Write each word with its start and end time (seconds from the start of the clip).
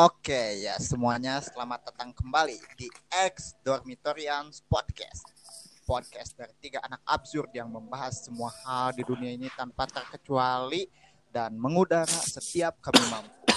Oke 0.00 0.64
ya 0.64 0.80
semuanya 0.80 1.44
selamat 1.44 1.92
datang 1.92 2.16
kembali 2.16 2.56
di 2.80 2.88
X 3.12 3.52
Dormitorians 3.60 4.64
Podcast 4.64 5.28
Podcast 5.84 6.40
dari 6.40 6.56
tiga 6.56 6.80
anak 6.80 7.04
absurd 7.04 7.52
yang 7.52 7.68
membahas 7.68 8.24
semua 8.24 8.48
hal 8.64 8.96
di 8.96 9.04
dunia 9.04 9.36
ini 9.36 9.52
tanpa 9.52 9.84
terkecuali 9.84 10.88
Dan 11.28 11.60
mengudara 11.60 12.08
setiap 12.08 12.80
kami 12.80 12.96
mampu 13.12 13.52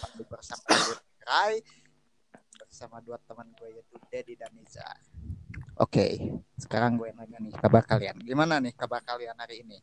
Pandu 0.00 0.24
bersama 0.32 0.64
gue 0.64 0.96
Rai 1.28 1.60
Bersama 2.56 2.96
dua 3.04 3.20
teman 3.28 3.52
gue 3.52 3.76
yaitu 3.76 4.00
Dedi 4.08 4.32
dan 4.40 4.48
Niza 4.56 4.88
Oke 5.76 6.16
sekarang 6.56 6.96
gue 6.96 7.12
nanya 7.12 7.36
nih 7.36 7.52
kabar 7.52 7.84
kalian 7.84 8.16
Gimana 8.24 8.64
nih 8.64 8.72
kabar 8.72 9.04
kalian 9.04 9.36
hari 9.36 9.60
ini? 9.60 9.76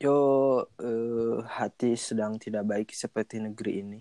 Yo, 0.00 0.64
eh, 0.80 1.38
hati 1.44 1.94
sedang 1.94 2.40
tidak 2.40 2.64
baik 2.64 2.88
seperti 2.88 3.36
negeri 3.36 3.84
ini. 3.84 4.00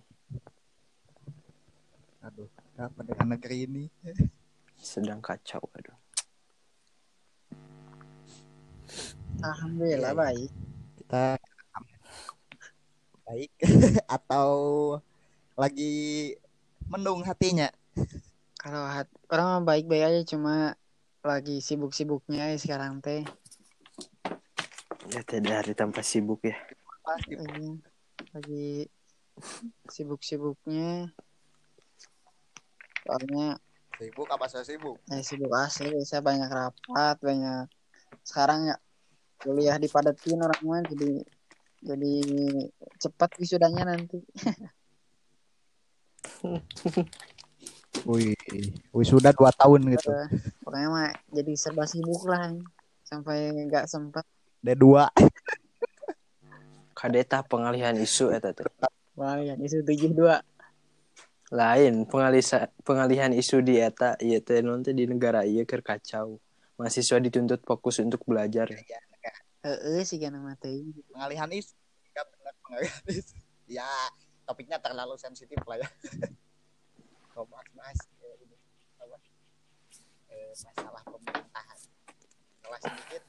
Aduh 2.20 2.52
apa 2.76 3.00
dengan 3.04 3.36
negeri 3.36 3.64
ini? 3.64 3.84
Sedang 4.76 5.20
kacau, 5.20 5.64
aduh. 5.76 5.96
Alhamdulillah 9.40 10.12
Iya, 10.12 10.16
iya. 10.16 10.22
baik. 10.24 10.50
Kita 11.00 11.24
baik 13.24 13.52
atau 14.20 14.50
lagi 15.56 15.94
mendung 16.92 17.24
hatinya? 17.24 17.72
Kalau 18.60 18.84
hat- 18.84 19.16
orang 19.32 19.64
baik-baik 19.64 20.04
aja 20.04 20.22
cuma 20.36 20.76
lagi 21.24 21.64
sibuk-sibuknya 21.64 22.52
ya 22.52 22.58
sekarang 22.60 23.00
teh. 23.00 23.24
Ya 25.08 25.24
tidak 25.24 25.64
hari 25.64 25.74
tanpa 25.76 26.04
sibuk 26.04 26.44
ya. 26.44 26.56
Iya, 27.32 27.80
Lagi 28.36 28.92
sibuk-sibuknya. 29.88 31.16
Soalnya 33.10 33.58
sibuk 33.98 34.30
apa 34.30 34.46
saya 34.46 34.62
sibuk? 34.62 35.02
eh, 35.10 35.26
sibuk 35.26 35.50
asli 35.50 35.98
saya 36.06 36.22
banyak 36.22 36.46
rapat, 36.46 37.18
banyak 37.18 37.66
sekarang 38.22 38.70
ya 38.70 38.78
kuliah 39.42 39.82
dipadetin 39.82 40.46
orang 40.46 40.62
mah 40.62 40.86
jadi 40.86 41.26
jadi 41.82 42.14
cepat 43.02 43.34
wisudanya 43.42 43.90
nanti. 43.90 44.22
Wih, 48.06 48.38
sudah 49.02 49.34
dua 49.34 49.50
tahun 49.58 49.90
gitu. 49.90 50.14
Eh, 50.14 50.30
Pokoknya 50.62 50.88
mah 50.94 51.10
jadi 51.34 51.52
serba 51.58 51.90
sibuk 51.90 52.30
lah 52.30 52.54
sampai 53.10 53.58
nggak 53.66 53.90
sempat 53.90 54.22
D2. 54.62 55.10
Kadeta 56.94 57.42
pengalihan 57.42 57.98
isu 57.98 58.30
eta 58.30 58.54
teh. 58.54 58.70
Wah, 59.18 59.42
yang 59.42 59.58
isu 59.66 59.82
72 59.82 60.46
Lain 61.50 62.06
pengalisa 62.06 62.70
pengalihan 62.86 63.34
isu 63.34 63.66
di 63.66 63.82
eta 63.82 64.14
ieu 64.22 64.38
teh 64.38 64.62
non 64.62 64.86
teh 64.86 64.94
di 64.94 65.10
negara 65.10 65.42
ieu 65.46 65.66
keur 65.66 65.82
kacau. 65.82 66.38
Mahasiswa 66.78 67.18
dituntut 67.18 67.66
fokus 67.66 68.00
untuk 68.00 68.22
belajar. 68.24 68.70
Heeh 69.66 70.02
sih 70.06 70.22
kan 70.22 70.38
mah 70.38 70.56
teh. 70.62 70.86
Pengalihan 71.10 71.50
isu. 71.50 71.74
Ya, 72.14 72.24
pengalihan 72.64 73.02
isu. 73.10 73.36
Ya, 73.70 73.90
topiknya 74.46 74.78
terlalu 74.78 75.18
sensitif 75.18 75.58
lah 75.66 75.82
ya. 75.82 75.90
Kalau 77.34 77.46
bahas-bahas 77.50 78.00
eh, 78.20 78.36
ini, 78.46 78.56
masalah 80.66 81.02
pemerintahan. 81.06 81.80
Kalau 82.62 82.78
sedikit 82.82 83.24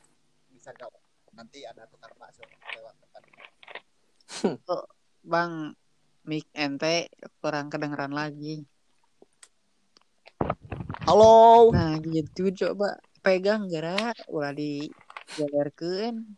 bisa 0.52 0.70
gawat. 0.76 1.02
Nanti 1.30 1.64
ada 1.64 1.86
tukar 1.86 2.10
bakso 2.18 2.42
lewat 2.44 2.94
depan. 3.00 3.22
Bang, 5.30 5.76
mic 6.28 6.46
ente 6.52 7.08
kurang 7.40 7.72
kedengeran 7.72 8.12
lagi. 8.12 8.64
Halo. 11.08 11.72
Nah, 11.72 11.96
gitu 12.04 12.52
coba 12.52 13.00
pegang 13.24 13.66
gerak 13.66 14.16
ulah 14.28 14.52
di 14.52 14.88
jalarkeun. 15.34 16.36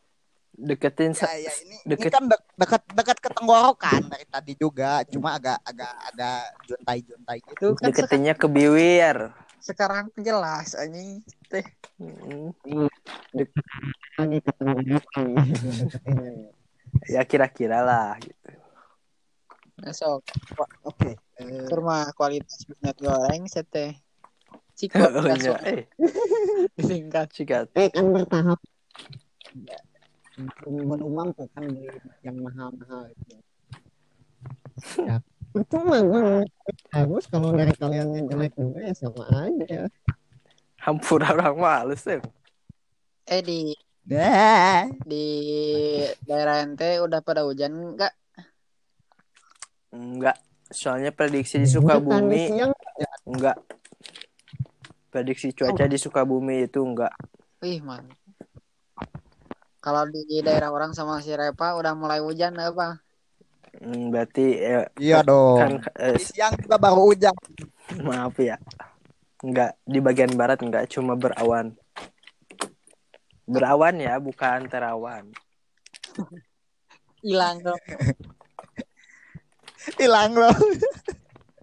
Deketin 0.52 1.16
Ya, 1.16 1.48
ya 1.48 1.52
ini, 1.64 1.76
ini 1.80 1.90
deket- 1.96 2.12
kan 2.12 2.24
dek- 2.28 2.46
dekat 2.60 2.82
dekat 2.92 3.18
ke 3.24 3.28
tenggorokan 3.32 4.02
dari 4.12 4.26
tadi 4.28 4.52
juga, 4.52 5.00
cuma 5.08 5.34
agak 5.34 5.58
agak 5.64 5.92
agak 6.12 6.40
juntai-juntai 6.68 7.38
gitu. 7.40 7.52
Itu 7.56 7.68
kan 7.74 7.88
deketinnya 7.88 8.34
ke 8.36 8.46
bibir. 8.46 9.32
sekarang 9.62 10.10
jelas 10.18 10.74
anjing 10.74 11.22
teh. 11.48 11.62
Ya 17.08 17.22
kira-kira 17.24 17.80
lah 17.82 18.18
gitu. 18.20 18.61
Besok 19.82 20.22
Oke. 20.86 21.18
eh, 21.42 21.66
kurma 21.66 22.06
kualitas 22.14 22.62
minyak 22.70 22.96
goreng 23.02 23.50
seteh. 23.50 23.98
Cikot 24.78 25.12
Oh 25.20 25.26
iya, 25.26 25.58
eh, 25.68 25.84
disingkat. 26.78 27.28
sikat. 27.34 27.66
eh 27.76 27.90
kan 27.92 28.08
bertahap 28.14 28.58
belum 30.64 31.12
mampu 31.12 31.44
kan 31.52 31.68
beli 31.68 31.92
yang 32.24 32.40
mahal-mahal 32.40 33.04
itu 33.12 33.36
ya 35.04 35.20
percuma 35.52 36.00
bang 36.00 36.48
bagus 36.88 37.28
kalau 37.28 37.52
dari 37.52 37.76
kalian 37.76 38.16
yang 38.16 38.26
jelek 38.32 38.52
juga 38.56 38.80
ya 38.80 38.94
sama 38.96 39.28
aja 39.28 39.92
Hampura 40.82 41.30
orang 41.30 41.62
males 41.62 42.02
tuh. 42.02 42.18
Eh 43.22 43.38
di 43.38 43.70
di 45.06 45.26
daerah 46.26 46.66
ente 46.66 46.98
udah 46.98 47.22
pada 47.22 47.46
hujan 47.46 47.94
enggak? 47.94 48.10
Enggak. 49.92 50.40
Soalnya 50.72 51.12
prediksi 51.12 51.60
di 51.60 51.68
Sukabumi 51.68 52.48
siang 52.48 52.72
enggak. 53.28 53.60
Prediksi 55.12 55.52
cuaca 55.52 55.84
di 55.84 56.00
Sukabumi 56.00 56.64
itu 56.64 56.80
enggak. 56.80 57.12
Wih, 57.60 57.84
man. 57.84 58.08
Kalau 59.84 60.08
di 60.08 60.40
daerah 60.40 60.72
orang 60.72 60.96
sama 60.96 61.20
si 61.20 61.36
Repa 61.36 61.76
udah 61.76 61.92
mulai 61.92 62.24
hujan 62.24 62.56
apa? 62.56 63.04
Hmm, 63.82 64.08
berarti 64.08 64.56
eh, 64.62 64.86
iya 64.96 65.20
dong. 65.20 65.58
kan 65.58 65.72
eh, 66.00 66.16
Di 66.16 66.24
siang 66.24 66.56
juga 66.56 66.80
baru 66.80 67.12
hujan. 67.12 67.34
maaf 68.08 68.36
ya. 68.40 68.56
Enggak 69.44 69.76
di 69.84 69.98
bagian 70.00 70.32
barat 70.32 70.62
enggak 70.64 70.88
cuma 70.88 71.18
berawan. 71.18 71.76
Berawan 73.44 74.00
ya, 74.00 74.16
bukan 74.22 74.70
terawan. 74.70 75.28
Hilang 77.20 77.60
dong. 77.60 77.76
Hilang 79.98 80.32
loh. 80.36 80.56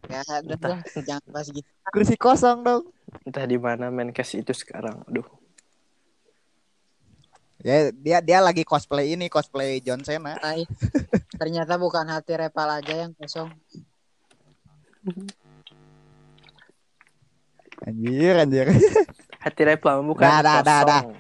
Ya, 0.10 0.26
udah, 0.42 0.82
jangan 1.06 1.28
pas 1.30 1.46
gitu. 1.46 1.70
Kursi 1.94 2.16
kosong 2.18 2.66
dong. 2.66 2.84
Entah 3.26 3.46
di 3.46 3.62
mana 3.62 3.94
Menkes 3.94 4.34
itu 4.34 4.54
sekarang. 4.58 5.06
Aduh. 5.06 5.26
Ya 7.60 7.92
dia 7.92 8.24
dia 8.24 8.40
lagi 8.40 8.64
cosplay 8.64 9.14
ini 9.14 9.28
cosplay 9.28 9.84
John 9.84 10.00
Cena. 10.02 10.40
Tai. 10.40 10.64
Ternyata 11.36 11.76
bukan 11.76 12.08
hati 12.08 12.34
Repal 12.40 12.68
aja 12.72 12.94
yang 13.06 13.12
kosong. 13.20 13.52
Anjir 17.84 18.36
anjir. 18.40 18.68
Hati 19.40 19.62
Repla 19.64 20.04
bukan 20.04 20.24
Dah, 20.24 20.40
dah, 20.44 20.60
dah, 20.60 20.80
dah. 20.84 21.02
kosong. 21.04 21.18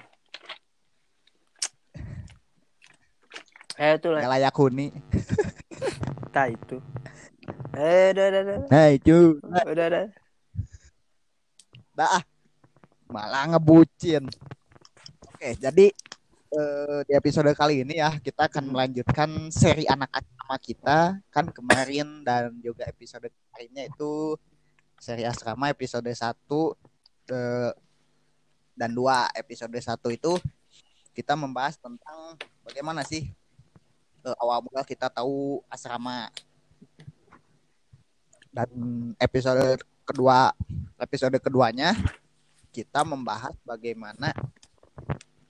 Eh 3.80 3.96
itu 3.96 4.12
lah, 4.12 4.28
layak 4.28 4.56
huni. 4.60 4.92
Tak 6.30 6.56
itu. 6.56 6.78
Eh, 7.76 8.14
udah, 8.14 8.26
udah, 8.30 8.42
udah, 8.46 8.58
Nah 8.70 8.88
itu. 8.94 9.18
udah, 9.42 9.66
udah. 9.66 10.06
Dah. 11.98 12.10
ah. 12.22 12.24
Malah 13.10 13.50
ngebucin. 13.50 14.30
Oke, 15.26 15.50
jadi 15.58 15.90
eh, 16.54 17.00
di 17.10 17.14
episode 17.18 17.50
kali 17.58 17.82
ini 17.82 17.98
ya 17.98 18.14
kita 18.22 18.50
akan 18.50 18.70
melanjutkan 18.70 19.50
seri 19.50 19.86
anak 19.90 20.10
asrama 20.14 20.58
kita 20.62 20.98
kan 21.34 21.46
kemarin 21.50 22.22
dan 22.22 22.54
juga 22.62 22.86
episode 22.86 23.30
kemarinnya 23.30 23.90
itu 23.90 24.38
seri 25.02 25.26
asrama 25.26 25.74
episode 25.74 26.06
1 26.06 26.14
eh, 27.34 27.72
dan 28.78 28.92
2 28.94 29.42
episode 29.42 29.74
1 29.74 30.18
itu 30.18 30.34
kita 31.14 31.34
membahas 31.34 31.82
tentang 31.82 32.38
bagaimana 32.62 33.02
sih 33.02 33.34
eh, 34.26 34.36
awal 34.40 34.64
mula 34.66 34.84
kita 34.84 35.08
tahu 35.08 35.64
asrama 35.72 36.28
dan 38.50 38.70
episode 39.22 39.80
kedua 40.04 40.52
episode 40.98 41.38
keduanya 41.38 41.94
kita 42.74 43.06
membahas 43.06 43.54
bagaimana 43.62 44.34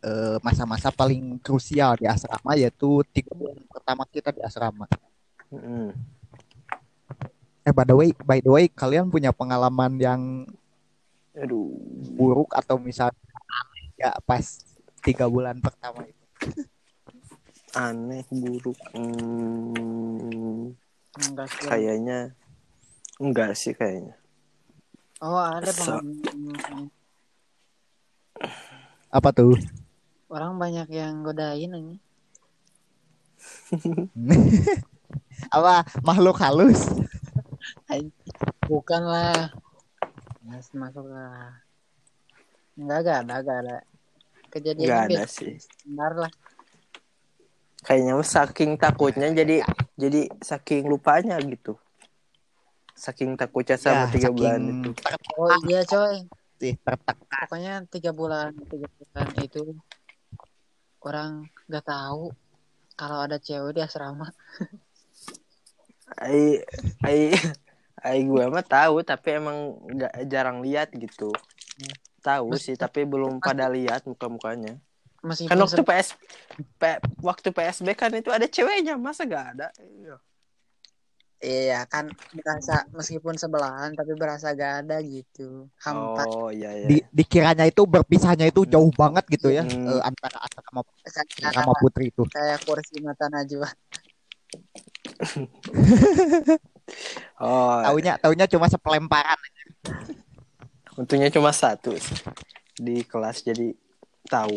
eh, 0.03 0.37
masa-masa 0.43 0.91
paling 0.91 1.39
krusial 1.39 1.99
di 1.99 2.05
asrama 2.07 2.55
yaitu 2.55 3.03
tiga 3.11 3.31
bulan 3.35 3.59
pertama 3.67 4.03
kita 4.07 4.31
di 4.31 4.41
asrama. 4.43 4.87
Mm-mm. 5.51 5.95
Eh 7.67 7.73
by 7.75 7.85
the 7.85 7.95
way, 7.95 8.09
by 8.23 8.39
the 8.39 8.51
way 8.51 8.65
kalian 8.71 9.11
punya 9.11 9.35
pengalaman 9.35 9.99
yang 9.99 10.21
Aduh. 11.35 11.75
buruk 12.15 12.51
atau 12.55 12.79
misalnya 12.79 13.19
aneh 13.35 13.85
ya 13.99 14.11
pas 14.23 14.63
tiga 15.03 15.27
bulan 15.27 15.59
pertama 15.59 16.07
itu? 16.07 16.25
aneh 17.75 18.25
buruk 18.33 18.77
hmm, 18.93 20.73
Enggak 21.19 21.47
sih. 21.51 21.67
kayaknya 21.67 22.33
Enggak 23.19 23.51
sih 23.59 23.75
kayaknya. 23.75 24.15
Oh 25.19 25.35
ada 25.35 25.67
So- 25.75 25.99
Apa 29.11 29.35
tuh? 29.35 29.59
orang 30.31 30.55
banyak 30.55 30.87
yang 30.87 31.27
godain 31.27 31.73
ini. 31.75 31.99
Apa 35.55 35.83
makhluk 35.99 36.39
halus? 36.39 36.87
Bukan 38.71 39.03
lah. 39.03 39.51
Mas 40.47 40.71
masuk 40.71 41.11
lah. 41.11 41.59
Enggak 42.79 43.03
enggak 43.03 43.17
ada 43.19 43.33
enggak 43.43 43.57
ada. 43.67 43.77
Kejadian 44.47 44.87
Enggak 44.87 45.03
ada 45.11 45.23
sih. 45.27 45.59
Benar 45.83 46.13
lah. 46.15 46.31
Kayaknya 47.79 48.13
saking 48.19 48.71
takutnya 48.75 49.31
jadi 49.31 49.63
jadi 49.95 50.27
saking 50.43 50.87
lupanya 50.91 51.39
gitu. 51.39 51.79
Saking 52.91 53.39
takutnya 53.39 53.79
sama 53.79 54.05
Ya, 54.07 54.11
tiga 54.11 54.27
saking 54.27 54.35
bulan 54.35 54.61
itu. 54.67 54.89
Oh 55.39 55.55
iya 55.71 55.81
coy. 55.87 56.15
Pokoknya 57.29 57.87
tiga 57.87 58.11
bulan 58.11 58.51
tiga 58.67 58.87
bulan 58.99 59.27
itu 59.39 59.63
orang 60.99 61.47
nggak 61.71 61.85
tahu 61.87 62.35
kalau 62.99 63.23
ada 63.23 63.39
cewek 63.39 63.79
di 63.79 63.81
asrama. 63.81 64.27
Ai 66.19 66.59
ai 67.07 67.31
ai 68.03 68.19
gue 68.27 68.43
mah 68.51 68.65
tahu 68.65 68.99
tapi 69.07 69.39
emang 69.39 69.79
nggak 69.87 70.13
jarang 70.27 70.59
lihat 70.59 70.91
gitu. 70.91 71.31
Tahu 72.19 72.59
sih 72.59 72.75
tapi 72.75 73.07
belum 73.07 73.39
pada 73.39 73.71
lihat 73.71 74.03
muka-mukanya. 74.03 74.75
Meskipun 75.19 75.51
Kan 75.51 75.59
waktu 75.59 75.83
PS 75.83 76.09
P- 76.79 77.01
waktu 77.19 77.49
PSB 77.51 77.87
kan 77.91 78.11
itu 78.13 78.31
ada 78.31 78.47
ceweknya, 78.47 78.95
masa 78.95 79.27
gak 79.27 79.45
ada? 79.55 79.67
Iya. 79.77 80.15
Iya 81.39 81.87
kan 81.87 82.11
berasa 82.35 82.83
meskipun 82.91 83.39
sebelahan 83.39 83.95
tapi 83.95 84.11
berasa 84.13 84.51
gak 84.51 84.83
ada 84.83 84.99
gitu. 84.99 85.71
Hampa 85.79 86.27
Oh 86.27 86.51
iya 86.51 86.75
iya. 86.75 86.87
Di, 86.87 86.97
dikiranya 87.15 87.63
itu 87.63 87.87
berpisahnya 87.87 88.47
itu 88.47 88.67
jauh 88.67 88.91
banget 88.91 89.23
gitu 89.31 89.47
ya 89.47 89.63
Hmm. 89.63 89.87
eh, 89.87 90.01
antara 90.03 90.35
Asa 90.35 90.59
sama, 90.59 90.83
kayak, 91.07 91.53
sama 91.55 91.71
Putri 91.79 92.11
itu. 92.11 92.23
kayak 92.27 92.59
kursi 92.67 92.99
mata 92.99 93.31
Najwa. 93.31 93.67
Oh, 97.39 97.79
Taunya 97.85 98.17
taunya 98.17 98.49
cuma 98.49 98.65
sepelemparan. 98.65 99.37
untungnya 100.97 101.29
cuma 101.29 101.53
satu 101.53 101.93
di 102.75 103.05
kelas 103.05 103.45
jadi 103.45 103.71
tahu 104.29 104.53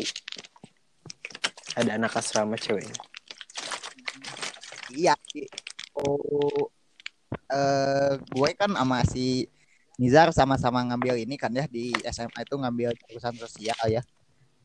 ada 1.73 1.97
anak 1.97 2.13
asrama 2.13 2.53
ceweknya. 2.53 2.93
Iya. 4.93 5.17
Oh, 5.97 6.69
eh 7.49 8.13
gue 8.21 8.49
kan 8.53 8.71
sama 8.77 9.01
si 9.09 9.49
Nizar 9.97 10.29
sama-sama 10.33 10.81
ngambil 10.85 11.21
ini 11.21 11.37
kan 11.37 11.53
ya 11.53 11.65
di 11.69 11.93
SMA 12.09 12.45
itu 12.45 12.55
ngambil 12.57 12.93
jurusan 13.09 13.33
sosial 13.41 13.81
ya. 13.89 14.01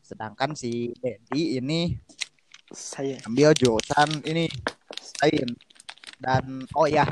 Sedangkan 0.05 0.53
si 0.53 0.93
Dedi 1.01 1.57
ini 1.57 1.97
Saya 2.69 3.17
ambil 3.25 3.49
jurusan 3.57 4.21
ini 4.29 4.45
sains 5.01 5.57
dan 6.19 6.67
oh 6.75 6.85
ya 6.85 7.07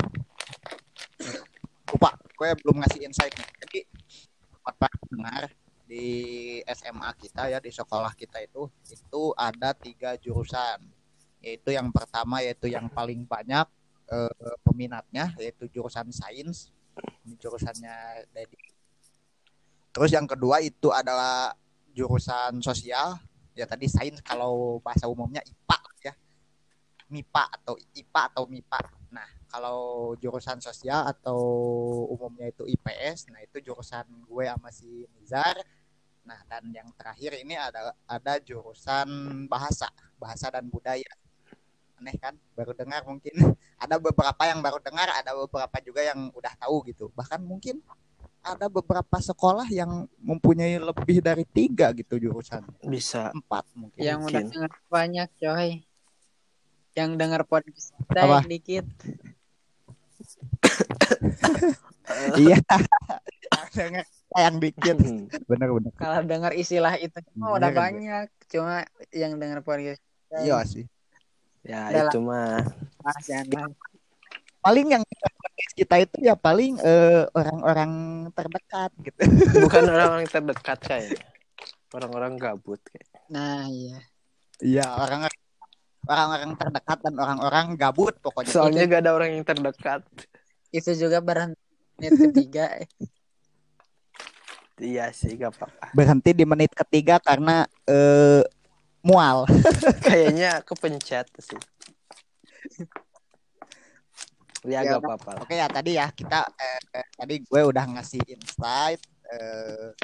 lupa 1.88 2.14
gue 2.14 2.50
belum 2.62 2.84
ngasih 2.84 3.08
insight 3.08 3.34
nih 3.34 3.50
jadi 3.66 3.80
buat 4.62 4.76
para 4.76 4.96
pendengar 5.08 5.44
di 5.88 6.06
SMA 6.68 7.10
kita 7.16 7.48
ya 7.48 7.64
di 7.64 7.72
sekolah 7.72 8.12
kita 8.12 8.44
itu 8.44 8.68
itu 8.92 9.22
ada 9.40 9.72
tiga 9.72 10.20
jurusan. 10.20 10.84
Yaitu 11.40 11.72
yang 11.72 11.90
pertama 11.96 12.44
yaitu 12.44 12.68
yang 12.68 12.92
paling 12.92 13.24
banyak 13.24 13.66
eh, 14.12 14.56
peminatnya 14.62 15.32
yaitu 15.40 15.72
jurusan 15.72 16.12
sains. 16.12 16.70
Jurusannya 17.24 18.28
Dedi. 18.36 18.60
Terus 19.96 20.12
yang 20.12 20.28
kedua 20.28 20.60
itu 20.60 20.92
adalah 20.92 21.56
jurusan 21.96 22.60
sosial. 22.60 23.18
Ya 23.58 23.66
tadi 23.66 23.90
sains 23.90 24.20
kalau 24.22 24.84
bahasa 24.84 25.08
umumnya 25.08 25.42
IPA 25.42 25.80
ya. 26.04 26.14
MIPA 27.08 27.44
atau 27.64 27.74
IPA 27.96 28.22
atau 28.36 28.44
MIPA 28.46 28.98
nah 29.08 29.28
kalau 29.48 30.12
jurusan 30.20 30.60
sosial 30.60 31.08
atau 31.08 31.40
umumnya 32.12 32.52
itu 32.52 32.68
IPS 32.68 33.32
nah 33.32 33.40
itu 33.40 33.64
jurusan 33.64 34.04
gue 34.28 34.44
sama 34.44 34.70
si 34.72 35.08
Nizar 35.16 35.56
nah 36.28 36.44
dan 36.52 36.68
yang 36.76 36.92
terakhir 37.00 37.40
ini 37.40 37.56
ada 37.56 37.96
ada 38.04 38.34
jurusan 38.44 39.08
bahasa 39.48 39.88
bahasa 40.20 40.52
dan 40.52 40.68
budaya. 40.68 41.08
Aneh 41.98 42.14
kan? 42.20 42.36
Baru 42.54 42.76
dengar 42.78 43.02
mungkin. 43.08 43.34
Ada 43.82 43.98
beberapa 44.02 44.42
yang 44.46 44.58
baru 44.66 44.82
dengar 44.82 45.06
ada 45.06 45.38
beberapa 45.38 45.78
juga 45.86 46.02
yang 46.02 46.34
udah 46.34 46.50
tahu 46.58 46.82
gitu. 46.90 47.14
Bahkan 47.14 47.46
mungkin 47.46 47.78
ada 48.42 48.66
beberapa 48.66 49.18
sekolah 49.22 49.70
yang 49.70 50.10
mempunyai 50.18 50.82
lebih 50.82 51.22
dari 51.22 51.46
tiga 51.46 51.94
gitu 51.94 52.18
jurusan. 52.18 52.66
Bisa. 52.82 53.30
Empat 53.30 53.70
mungkin. 53.78 54.02
Yang 54.02 54.20
udah 54.34 54.42
denger 54.50 54.72
banyak 54.90 55.30
coy. 55.38 55.70
Yang 56.98 57.10
denger 57.22 57.42
podcast 57.46 57.94
kita 57.94 58.22
Apa? 58.26 58.36
yang 58.42 58.50
dikit. 58.50 58.86
iya. 62.42 62.58
Dengar 63.78 64.06
yang 64.46 64.58
dikit 64.58 64.96
Hmm. 64.98 65.26
bener 65.50 65.70
bener 65.74 65.92
Kalau 65.98 66.20
denger 66.22 66.52
istilah 66.54 66.94
itu 66.98 67.18
mah 67.34 67.58
udah 67.58 67.70
Bener, 67.70 67.82
banyak. 67.82 68.26
Cuma 68.48 68.86
yang 69.10 69.36
denger 69.36 69.60
podcast 69.62 70.00
kita 70.00 70.38
iya 70.44 70.60
sih 70.64 70.86
ya 71.66 71.90
Udah 71.90 72.04
lah. 72.04 72.12
itu 72.12 72.20
mah 72.22 72.56
ah, 73.04 73.20
jangan. 73.22 73.70
paling 74.58 74.88
yang 74.88 75.04
kita 75.74 75.96
itu 76.00 76.16
ya 76.22 76.36
paling 76.36 76.78
eh, 76.80 77.24
orang-orang 77.32 77.92
terdekat 78.32 78.92
gitu 79.02 79.20
bukan 79.66 79.84
orang-orang 79.88 80.28
terdekat 80.28 80.80
kayaknya. 80.80 81.24
Orang-orang 81.88 82.36
gabut 82.36 82.80
kayak. 82.84 83.08
Nah 83.32 83.64
iya. 83.68 84.00
iya 84.60 84.86
orang 84.92 85.28
orang-orang 86.04 86.52
terdekat 86.56 86.98
dan 87.04 87.16
orang-orang 87.16 87.66
gabut 87.76 88.16
pokoknya 88.20 88.52
Soalnya 88.52 88.84
gak 88.86 89.02
ada 89.04 89.12
orang 89.12 89.30
yang 89.36 89.44
terdekat. 89.44 90.02
Itu 90.70 90.92
juga 90.94 91.20
berhenti 91.20 91.56
ketiga. 92.00 92.80
Iya 94.78 95.10
sih 95.10 95.34
gak 95.34 95.58
apa-apa. 95.58 95.90
berhenti 95.92 96.32
di 96.32 96.46
menit 96.46 96.70
ketiga 96.72 97.18
karena 97.18 97.66
eh, 97.84 98.46
mual 99.02 99.50
Kayaknya 100.06 100.62
kepencet 100.62 101.26
sih. 101.42 101.58
Ya 104.62 104.84
Ya 104.84 104.98
gak 104.98 105.02
apa-apa. 105.02 105.32
oke 105.42 105.54
ya 105.54 105.66
tadi 105.66 105.96
ya 105.96 106.12
kita 106.12 106.46
eh, 106.54 106.82
eh, 106.94 107.08
tadi 107.16 107.36
gue 107.40 107.62
udah 107.64 107.86
ngasih 107.98 108.22
insight 108.28 109.00
eh, 109.32 109.96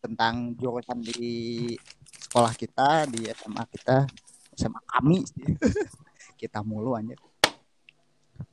tentang 0.00 0.56
jurusan 0.56 0.98
di 0.98 1.76
sekolah 2.24 2.56
kita 2.56 3.04
di 3.06 3.28
SMA 3.30 3.64
kita 3.68 4.08
SMA 4.56 4.80
kami 4.88 5.20
kita 6.40 6.60
mulu 6.60 6.96
aja 6.96 7.14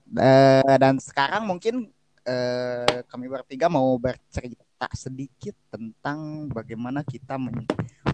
Eh, 0.07 0.75
dan 0.79 1.03
sekarang 1.03 1.43
mungkin 1.43 1.91
eh, 2.27 3.07
kami 3.07 3.31
bertiga 3.31 3.71
mau 3.71 3.95
bercerita 3.95 4.91
sedikit 4.91 5.55
tentang 5.71 6.51
bagaimana 6.51 6.99
kita 7.07 7.39
men- 7.39 7.63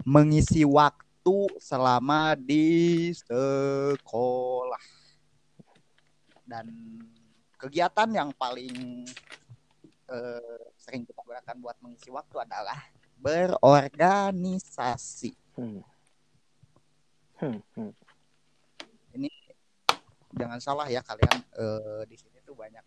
mengisi 0.06 0.62
waktu 0.62 1.50
selama 1.58 2.38
di 2.38 3.10
sekolah 3.10 4.86
dan 6.46 6.70
kegiatan 7.58 8.06
yang 8.14 8.30
paling 8.38 9.02
eh, 10.06 10.62
sering 10.78 11.02
kita 11.02 11.18
gunakan 11.26 11.58
buat 11.58 11.74
mengisi 11.82 12.14
waktu 12.14 12.38
adalah 12.38 12.78
berorganisasi. 13.18 15.34
Hmm. 15.58 15.82
Hmm, 17.40 17.64
hmm. 17.74 17.90
Jangan 20.34 20.58
salah 20.58 20.90
ya 20.90 20.98
kalian 21.02 21.38
eh, 21.56 22.02
di 22.10 22.16
sini 22.18 22.42
tuh 22.42 22.58
banyak 22.58 22.82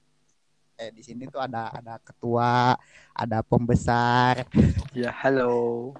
eh 0.78 0.94
di 0.94 1.02
sini 1.02 1.26
tuh 1.26 1.42
ada 1.42 1.74
ada 1.74 1.98
ketua, 1.98 2.78
ada 3.18 3.42
pembesar. 3.42 4.46
Ya 4.94 5.10
halo. 5.10 5.98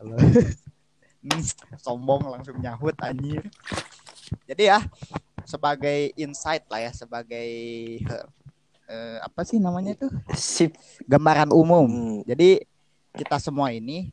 Halo. 0.00 0.16
Sombong 1.76 2.24
langsung 2.32 2.56
nyahut 2.56 2.96
anjir. 3.04 3.44
Jadi 4.48 4.72
ya 4.72 4.80
sebagai 5.44 6.16
insight 6.16 6.64
lah 6.72 6.88
ya 6.88 6.92
sebagai 6.96 7.50
eh, 8.88 9.18
apa 9.20 9.44
sih 9.44 9.60
namanya 9.60 9.92
tuh 10.00 10.10
Sip. 10.32 10.72
gambaran 11.04 11.52
umum. 11.52 11.86
Hmm. 11.86 12.16
Jadi 12.24 12.64
kita 13.12 13.36
semua 13.36 13.76
ini 13.76 14.08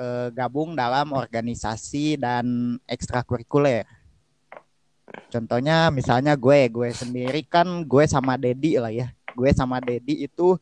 eh, 0.00 0.28
gabung 0.32 0.72
dalam 0.72 1.12
organisasi 1.12 2.16
dan 2.16 2.80
ekstrakurikuler. 2.88 3.84
Contohnya 5.30 5.90
misalnya 5.94 6.34
gue, 6.34 6.66
gue 6.70 6.90
sendiri 6.90 7.46
kan 7.46 7.86
gue 7.86 8.04
sama 8.06 8.34
Dedi 8.34 8.78
lah 8.78 8.90
ya. 8.90 9.10
Gue 9.34 9.54
sama 9.54 9.78
Dedi 9.78 10.26
itu 10.26 10.58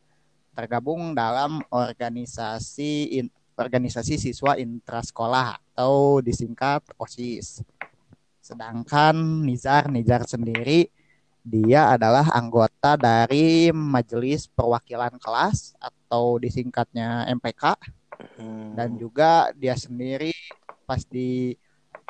tergabung 0.52 1.14
dalam 1.16 1.62
organisasi 1.70 3.16
in- 3.16 3.32
organisasi 3.58 4.18
siswa 4.18 4.54
intrasekolah 4.54 5.58
atau 5.74 6.22
disingkat 6.22 6.84
OSIS. 6.98 7.62
Sedangkan 8.38 9.14
Nizar, 9.44 9.90
Nizar 9.90 10.24
sendiri 10.24 10.88
dia 11.42 11.88
adalah 11.96 12.28
anggota 12.32 12.94
dari 12.94 13.72
Majelis 13.72 14.44
Perwakilan 14.46 15.16
Kelas 15.16 15.72
atau 15.80 16.36
disingkatnya 16.36 17.24
MPK 17.32 17.76
Hmm. 18.38 18.74
dan 18.74 18.98
juga 18.98 19.54
dia 19.54 19.78
sendiri 19.78 20.34
pas 20.82 21.06
di 21.06 21.54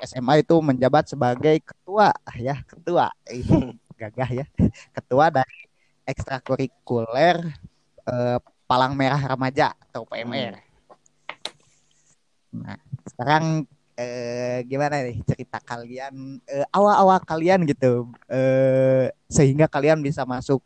SMA 0.04 0.46
itu 0.46 0.54
menjabat 0.62 1.10
sebagai 1.10 1.58
ketua 1.62 2.14
ya 2.38 2.62
ketua 2.66 3.10
gagah 4.00 4.30
ya 4.30 4.46
ketua 4.94 5.30
dari 5.32 5.58
ekstrakurikuler 6.06 7.36
eh, 8.06 8.38
Palang 8.68 8.92
Merah 8.94 9.20
Remaja 9.20 9.72
atau 9.88 10.04
PMR. 10.04 10.60
Nah 12.52 12.78
sekarang 13.08 13.66
eh, 13.98 14.62
gimana 14.68 15.02
nih 15.02 15.18
cerita 15.26 15.58
kalian 15.58 16.38
eh, 16.46 16.66
awal-awal 16.70 17.18
kalian 17.24 17.66
gitu 17.66 18.06
eh, 18.30 19.10
sehingga 19.26 19.66
kalian 19.66 19.98
bisa 20.04 20.22
masuk 20.22 20.62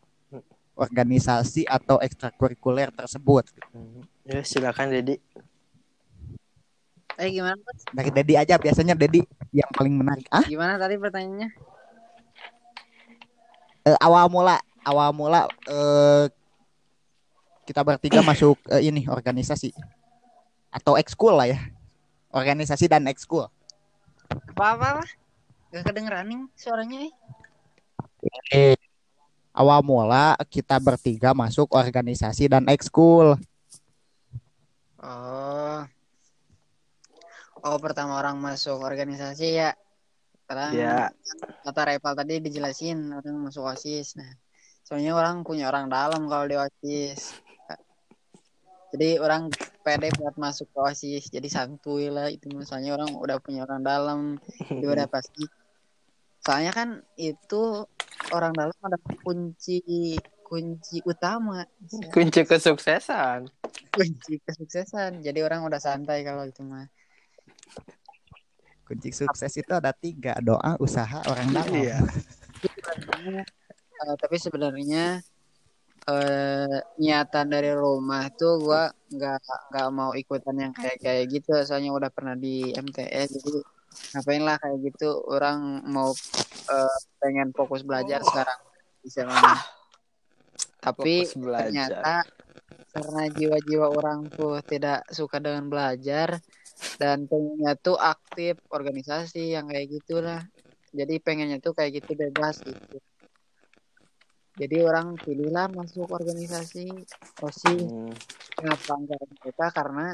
organisasi 0.77 1.69
atau 1.69 2.01
ekstrakurikuler 2.01 2.91
tersebut. 2.93 3.49
Hmm. 3.73 4.05
Ya 4.27 4.41
silakan 4.43 4.95
Dedi. 4.95 5.19
Eh 7.23 7.31
gimana? 7.31 7.55
Dari 7.95 8.11
Dedi 8.11 8.35
aja 8.35 8.59
biasanya 8.59 8.99
Dedi 8.99 9.23
yang 9.55 9.71
paling 9.71 9.95
menarik. 9.95 10.27
Ah, 10.27 10.43
Gimana 10.43 10.75
tadi 10.75 10.99
pertanyaannya? 10.99 11.49
eh, 13.83 13.99
awal 13.99 14.27
mula 14.31 14.59
awal 14.83 15.11
mula 15.15 15.47
eh, 15.71 16.27
kita 17.63 17.87
bertiga 17.87 18.19
masuk 18.27 18.59
eh, 18.75 18.91
ini 18.91 19.07
organisasi 19.07 19.71
atau 20.75 20.99
ekskul 20.99 21.39
lah 21.39 21.47
ya. 21.47 21.63
Organisasi 22.35 22.91
dan 22.91 23.07
ekskul. 23.07 23.47
Apa 24.59 24.67
apa? 24.75 24.87
apa? 24.99 25.05
Gak 25.71 25.85
kedengeran 25.95 26.27
nih 26.27 26.41
suaranya 26.59 26.99
eh. 27.07 27.13
Eh, 28.51 28.77
awal 29.55 29.79
mula 29.87 30.35
kita 30.51 30.75
bertiga 30.83 31.31
masuk 31.39 31.71
organisasi 31.71 32.51
dan 32.51 32.67
ekskul. 32.67 33.39
Oh. 34.99 35.83
Oh, 37.63 37.79
pertama 37.79 38.19
orang 38.19 38.43
masuk 38.43 38.83
organisasi 38.83 39.55
ya. 39.55 39.71
Sekarang 40.43 40.75
Ya. 40.75 41.09
kata 41.63 41.83
Reval 41.95 42.15
tadi 42.19 42.35
dijelasin 42.43 42.99
orang 43.15 43.39
masuk 43.39 43.63
OSIS. 43.63 44.19
Nah, 44.19 44.29
soalnya 44.83 45.15
orang 45.15 45.47
punya 45.47 45.71
orang 45.71 45.87
dalam 45.87 46.27
kalau 46.27 46.45
di 46.51 46.59
OSIS. 46.59 47.39
Jadi 48.93 49.17
orang 49.17 49.49
pede 49.81 50.13
buat 50.21 50.37
masuk 50.37 50.69
ke 50.69 50.79
OSIS. 50.83 51.33
Jadi 51.33 51.49
santuy 51.49 52.13
lah 52.13 52.29
itu 52.29 52.53
misalnya 52.53 52.93
orang 52.99 53.17
udah 53.17 53.41
punya 53.41 53.65
orang 53.65 53.81
dalam. 53.81 54.21
Jadi 54.69 54.85
udah 54.85 55.07
pasti. 55.15 55.47
Soalnya 56.43 56.75
kan 56.75 57.01
itu 57.17 57.87
orang 58.35 58.53
dalam 58.53 58.75
ada 58.83 58.99
kunci 59.23 60.19
kunci 60.45 61.01
utama. 61.09 61.65
Kunci 62.13 62.45
kesuksesan. 62.45 63.49
Kunci 63.95 64.37
kesuksesan. 64.45 65.25
Jadi 65.25 65.41
orang 65.41 65.65
udah 65.65 65.81
santai 65.81 66.21
kalau 66.27 66.45
itu 66.45 66.61
mah. 66.61 66.85
Kunci 68.83 69.11
sukses 69.15 69.53
itu 69.57 69.73
ada 69.73 69.95
tiga 69.95 70.37
doa, 70.43 70.77
usaha, 70.83 71.23
orang 71.31 71.49
dalam. 71.55 71.75
Iya. 71.75 71.99
eh, 74.03 74.15
tapi 74.19 74.37
sebenarnya 74.37 75.23
eh 76.03 76.77
niatan 76.99 77.47
dari 77.47 77.71
rumah 77.71 78.27
tuh 78.35 78.59
gua 78.59 78.91
nggak 79.07 79.39
nggak 79.71 79.89
mau 79.95 80.11
ikutan 80.19 80.59
yang 80.59 80.73
kayak 80.75 80.99
kayak 80.99 81.31
gitu 81.31 81.55
soalnya 81.63 81.95
udah 81.95 82.11
pernah 82.11 82.35
di 82.35 82.75
MTS 82.75 83.39
jadi 83.39 83.63
ngapain 84.19 84.43
lah 84.43 84.59
kayak 84.59 84.79
gitu 84.83 85.23
orang 85.31 85.87
mau 85.87 86.11
eh, 86.75 86.99
pengen 87.23 87.55
fokus 87.55 87.87
belajar 87.87 88.19
sekarang 88.27 88.59
istilahnya 89.07 89.63
tapi 90.83 91.23
Fokus 91.23 91.39
belajar. 91.39 91.71
ternyata 91.71 92.15
karena 92.93 93.23
jiwa-jiwa 93.33 93.87
orang 93.95 94.19
tuh 94.29 94.59
tidak 94.67 95.07
suka 95.15 95.39
dengan 95.39 95.71
belajar 95.71 96.43
dan 97.01 97.27
pengennya 97.27 97.75
tuh 97.79 97.97
aktif 97.99 98.59
organisasi 98.71 99.57
yang 99.57 99.67
kayak 99.67 99.91
gitulah. 99.91 100.43
Jadi 100.93 101.19
pengennya 101.19 101.59
tuh 101.59 101.73
kayak 101.73 102.05
gitu 102.05 102.13
bebas 102.15 102.61
gitu. 102.61 103.01
Jadi 104.61 104.77
orang 104.85 105.17
pilihlah 105.17 105.73
masuk 105.73 106.13
organisasi. 106.13 107.09
Osis 107.43 107.89
Hmm. 107.89 108.15
kenapa 108.55 108.93
enggak 108.95 109.19
mereka 109.27 109.67
karena 109.75 110.07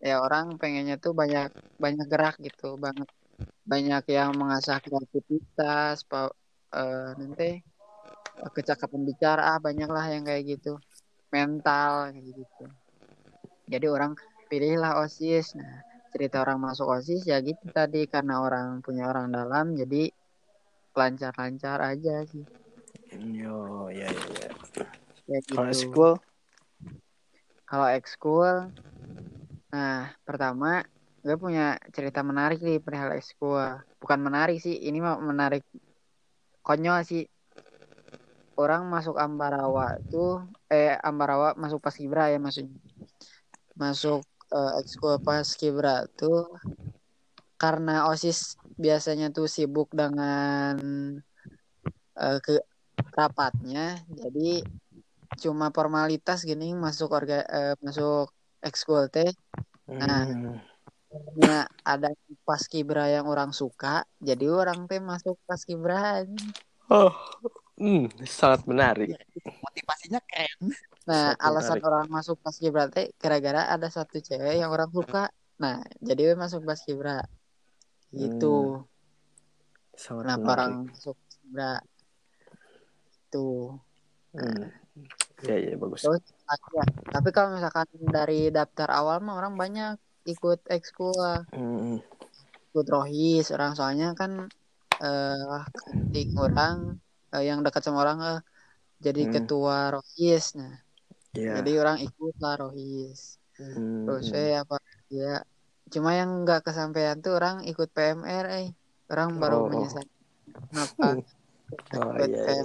ya 0.00 0.24
orang 0.24 0.56
pengennya 0.56 0.96
tuh 0.96 1.12
banyak 1.12 1.50
banyak 1.76 2.06
gerak 2.08 2.38
gitu 2.40 2.78
banget. 2.78 3.10
Banyak 3.66 4.04
yang 4.10 4.34
mengasah 4.34 4.80
kreativitas 4.82 6.06
pa, 6.06 6.30
eh, 6.72 7.10
nanti 7.18 7.60
kecakapan 8.56 9.02
bicara 9.06 9.42
ah 9.54 9.58
banyak 9.60 9.90
lah 9.90 10.06
yang 10.08 10.24
kayak 10.24 10.56
gitu. 10.56 10.78
Mental 11.28 12.14
kayak 12.14 12.24
gitu. 12.32 12.64
Jadi 13.68 13.86
orang 13.90 14.16
pilihlah 14.48 15.02
osis 15.02 15.58
nah 15.58 15.91
cerita 16.12 16.44
orang 16.44 16.60
masuk 16.60 16.86
osis 16.92 17.24
ya 17.24 17.40
gitu 17.40 17.72
tadi 17.72 18.04
karena 18.06 18.44
orang 18.44 18.84
punya 18.84 19.08
orang 19.08 19.32
dalam 19.32 19.72
jadi 19.72 20.12
lancar-lancar 20.92 21.80
aja 21.80 22.22
sih 22.28 22.44
Yo, 23.12 23.92
ya, 23.92 24.08
ya, 24.08 24.48
ya. 25.28 25.38
Kalau 25.52 25.68
gitu 25.68 25.76
school, 25.76 26.14
Kalau 27.68 27.88
ekskul, 27.88 28.72
nah 29.72 30.12
pertama 30.24 30.84
gue 31.20 31.36
punya 31.36 31.76
cerita 31.92 32.24
menarik 32.24 32.60
nih 32.64 32.80
perihal 32.80 33.16
ekskul. 33.16 33.80
Bukan 34.00 34.20
menarik 34.20 34.60
sih, 34.60 34.76
ini 34.76 35.00
mah 35.00 35.20
menarik 35.20 35.64
konyol 36.64 37.04
sih. 37.04 37.28
Orang 38.56 38.88
masuk 38.88 39.16
Ambarawa 39.16 39.96
tuh, 40.08 40.44
eh 40.68 40.96
Ambarawa 41.00 41.52
masuk 41.56 41.80
Paskibra 41.80 42.28
ya 42.32 42.40
maksudnya. 42.40 42.76
Masuk 43.76 44.24
eh, 44.52 44.72
ekskul 44.80 45.16
Paskibra 45.24 46.04
tuh 46.12 46.52
karena 47.56 48.10
OSIS 48.10 48.58
biasanya 48.76 49.30
tuh 49.30 49.46
sibuk 49.46 49.88
dengan 49.94 50.76
eh, 52.18 52.38
ke 52.44 52.60
rapatnya, 53.16 54.04
jadi 54.12 54.62
cuma 55.40 55.72
formalitas 55.72 56.44
gini 56.44 56.76
masuk 56.76 57.08
orga 57.16 57.44
eh, 57.48 57.74
masuk 57.80 58.28
ekskul 58.60 59.08
teh 59.08 59.32
Nah. 59.92 60.24
Hmm. 60.24 60.56
karena 61.12 61.68
ada 61.84 62.08
paskibra 62.48 63.04
yang 63.04 63.28
orang 63.28 63.52
suka 63.52 64.00
jadi 64.16 64.48
orang 64.48 64.88
teh 64.88 64.96
masuk 64.96 65.36
paskibra 65.44 66.24
Oh, 66.92 67.14
hmm, 67.80 68.10
sangat 68.28 68.68
menarik. 68.68 69.16
Motivasinya 69.64 70.20
keren. 70.28 70.76
Nah 71.02 71.34
Sangat 71.34 71.42
alasan 71.42 71.70
menarik. 71.74 71.88
orang 71.88 72.06
masuk 72.08 72.36
paskibra 72.38 72.84
teh 72.86 73.10
gara-gara 73.16 73.66
ada 73.66 73.88
satu 73.88 74.18
cewek 74.18 74.54
yang 74.54 74.70
orang 74.70 74.86
suka 74.88 75.28
nah 75.56 75.78
jadi 75.98 76.30
we 76.30 76.34
masuk 76.34 76.62
paskibra 76.62 77.26
gitu 78.10 78.86
Sangat 79.92 80.22
kenapa 80.24 80.38
menarik. 80.38 80.54
orang 80.54 80.72
masuk 80.88 81.14
paskibra 81.18 81.72
tuh 83.28 83.78
Hmm. 84.32 84.64
Ya, 85.44 85.60
ya, 85.60 85.76
bagus. 85.76 86.00
terus 86.00 86.24
aja 86.48 86.80
tapi 87.10 87.28
kalau 87.30 87.52
misalkan 87.52 87.84
dari 88.00 88.48
daftar 88.48 88.88
awal 88.88 89.20
mah 89.20 89.36
orang 89.36 89.60
banyak 89.60 89.92
ikut 90.24 90.64
ekskul 90.68 91.12
Hmm. 91.50 92.00
ikut 92.70 92.86
rohis 92.88 93.52
orang 93.52 93.76
soalnya 93.76 94.16
kan 94.16 94.48
eh 94.98 95.58
kating 95.76 96.32
orang 96.32 96.96
eh, 97.28 97.44
yang 97.44 97.60
dekat 97.60 97.84
sama 97.84 98.00
orang 98.00 98.18
eh, 98.24 98.40
jadi 99.02 99.22
Hmm. 99.26 99.32
ketua 99.34 99.92
rohis 99.92 100.56
nah 100.56 100.80
Ya. 101.32 101.56
jadi 101.60 101.70
orang 101.80 101.98
ikut 102.04 102.34
lah 102.44 102.54
rohis 102.60 103.40
Hmm. 103.60 104.08
terus 104.08 104.32
eh 104.32 104.56
apa 104.56 104.80
ya 105.12 105.44
cuma 105.92 106.16
yang 106.16 106.44
nggak 106.44 106.64
kesampaian 106.64 107.20
tuh 107.20 107.36
orang 107.36 107.60
ikut 107.68 107.88
PMR 107.92 108.46
eh 108.48 108.66
orang 109.12 109.36
baru 109.36 109.56
Oh. 109.64 109.68
menyesal 109.68 110.04
kenapa 110.72 111.04
Oh, 111.96 112.12
ikut 112.16 112.28
iya, 112.32 112.42
iya. 112.48 112.64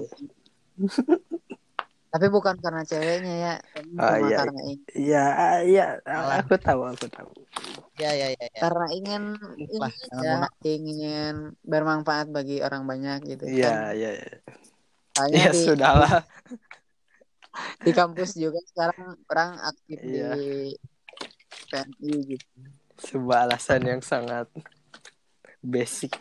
Tapi 2.07 2.25
bukan 2.31 2.55
karena 2.63 2.83
ceweknya 2.87 3.33
ya 3.35 3.53
tapi 3.75 3.91
Ah, 3.99 4.15
cuma 4.15 4.27
iya. 4.31 4.37
karena 4.39 4.61
ini 4.63 4.75
Iya, 4.95 5.25
iya, 5.67 5.85
aku 6.39 6.55
tahu, 6.59 6.81
aku 6.87 7.05
tahu. 7.11 7.29
Ya 7.99 8.11
ya 8.15 8.27
ya. 8.31 8.47
ya. 8.47 8.59
karena 8.63 8.85
ingin 8.95 9.23
ini 9.59 9.91
ya 10.23 10.47
ingin 10.63 11.35
bermanfaat 11.67 12.31
bagi 12.31 12.63
orang 12.63 12.83
banyak 12.87 13.27
gitu 13.27 13.43
Iya, 13.43 13.71
kan 13.91 13.95
iya, 13.95 14.09
iya. 14.23 14.35
Soalnya 15.13 15.37
Ya 15.39 15.49
di, 15.51 15.61
sudahlah. 15.67 16.13
Di 17.79 17.91
kampus 17.91 18.35
juga 18.35 18.59
sekarang 18.67 19.17
orang 19.27 19.51
aktif 19.61 19.97
Iya. 19.99 20.31
di 20.33 20.47
PMI 21.67 22.13
gitu. 22.27 22.47
Sebuah 22.97 23.45
alasan 23.45 23.81
yang 23.85 24.01
sangat 24.01 24.49
basic. 25.59 26.17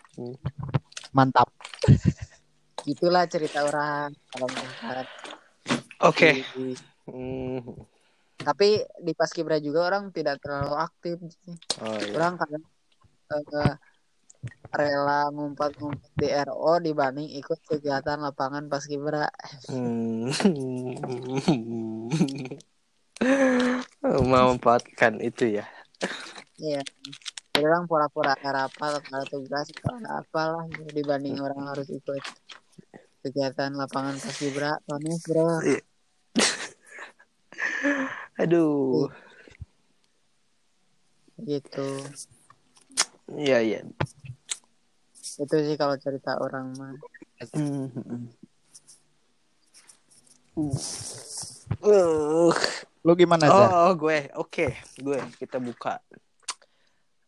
Mantap. 1.12 1.49
Itulah 2.85 3.26
cerita 3.26 3.64
orang 3.64 4.14
kalau 4.31 4.49
Oke. 6.05 6.45
di- 6.55 6.78
Hmm. 7.07 7.62
tapi 8.37 8.83
di 9.00 9.14
Paskibra 9.14 9.62
juga 9.62 9.87
orang 9.87 10.11
tidak 10.11 10.43
terlalu 10.43 10.75
aktif. 10.75 11.16
Oh, 11.81 11.95
iya. 11.99 12.14
Orang 12.14 12.35
kadang 12.37 12.62
eh, 13.26 13.75
rela 14.72 15.30
ngumpat-ngumpat 15.32 16.12
di 16.18 16.28
RO 16.30 16.78
dibanding 16.82 17.30
ikut 17.38 17.60
kegiatan 17.64 18.20
lapangan 18.20 18.68
paskibra. 18.68 19.30
Hmm. 19.70 20.30
Memanfaatkan 24.04 25.24
itu 25.24 25.60
ya. 25.60 25.64
Iya. 26.60 26.82
Orang 27.56 27.88
pura-pura 27.88 28.36
rapal 28.36 29.00
kalau 29.00 29.24
tugas 29.24 29.72
ada 29.88 30.20
apalah 30.20 30.68
gitu, 30.68 30.92
dibanding 30.92 31.40
orang 31.40 31.72
harus 31.72 31.88
ikut 31.88 32.20
kegiatan 33.24 33.72
lapangan 33.72 34.20
paskibra. 34.20 34.76
Panis 34.84 35.24
bro. 35.24 35.64
Aduh. 38.42 39.08
Gitu. 41.40 41.88
Iya, 43.32 43.58
iya. 43.64 43.80
Itu 45.37 45.55
sih 45.61 45.76
kalau 45.76 45.97
cerita 46.00 46.40
orang 46.40 46.73
mah. 46.76 46.97
Hmm, 47.52 47.93
hmm. 47.93 48.25
Uh. 51.85 52.52
Lu 53.05 53.12
gimana 53.14 53.47
Jar? 53.47 53.69
Oh, 53.71 53.93
gue. 53.95 54.33
Oke, 54.35 54.81
gue 54.97 55.19
kita 55.37 55.61
buka. 55.61 56.00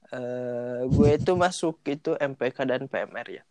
Eh, 0.09 0.81
gue 0.88 1.11
itu 1.21 1.33
masuk 1.37 1.85
itu 1.85 2.17
MPK 2.17 2.65
dan 2.65 2.83
PMR 2.88 3.29
ya. 3.29 3.45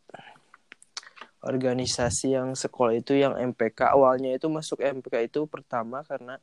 Organisasi 1.46 2.34
yang 2.34 2.58
sekolah 2.58 2.98
itu 2.98 3.14
yang 3.14 3.38
MPK 3.38 3.94
awalnya 3.94 4.34
itu 4.34 4.50
masuk 4.50 4.82
MPK 4.82 5.30
itu 5.30 5.46
pertama 5.46 6.02
karena 6.02 6.42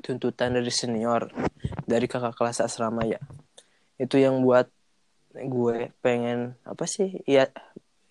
tuntutan 0.00 0.54
dari 0.54 0.70
senior 0.70 1.28
dari 1.84 2.06
kakak 2.06 2.38
kelas 2.38 2.62
asrama 2.62 3.02
ya. 3.02 3.18
Itu 3.98 4.16
yang 4.16 4.40
buat 4.46 4.70
gue 5.34 5.90
pengen 6.04 6.54
apa 6.64 6.84
sih? 6.84 7.20
Ya 7.24 7.48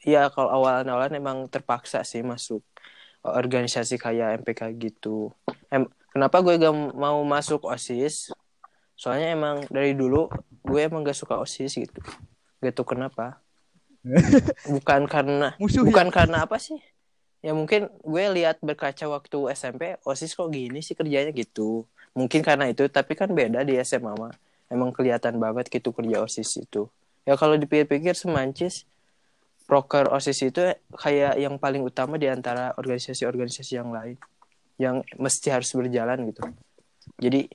ya 0.02 0.30
kalau 0.34 0.50
awal-awalan 0.50 1.14
emang 1.14 1.38
terpaksa 1.48 2.02
sih 2.02 2.26
masuk 2.26 2.66
organisasi 3.22 4.02
kayak 4.02 4.42
MPK 4.42 4.74
gitu. 4.82 5.30
Em, 5.70 5.86
kenapa 6.10 6.42
gue 6.42 6.58
gak 6.58 6.74
mau 6.98 7.22
masuk 7.22 7.70
OSIS? 7.70 8.34
Soalnya 8.98 9.34
emang 9.34 9.66
dari 9.70 9.94
dulu 9.94 10.30
gue 10.66 10.80
emang 10.82 11.06
gak 11.06 11.18
suka 11.18 11.38
OSIS 11.38 11.78
gitu. 11.78 12.02
Gak 12.62 12.74
tau 12.74 12.86
kenapa. 12.86 13.38
Bukan 14.74 15.06
karena 15.06 15.54
Musuh 15.62 15.86
bukan 15.86 16.10
karena 16.10 16.50
apa 16.50 16.58
sih? 16.58 16.82
Ya 17.46 17.54
mungkin 17.54 17.90
gue 18.02 18.24
lihat 18.34 18.58
berkaca 18.62 19.06
waktu 19.10 19.38
SMP 19.54 19.98
OSIS 20.06 20.34
kok 20.34 20.50
gini 20.50 20.82
sih 20.82 20.98
kerjanya 20.98 21.30
gitu. 21.34 21.86
Mungkin 22.18 22.42
karena 22.44 22.70
itu, 22.70 22.86
tapi 22.92 23.16
kan 23.18 23.30
beda 23.32 23.66
di 23.66 23.78
SMA 23.82 24.14
mah. 24.14 24.34
Emang 24.70 24.94
kelihatan 24.94 25.38
banget 25.42 25.70
gitu 25.70 25.90
kerja 25.94 26.22
OSIS 26.22 26.66
itu. 26.66 26.90
Ya 27.26 27.38
kalau 27.38 27.54
dipikir-pikir 27.58 28.18
semancis 28.18 28.90
proker 29.70 30.10
OSIS 30.12 30.52
itu 30.52 30.62
kayak 31.00 31.40
yang 31.40 31.56
paling 31.56 31.86
utama 31.86 32.20
di 32.20 32.28
antara 32.28 32.76
organisasi-organisasi 32.76 33.80
yang 33.80 33.94
lain 33.94 34.18
yang 34.82 35.06
mesti 35.16 35.54
harus 35.54 35.72
berjalan 35.78 36.28
gitu. 36.28 36.44
Jadi 37.22 37.48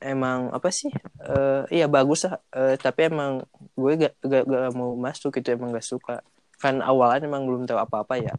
emang 0.00 0.50
apa 0.50 0.72
sih? 0.72 0.88
Eh 1.20 1.62
iya 1.78 1.86
bagus 1.86 2.24
lah, 2.26 2.40
Eh, 2.56 2.74
tapi 2.80 3.12
emang 3.12 3.44
gue 3.76 3.92
gak, 4.08 4.14
gak, 4.24 4.44
gak 4.48 4.72
mau 4.74 4.96
masuk 4.96 5.38
itu 5.38 5.52
emang 5.52 5.70
gak 5.76 5.86
suka. 5.86 6.24
Kan 6.58 6.82
awalnya 6.82 7.28
emang 7.28 7.46
belum 7.46 7.68
tahu 7.68 7.78
apa-apa 7.78 8.18
ya. 8.18 8.34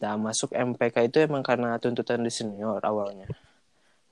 Nah, 0.00 0.16
masuk 0.16 0.52
MPK 0.56 1.12
itu 1.12 1.24
emang 1.24 1.44
karena 1.44 1.76
tuntutan 1.76 2.20
di 2.24 2.32
senior 2.32 2.80
awalnya. 2.84 3.28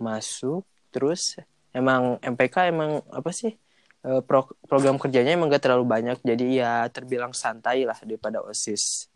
Masuk 0.01 0.65
terus 0.93 1.37
emang 1.73 2.17
MPK 2.21 2.73
emang 2.73 3.05
apa 3.13 3.33
sih? 3.33 3.57
Eh, 3.99 4.23
pro- 4.23 4.55
program 4.71 4.95
kerjanya 4.95 5.35
emang 5.35 5.51
gak 5.51 5.67
terlalu 5.67 5.83
banyak 5.83 6.23
jadi 6.23 6.47
ya 6.55 6.73
terbilang 6.87 7.35
santai 7.35 7.83
lah 7.83 7.99
daripada 7.99 8.39
OSIS. 8.47 9.11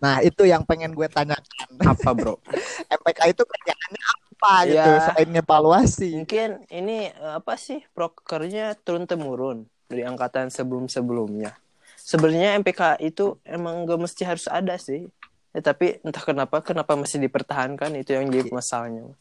Nah, 0.00 0.18
itu 0.20 0.44
yang 0.44 0.64
pengen 0.66 0.92
gue 0.92 1.08
tanyakan. 1.08 1.68
Apa, 1.80 2.10
Bro? 2.12 2.36
MPK 3.00 3.20
itu 3.32 3.42
kerjaannya 3.44 4.02
apa 4.10 4.54
gitu 4.66 4.88
Ya. 4.90 5.00
selain 5.04 5.30
evaluasi? 5.36 6.10
Mungkin 6.16 6.64
ini 6.68 7.08
eh, 7.08 7.34
apa 7.38 7.54
sih 7.56 7.80
prokernya 7.92 8.76
turun 8.82 9.04
temurun 9.08 9.64
dari 9.88 10.04
angkatan 10.04 10.48
sebelum-sebelumnya. 10.52 11.56
Sebenarnya 11.96 12.56
MPK 12.60 12.98
itu 13.00 13.36
emang 13.44 13.84
gak 13.88 14.00
mesti 14.00 14.22
harus 14.24 14.48
ada 14.48 14.76
sih. 14.76 15.08
Ya, 15.50 15.60
tapi 15.64 15.96
entah 16.02 16.22
kenapa 16.24 16.60
kenapa 16.60 16.92
masih 16.96 17.20
dipertahankan 17.20 17.94
itu 17.96 18.16
yang 18.16 18.28
jadi 18.28 18.52
masalahnya. 18.52 19.12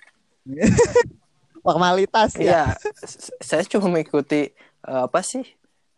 Formalitas 1.66 2.36
ya. 2.40 2.42
Iya, 2.42 2.64
s- 3.04 3.36
saya 3.44 3.64
cuma 3.68 3.92
mengikuti 3.92 4.56
eh, 4.86 5.04
apa 5.08 5.20
sih 5.20 5.44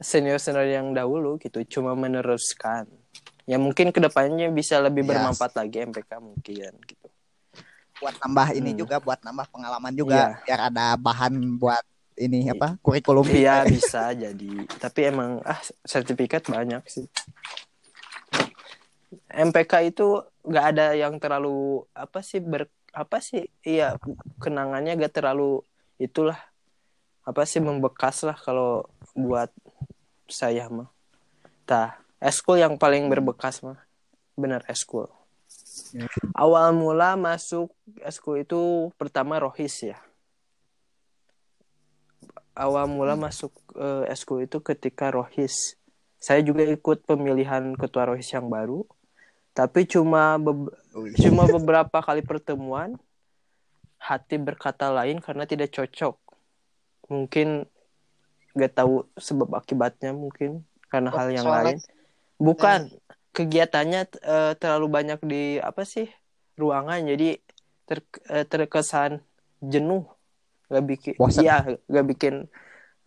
senior-senior 0.02 0.65
yang 0.65 0.88
dahulu 0.98 1.38
gitu, 1.38 1.62
cuma 1.70 1.94
meneruskan. 1.94 2.89
Ya 3.46 3.62
mungkin 3.62 3.94
ke 3.94 4.00
depannya 4.02 4.50
bisa 4.50 4.82
lebih 4.82 5.06
Yes. 5.06 5.10
bermanfaat 5.13 5.54
lagi 5.58 5.78
MPK 5.82 6.12
mungkin 6.17 6.72
gitu. 6.86 7.08
Buat 8.02 8.17
nambah 8.17 8.48
ini 8.58 8.74
Hmm. 8.74 8.80
juga, 8.82 8.96
buat 8.98 9.22
nambah 9.22 9.46
pengalaman 9.54 9.94
juga, 9.94 10.41
biar 10.41 10.74
ada 10.74 10.98
bahan 10.98 11.38
buat 11.62 11.86
ini 12.17 12.50
apa 12.50 12.82
kurikulum. 12.82 13.26
Iya 13.46 13.62
bisa 13.70 14.10
jadi, 14.10 14.52
tapi 14.82 15.00
emang 15.06 15.38
ah 15.46 15.62
sertifikat 15.86 16.50
banyak 16.50 16.82
sih. 16.89 17.06
MPK 19.30 19.91
itu 19.91 20.24
nggak 20.41 20.65
ada 20.76 20.86
yang 20.98 21.13
terlalu 21.22 21.86
apa 21.94 22.24
sih 22.24 22.39
ber 22.41 22.65
apa 22.91 23.24
sih 23.24 23.48
iya 23.63 23.96
kenangannya 24.36 25.00
gak 25.00 25.15
terlalu 25.15 25.63
itulah 25.96 26.36
apa 27.22 27.46
sih 27.46 27.62
membekas 27.62 28.26
lah 28.26 28.38
kalau 28.38 28.90
buat 29.14 29.54
saya 30.26 30.66
mah. 30.72 30.90
Tah, 31.70 32.02
eskul 32.18 32.58
yang 32.58 32.76
paling 32.82 33.08
berbekas 33.08 33.62
mah 33.62 33.78
bener 34.34 34.66
eskul. 34.66 35.06
Ya. 35.92 36.08
Awal 36.34 36.74
mula 36.74 37.20
masuk 37.20 37.76
eskul 38.02 38.42
itu 38.42 38.92
pertama 38.96 39.38
rohis 39.38 39.76
ya. 39.84 40.00
Awal 42.56 42.88
mula 42.88 43.16
masuk 43.16 43.52
eh, 43.76 44.12
eskul 44.12 44.48
itu 44.48 44.60
ketika 44.64 45.12
rohis. 45.12 45.76
Saya 46.22 46.42
juga 46.46 46.66
ikut 46.66 47.04
pemilihan 47.06 47.74
ketua 47.76 48.10
rohis 48.10 48.30
yang 48.32 48.48
baru. 48.48 48.86
Tapi 49.52 49.84
cuma 49.84 50.40
be- 50.40 50.72
Wih. 50.96 51.16
cuma 51.28 51.44
beberapa 51.44 52.00
kali 52.00 52.24
pertemuan 52.24 52.96
hati 54.00 54.40
berkata 54.40 54.88
lain 54.90 55.20
karena 55.20 55.44
tidak 55.44 55.76
cocok. 55.76 56.16
Mungkin 57.12 57.67
gak 58.52 58.74
tahu 58.74 59.04
sebab 59.15 59.52
akibatnya 59.54 60.12
mungkin 60.12 60.63
karena 60.88 61.12
Oh, 61.12 61.17
hal 61.17 61.28
yang 61.30 61.45
soalnya- 61.45 61.76
lain. 61.76 61.80
Bukan 62.36 62.80
kegiatannya 63.32 64.02
eh, 64.17 64.54
terlalu 64.56 64.88
banyak 64.89 65.19
di 65.21 65.43
apa 65.58 65.84
sih 65.84 66.08
ruangan 66.56 67.04
jadi 67.06 67.39
ter- 67.86 68.04
eh, 68.28 68.43
terkesan 68.43 69.19
jenuh 69.62 70.04
gak 70.67 70.84
bikin 70.84 71.13
Bosan. 71.15 71.43
iya 71.43 71.58
gak 71.86 72.06
bikin 72.08 72.47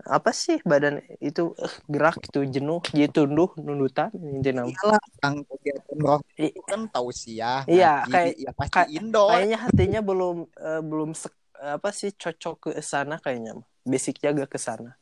apa 0.01 0.33
sih 0.33 0.59
badan 0.65 1.01
itu 1.19 1.53
eh, 1.55 1.75
gerak 1.87 2.25
itu 2.25 2.41
jenuh 2.47 2.81
jadi 2.89 3.11
tunduh 3.11 3.53
nundutan 3.59 4.09
intinya 4.17 4.65
Iyalah, 4.65 5.03
yang 5.21 5.35
kegiatan 5.45 5.97
roh 5.99 6.21
itu 6.35 6.61
kan 6.63 6.89
tahu 6.89 7.09
sih 7.11 7.37
ya. 7.37 7.65
Iya, 7.67 8.05
kayak- 8.07 8.37
ya 8.39 8.51
pasti 8.53 8.73
kayak- 8.73 8.93
indoor. 8.95 9.29
kayaknya 9.29 9.59
hatinya 9.61 10.01
belum 10.01 10.37
eh, 10.51 10.81
belum 10.81 11.11
sek- 11.13 11.43
apa 11.55 11.89
sih 11.91 12.11
cocok 12.13 12.55
ke 12.59 12.81
sana 12.81 13.17
kayaknya 13.19 13.61
basicnya 13.85 14.33
gak 14.33 14.51
ke 14.53 14.59
sana 14.59 14.97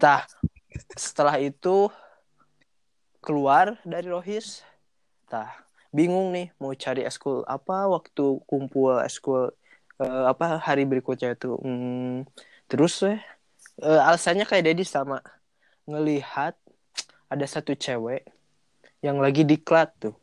Nah, 0.00 0.20
setelah 0.96 1.40
itu 1.40 1.88
keluar 3.24 3.80
dari 3.88 4.10
Rohis, 4.10 4.60
tah 5.30 5.64
bingung 5.94 6.34
nih 6.34 6.52
mau 6.60 6.74
cari 6.74 7.06
eskul 7.06 7.46
apa 7.48 7.88
waktu 7.88 8.42
kumpul 8.44 9.00
eskul 9.00 9.54
eh, 10.02 10.24
apa 10.28 10.60
hari 10.60 10.84
berikutnya 10.84 11.32
itu. 11.32 11.56
Hmm, 11.62 12.28
terus 12.68 13.00
eh, 13.06 13.20
alasannya 13.80 14.44
kayak 14.44 14.74
Dedi 14.74 14.84
sama 14.84 15.24
ngelihat 15.88 16.58
ada 17.30 17.46
satu 17.48 17.72
cewek 17.72 18.28
yang 19.00 19.20
lagi 19.20 19.44
diklat 19.44 19.92
tuh, 20.00 20.16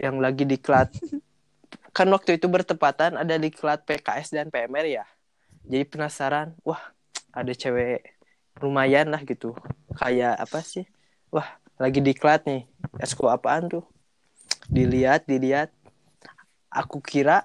yang 0.00 0.18
lagi 0.18 0.42
diklat. 0.42 0.90
kan 1.96 2.06
waktu 2.14 2.38
itu 2.38 2.46
bertepatan 2.46 3.18
ada 3.18 3.34
diklat 3.38 3.82
PKS 3.82 4.30
dan 4.34 4.50
PMR 4.50 4.86
ya. 4.86 5.06
Jadi 5.68 5.84
penasaran, 5.84 6.56
wah 6.64 6.80
ada 7.28 7.52
cewek 7.52 8.16
lumayan 8.64 9.12
lah 9.12 9.20
gitu. 9.22 9.52
Kayak 10.00 10.40
apa 10.40 10.64
sih? 10.64 10.88
Wah 11.28 11.44
lagi 11.76 12.00
diklat 12.00 12.48
nih 12.48 12.64
eskul 12.96 13.28
apaan 13.28 13.68
tuh? 13.68 13.84
Dilihat 14.72 15.28
dilihat. 15.28 15.68
Aku 16.72 17.04
kira 17.04 17.44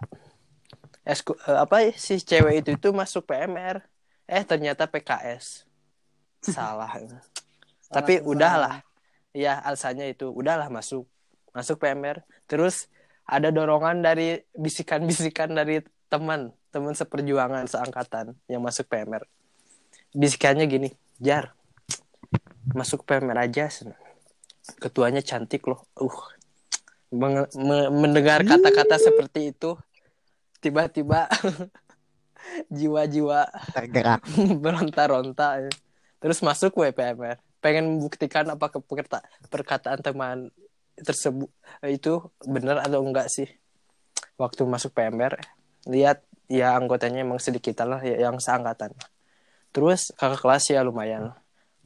eskul 1.03 1.35
eh, 1.47 1.59
apa 1.59 1.91
si 1.99 2.23
cewek 2.23 2.63
itu 2.63 2.71
tuh 2.79 2.95
masuk 2.95 3.27
PMR 3.27 3.83
eh 4.23 4.43
ternyata 4.47 4.87
PKS 4.87 5.67
salah. 6.55 6.95
Tapi 7.91 8.23
udahlah. 8.23 8.87
Ya 9.35 9.59
alasannya 9.59 10.15
itu. 10.15 10.31
Udahlah 10.31 10.71
masuk. 10.71 11.03
Masuk 11.51 11.83
PMR 11.83 12.23
terus 12.47 12.87
ada 13.27 13.51
dorongan 13.51 13.99
dari 13.99 14.39
bisikan-bisikan 14.55 15.51
dari 15.51 15.83
teman 16.07 16.55
teman 16.73 16.97
seperjuangan 16.97 17.69
seangkatan 17.69 18.33
yang 18.49 18.65
masuk 18.65 18.89
PMR 18.89 19.29
bisikannya 20.17 20.65
gini 20.65 20.89
jar 21.21 21.53
masuk 22.73 23.05
PMR 23.05 23.45
aja 23.45 23.69
sen. 23.69 23.93
ketuanya 24.79 25.19
cantik 25.19 25.67
loh. 25.67 25.83
Uh 25.99 26.17
Menge- 27.13 27.51
me- 27.53 27.91
mendengar 27.93 28.41
kata-kata 28.41 28.97
seperti 28.97 29.53
itu 29.53 29.77
tiba-tiba 30.63 31.29
jiwa-jiwa 32.79 33.39
tergerak. 33.75 34.23
beronta-ronta 34.63 35.67
ya. 35.67 35.71
terus 36.17 36.39
masuk 36.41 36.73
WPMR 36.79 37.37
pengen 37.61 37.99
membuktikan 37.99 38.47
apakah 38.49 38.81
perkata- 38.81 39.27
perkataan 39.51 39.99
teman 40.01 40.37
tersebut 40.97 41.51
itu 41.85 42.23
benar 42.47 42.81
atau 42.81 43.03
enggak 43.03 43.29
sih? 43.29 43.51
Waktu 44.39 44.65
masuk 44.65 44.95
PMR 44.97 45.37
lihat 45.85 46.23
ya 46.53 46.77
anggotanya 46.77 47.25
emang 47.25 47.41
sedikit 47.41 47.81
lah 47.81 47.97
ya, 48.05 48.29
yang 48.29 48.37
seangkatan. 48.37 48.93
Terus 49.73 50.13
kakak 50.13 50.45
kelas 50.45 50.63
ya 50.69 50.85
lumayan. 50.85 51.33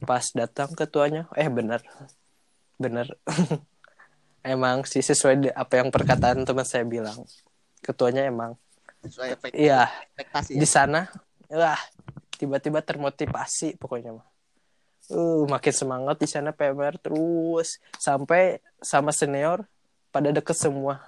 Pas 0.04 0.28
datang 0.36 0.76
ketuanya 0.76 1.24
eh 1.32 1.48
benar 1.48 1.80
benar 2.78 3.10
emang 4.46 4.86
sih 4.86 5.02
sesuai 5.02 5.50
apa 5.50 5.82
yang 5.82 5.88
perkataan 5.88 6.44
teman 6.44 6.68
saya 6.68 6.84
bilang. 6.84 7.24
Ketuanya 7.80 8.28
emang 8.28 8.54
sesuai 9.02 9.28
efek 9.38 9.50
iya 9.54 9.86
ekspektasi 9.86 10.58
di 10.58 10.66
sana 10.66 11.06
wah 11.46 11.78
tiba-tiba 12.38 12.84
termotivasi 12.84 13.80
pokoknya 13.80 14.14
mah. 14.14 14.28
Uh 15.08 15.48
makin 15.48 15.72
semangat 15.74 16.20
di 16.20 16.28
sana 16.28 16.52
PMR 16.52 17.00
terus. 17.00 17.80
Sampai 17.96 18.60
sama 18.84 19.10
senior 19.10 19.64
pada 20.12 20.28
deket 20.30 20.54
semua. 20.54 21.00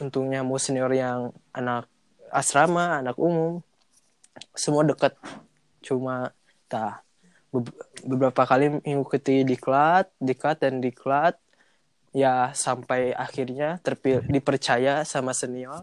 Untungnya 0.00 0.40
mau 0.40 0.56
senior 0.56 0.90
yang 0.96 1.30
anak 1.52 1.86
asrama 2.30 3.02
anak 3.02 3.18
umum 3.18 3.62
semua 4.54 4.86
deket 4.86 5.14
cuma 5.84 6.30
tak 6.70 7.02
beberapa 8.06 8.46
kali 8.46 8.78
mengikuti 8.82 9.42
diklat 9.42 10.06
diklat 10.22 10.62
dan 10.62 10.78
diklat 10.78 11.34
ya 12.14 12.54
sampai 12.54 13.10
akhirnya 13.14 13.82
terpilih 13.82 14.26
dipercaya 14.26 15.02
sama 15.02 15.34
senior 15.34 15.82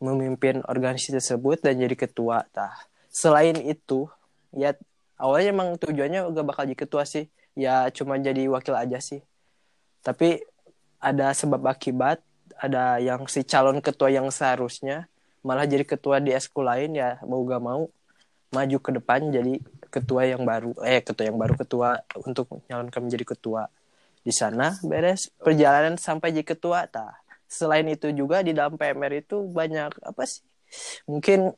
memimpin 0.00 0.64
organisasi 0.64 1.20
tersebut 1.20 1.60
dan 1.60 1.76
jadi 1.76 1.94
ketua. 1.94 2.48
Tah. 2.50 2.72
Selain 3.12 3.54
itu, 3.60 4.08
ya 4.50 4.72
awalnya 5.20 5.52
emang 5.52 5.68
tujuannya 5.76 6.24
gak 6.32 6.46
bakal 6.48 6.64
jadi 6.64 6.80
ketua 6.80 7.04
sih. 7.04 7.28
Ya 7.52 7.86
cuma 7.92 8.16
jadi 8.16 8.48
wakil 8.48 8.74
aja 8.74 8.98
sih. 8.98 9.20
Tapi 10.00 10.40
ada 10.96 11.36
sebab 11.36 11.60
akibat, 11.68 12.24
ada 12.56 12.96
yang 12.96 13.28
si 13.28 13.44
calon 13.44 13.84
ketua 13.84 14.08
yang 14.08 14.32
seharusnya 14.32 15.06
malah 15.40 15.64
jadi 15.64 15.84
ketua 15.88 16.20
di 16.20 16.36
eskul 16.36 16.68
lain 16.68 16.96
ya 16.96 17.16
mau 17.24 17.40
gak 17.44 17.62
mau 17.62 17.88
maju 18.50 18.76
ke 18.82 18.90
depan 18.98 19.30
jadi 19.30 19.62
ketua 19.90 20.26
yang 20.26 20.42
baru 20.42 20.74
eh 20.86 21.02
ketua 21.02 21.30
yang 21.30 21.38
baru 21.38 21.54
ketua 21.58 22.02
untuk 22.22 22.50
menyalonkan 22.50 23.02
menjadi 23.06 23.24
ketua. 23.34 23.70
Di 24.20 24.34
sana 24.34 24.76
beres 24.84 25.32
perjalanan 25.40 25.96
sampai 25.96 26.34
jadi 26.34 26.46
ketua 26.46 26.86
tah. 26.90 27.14
Selain 27.50 27.86
itu 27.88 28.12
juga 28.14 28.44
di 28.46 28.54
dalam 28.54 28.78
PMR 28.78 29.26
itu 29.26 29.42
banyak 29.50 29.90
apa 30.06 30.22
sih 30.26 30.46
mungkin 31.10 31.50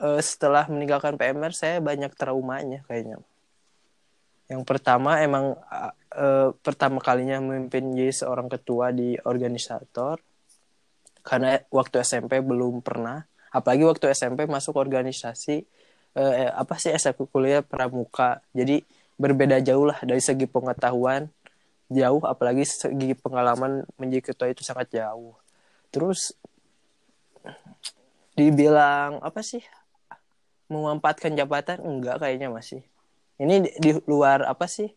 eh, 0.00 0.20
setelah 0.24 0.64
meninggalkan 0.68 1.20
PMR 1.20 1.52
saya 1.52 1.76
banyak 1.84 2.12
traumanya 2.16 2.80
kayaknya. 2.88 3.20
Yang 4.48 4.62
pertama 4.68 5.20
emang 5.20 5.56
eh, 6.16 6.50
pertama 6.60 7.00
kalinya 7.00 7.40
memimpin 7.40 7.92
jadi 7.92 8.12
seorang 8.12 8.48
ketua 8.48 8.92
di 8.92 9.16
organisator 9.24 10.20
karena 11.22 11.62
waktu 11.70 12.02
SMP 12.02 12.42
belum 12.42 12.82
pernah. 12.82 13.26
Apalagi 13.52 13.84
waktu 13.86 14.12
SMP 14.12 14.44
masuk 14.50 14.76
organisasi 14.78 15.64
eh, 16.18 16.50
apa 16.52 16.76
sih 16.76 16.92
kuliah 17.30 17.62
pramuka. 17.64 18.42
Jadi 18.52 18.82
berbeda 19.16 19.62
jauh 19.62 19.86
lah 19.86 19.98
dari 20.02 20.20
segi 20.20 20.44
pengetahuan 20.50 21.30
jauh. 21.88 22.22
Apalagi 22.26 22.66
segi 22.66 23.14
pengalaman 23.16 23.86
menjadi 23.96 24.32
ketua 24.32 24.48
itu 24.50 24.66
sangat 24.66 24.90
jauh. 24.92 25.36
Terus 25.92 26.34
dibilang 28.32 29.20
apa 29.20 29.40
sih 29.44 29.60
memanfaatkan 30.72 31.36
jabatan? 31.36 31.84
Enggak 31.84 32.24
kayaknya 32.24 32.48
masih. 32.48 32.80
Ini 33.36 33.64
di, 33.64 33.70
di 33.80 33.90
luar 34.08 34.48
apa 34.48 34.64
sih 34.66 34.88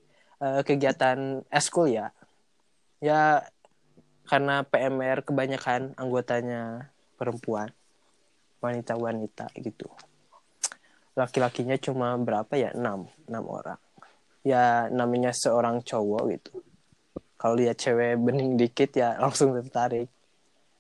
eh, 0.42 0.62
kegiatan 0.64 1.44
eskul 1.52 1.92
ya 1.92 2.16
ya 3.04 3.44
karena 4.26 4.66
PMR 4.66 5.22
kebanyakan 5.22 5.94
anggotanya 5.96 6.90
perempuan 7.16 7.70
wanita-wanita 8.60 9.54
gitu. 9.62 9.88
Laki-lakinya 11.16 11.78
cuma 11.80 12.18
berapa 12.18 12.52
ya? 12.58 12.74
Enam 12.74 13.08
enam 13.30 13.46
orang. 13.48 13.80
Ya 14.46 14.90
namanya 14.90 15.32
seorang 15.32 15.86
cowok 15.86 16.24
gitu. 16.34 16.52
Kalau 17.38 17.56
lihat 17.56 17.78
cewek 17.78 18.18
bening 18.20 18.58
dikit 18.58 18.90
ya 18.98 19.16
langsung 19.24 19.54
tertarik. 19.54 20.10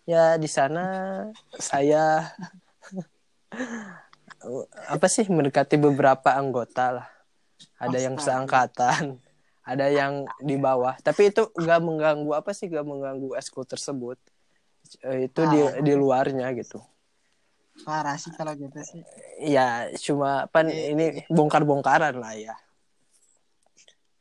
Ya 0.05 0.37
di 0.37 0.49
sana 0.49 0.85
saya 1.57 2.33
apa 4.93 5.07
sih 5.09 5.25
mendekati 5.29 5.77
beberapa 5.77 6.33
anggota 6.33 7.01
lah. 7.01 7.07
Ada 7.79 8.03
yang 8.03 8.19
seangkatan 8.19 9.24
ada 9.65 9.89
yang 9.89 10.13
di 10.39 10.55
bawah 10.55 10.93
tapi 11.01 11.29
itu 11.29 11.49
gak 11.51 11.81
mengganggu 11.81 12.31
apa 12.31 12.53
sih 12.53 12.69
gak 12.69 12.85
mengganggu 12.85 13.33
eskul 13.35 13.65
tersebut 13.65 14.17
Eh, 15.01 15.25
itu 15.25 15.41
di 15.49 15.59
Ah. 15.59 15.81
di 15.81 15.93
luarnya 15.93 16.53
gitu 16.53 16.77
Parah 17.81 18.15
sih 18.15 18.29
kalau 18.31 18.53
gitu 18.53 18.77
sih. 18.79 19.01
ya 19.41 19.89
cuma 19.97 20.45
pan 20.47 20.69
ini 20.69 21.25
bongkar-bongkaran 21.27 22.15
lah 22.15 22.37
ya 22.37 22.53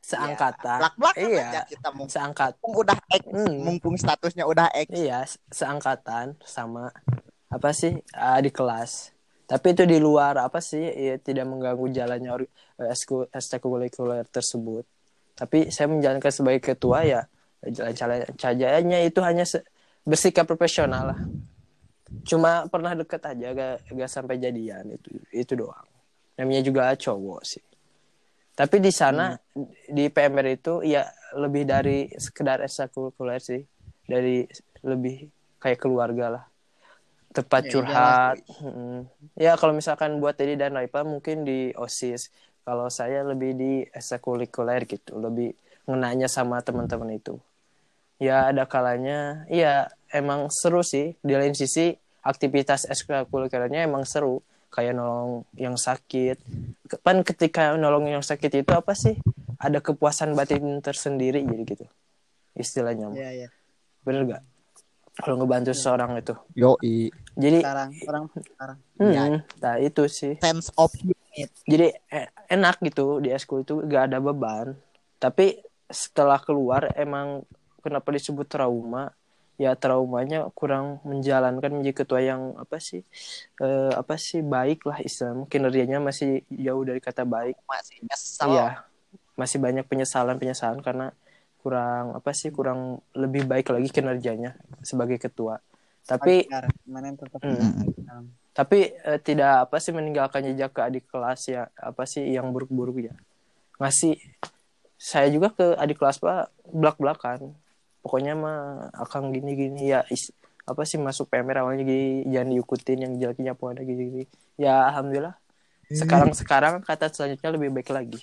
seangkatan 0.00 0.78
belak 0.84 0.94
belakan 1.00 1.24
iya 1.24 1.44
aja 1.44 1.60
kita 1.64 1.88
mumpung 1.90 2.08
seangkat 2.08 2.52
udah 2.60 2.98
X 3.08 3.22
Hmm. 3.24 3.56
mumpung 3.60 3.96
statusnya 3.96 4.44
udah 4.44 4.68
X 4.72 4.88
Iya, 4.92 5.18
se- 5.24 5.40
seangkatan 5.50 6.36
sama 6.40 6.92
apa 7.48 7.70
sih 7.72 8.00
ah, 8.12 8.36
di 8.36 8.48
kelas. 8.48 9.12
Tapi 9.44 9.72
itu 9.72 9.84
di 9.84 9.96
luar 9.96 10.36
apa 10.36 10.60
sih 10.60 10.80
ya, 10.80 11.16
tidak 11.16 11.44
mengganggu 11.44 11.88
jalannya 11.90 12.48
eh, 12.80 12.92
ekstrakurikuler 13.30 14.24
tersebut. 14.26 14.84
Tapi 15.34 15.70
saya 15.74 15.90
menjalankan 15.90 16.30
sebagai 16.30 16.62
ketua 16.74 17.02
ya 17.02 17.20
jalan-jalan 17.64 18.28
cajanya 18.38 18.98
itu 19.02 19.20
hanya 19.20 19.44
bersikap 20.06 20.46
profesional 20.46 21.14
lah. 21.14 21.20
Cuma 22.22 22.70
pernah 22.70 22.94
deket 22.94 23.22
aja 23.26 23.50
gak, 23.50 23.76
gak 23.90 24.10
sampai 24.10 24.38
jadian 24.38 24.94
itu 24.94 25.10
itu 25.34 25.52
doang. 25.58 25.86
Namanya 26.38 26.62
juga 26.62 26.94
cowok 26.94 27.42
sih. 27.42 27.64
Tapi 28.54 28.78
di 28.78 28.94
sana 28.94 29.34
di 29.90 30.06
PMR 30.06 30.46
itu 30.54 30.86
ya 30.86 31.02
lebih 31.34 31.66
dari 31.66 32.06
sekedar 32.14 32.62
ekstrakurikuler 32.62 33.42
sih 33.42 33.66
dari 34.06 34.46
lebih 34.86 35.26
kayak 35.58 35.80
keluarga 35.80 36.26
lah 36.38 36.44
tempat 37.34 37.66
Ya, 37.66 37.70
curhat 37.74 38.36
Mm. 38.62 39.10
ya 39.34 39.58
kalau 39.58 39.74
misalkan 39.74 40.22
buat 40.22 40.38
Teddy 40.38 40.54
dan 40.54 40.78
Raipa 40.78 41.02
mungkin 41.02 41.42
di 41.42 41.74
osis 41.74 42.30
kalau 42.64 42.88
saya 42.88 43.20
lebih 43.22 43.52
di 43.54 43.72
ekstrakurikuler 43.92 44.88
gitu 44.88 45.20
lebih 45.20 45.52
ngenanya 45.84 46.26
sama 46.32 46.64
teman-teman 46.64 47.12
itu. 47.14 47.36
Ya 48.16 48.48
ada 48.48 48.64
kalanya 48.64 49.44
ya 49.52 49.92
emang 50.08 50.48
seru 50.48 50.80
sih. 50.80 51.12
Di 51.20 51.36
lain 51.36 51.52
sisi 51.52 51.92
aktivitas 52.24 52.88
ekstrakurikulernya 52.88 53.84
emang 53.84 54.08
seru. 54.08 54.40
Kayak 54.72 54.98
nolong 54.98 55.46
yang 55.54 55.78
sakit. 55.78 56.40
Kan 57.04 57.22
ketika 57.22 57.76
nolong 57.78 58.10
yang 58.10 58.24
sakit 58.24 58.64
itu 58.64 58.72
apa 58.74 58.96
sih? 58.96 59.14
Ada 59.60 59.78
kepuasan 59.78 60.34
batin 60.34 60.82
tersendiri 60.82 61.44
jadi 61.46 61.62
gitu 61.62 61.86
istilahnya. 62.54 63.10
Iya, 63.12 63.30
iya. 63.44 63.48
bener 64.06 64.22
gak 64.28 64.42
kalau 65.14 65.38
ngebantu 65.38 65.70
seseorang 65.70 66.18
itu. 66.18 66.34
Yoi. 66.58 67.06
Jadi 67.38 67.62
Sekarang 67.62 67.90
orang 68.02 68.24
sekarang. 68.34 68.78
hmm, 68.98 69.12
Iya. 69.14 69.22
nah 69.62 69.74
itu 69.78 70.02
sih. 70.10 70.34
Sense 70.42 70.74
of 70.74 70.90
jadi 71.64 71.86
e- 72.12 72.30
enak 72.52 72.80
gitu 72.84 73.18
di 73.24 73.32
eskul 73.34 73.64
itu 73.66 73.80
gak 73.88 74.12
ada 74.12 74.18
beban. 74.22 74.76
Tapi 75.18 75.60
setelah 75.88 76.40
keluar 76.40 76.92
emang 76.96 77.42
kenapa 77.84 78.08
disebut 78.12 78.46
trauma? 78.48 79.12
Ya 79.54 79.78
traumanya 79.78 80.50
kurang 80.50 80.98
menjalankan 81.06 81.70
menjadi 81.78 82.02
ketua 82.02 82.18
yang 82.18 82.58
apa 82.58 82.82
sih 82.82 83.06
eh, 83.62 83.92
apa 83.94 84.18
sih 84.18 84.42
baik 84.42 84.82
lah 84.82 84.98
Islam. 84.98 85.46
Kinerjanya 85.46 86.02
masih 86.02 86.42
jauh 86.50 86.82
dari 86.82 86.98
kata 86.98 87.22
baik. 87.22 87.54
Masih 87.70 88.02
nyesel. 88.02 88.50
Iya 88.50 88.66
masih 89.34 89.58
banyak 89.58 89.84
penyesalan 89.90 90.38
penyesalan 90.38 90.78
karena 90.78 91.10
kurang 91.58 92.14
apa 92.18 92.30
sih 92.36 92.54
kurang 92.54 93.02
lebih 93.16 93.48
baik 93.50 93.72
lagi 93.72 93.88
kinerjanya 93.90 94.54
sebagai 94.84 95.18
ketua. 95.18 95.58
Tapi. 96.04 96.46
Mana 96.86 97.10
yang 97.10 97.18
tetap 97.18 97.40
Hmm. 97.42 98.28
Tapi 98.54 98.94
eh, 98.94 99.18
tidak 99.18 99.68
apa 99.68 99.76
sih 99.82 99.90
meninggalkan 99.90 100.46
jejak 100.46 100.70
ke 100.70 100.80
adik 100.80 101.04
kelas 101.10 101.50
ya 101.50 101.66
apa 101.74 102.06
sih 102.06 102.22
yang 102.22 102.54
buruk-buruk 102.54 103.10
ya 103.10 103.14
ngasih 103.82 104.14
saya 104.94 105.26
juga 105.28 105.50
ke 105.50 105.74
adik 105.74 105.98
kelas 105.98 106.22
pak 106.22 106.54
belak 106.70 106.96
belakan 106.96 107.52
pokoknya 108.00 108.38
mah 108.38 108.88
akan 108.94 109.34
gini 109.34 109.52
gini 109.58 109.90
ya 109.90 110.06
is- 110.08 110.30
apa 110.64 110.86
sih 110.88 110.96
masuk 110.96 111.28
PMR 111.28 111.60
awalnya 111.60 111.84
gini 111.84 112.24
jangan 112.30 112.48
diikutin 112.54 112.98
yang 113.04 113.12
jeleknya 113.20 113.52
apa 113.52 113.64
ada 113.74 113.82
gini 113.84 114.02
gini 114.08 114.24
ya 114.56 114.88
alhamdulillah. 114.88 115.36
Sekarang 115.84 116.32
sekarang 116.32 116.74
kata 116.80 117.12
selanjutnya 117.12 117.50
lebih 117.52 117.68
baik 117.70 117.90
lagi. 117.92 118.20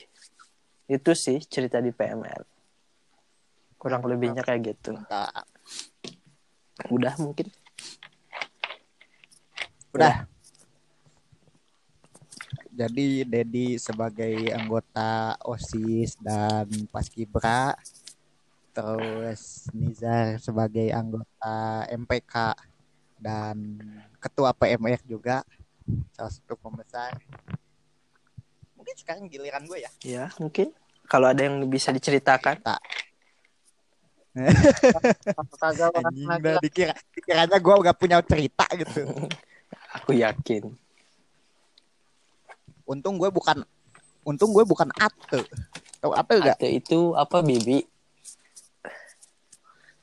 Itu 0.89 1.13
sih 1.13 1.38
cerita 1.46 1.78
di 1.78 1.94
PMR 1.94 2.41
kurang 3.78 4.02
lebihnya 4.06 4.41
kayak 4.41 4.62
gitu. 4.74 4.98
Udah 6.89 7.13
mungkin 7.22 7.46
Udah. 9.91 10.25
Jadi 12.71 13.27
Dedi 13.27 13.75
sebagai 13.75 14.47
anggota 14.56 15.36
OSIS 15.43 16.15
dan 16.23 16.67
Paskibra 16.88 17.75
terus 18.71 19.67
Nizar 19.75 20.39
sebagai 20.39 20.88
anggota 20.95 21.84
MPK 21.91 22.56
dan 23.19 23.56
ketua 24.23 24.56
PMR 24.56 25.04
juga 25.04 25.43
salah 26.15 26.32
satu 26.32 26.56
pembesar. 26.56 27.19
Mungkin 28.80 28.95
sekarang 28.95 29.27
giliran 29.27 29.67
gue 29.67 29.84
ya. 29.84 29.91
ya 30.01 30.25
mungkin 30.39 30.71
kalau 31.06 31.30
ada 31.30 31.43
yang 31.43 31.67
bisa 31.67 31.91
diceritakan 31.91 32.63
orang 32.63 32.80
Anjing 36.08 36.32
dikira 36.63 36.95
dikiranya 37.12 37.60
gue 37.60 37.75
gak 37.84 37.97
punya 37.99 38.23
cerita 38.23 38.63
gitu. 38.80 39.04
aku 39.91 40.15
yakin 40.15 40.73
Untung 42.88 43.15
gue 43.15 43.32
bukan 43.32 43.63
untung 44.27 44.51
gue 44.51 44.67
bukan 44.67 44.91
ate. 44.99 45.47
Tahu 46.04 46.12
ate 46.12 46.34
gak? 46.43 46.58
Ate 46.60 46.67
itu 46.75 47.15
apa 47.15 47.39
bibi 47.39 47.88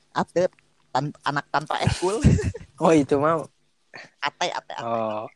Ate 0.09 0.49
tan- 0.89 1.13
anak 1.21 1.45
tanpa 1.53 1.77
eskul. 1.85 2.17
oh 2.81 2.89
itu 2.95 3.13
mah 3.21 3.45
ate 4.25 4.47
ate. 4.49 4.73
ate. 4.73 4.81
oh 4.81 5.29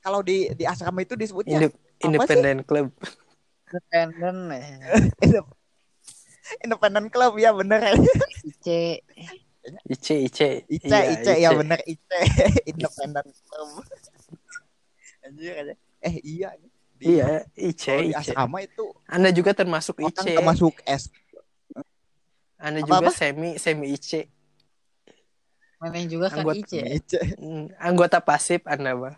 Kalau 0.00 0.22
di 0.24 0.48
di 0.54 0.64
asrama 0.64 1.02
itu 1.04 1.12
disebutnya 1.18 1.60
indep- 1.60 1.78
independent 2.00 2.60
club 2.64 2.88
independen 3.68 4.36
eh. 4.54 4.64
Indep- 5.24 5.54
Independent 6.62 7.10
Club 7.10 7.42
ya 7.42 7.50
bener 7.50 7.82
IC 8.46 8.66
IC 9.86 10.06
IC 10.30 10.40
Ice 10.68 10.86
Iya, 10.86 10.98
Ice. 11.12 11.32
ya 11.36 11.50
bener 11.52 11.80
Ice. 11.84 12.18
Independent 12.70 13.28
Club 13.46 13.70
Anjir 15.22 15.52
aja 15.58 15.74
eh 16.00 16.14
iya. 16.22 16.50
Di, 16.96 17.04
iya 17.12 17.44
IC 17.52 17.82
kalau 17.82 18.00
di 18.00 18.10
IC 18.10 18.18
asrama 18.32 18.58
itu 18.62 18.84
anda 19.04 19.28
juga 19.28 19.50
termasuk 19.52 20.00
IC 20.00 20.16
orang 20.16 20.36
termasuk 20.38 20.74
S. 20.86 21.10
Anda 22.56 22.80
Apa-apa? 22.80 23.12
juga 23.12 23.12
semi 23.12 23.50
semi 23.60 23.92
IC 23.92 24.10
mana 25.76 26.00
yang 26.00 26.08
juga 26.08 26.32
kan 26.32 26.40
Anggota 26.40 26.56
IC 26.56 26.72
Ice. 26.88 27.18
Hmm, 27.36 27.68
anggota 27.76 28.18
pasif 28.24 28.64
anda 28.64 28.96
mah 28.96 29.16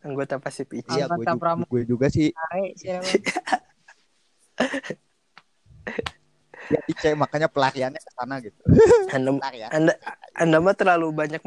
anggota 0.00 0.36
pasif 0.36 0.68
IC 0.68 0.84
iya 0.92 1.08
gue 1.08 1.24
Anggota 1.24 1.32
juga, 1.32 1.64
gue 1.64 1.82
juga 1.84 2.06
sih. 2.08 2.28
Are, 2.32 2.60
ya, 6.70 6.80
Ice 6.88 7.10
makanya 7.16 7.48
pelariannya 7.50 8.00
ke 8.00 8.10
sana 8.14 8.40
gitu 8.40 8.60
anda 9.16 9.30
pelarian 9.36 9.68
anda 9.72 9.92
anda 10.36 10.56
mah 10.60 10.74
terlalu 10.76 11.06
banyak 11.12 11.42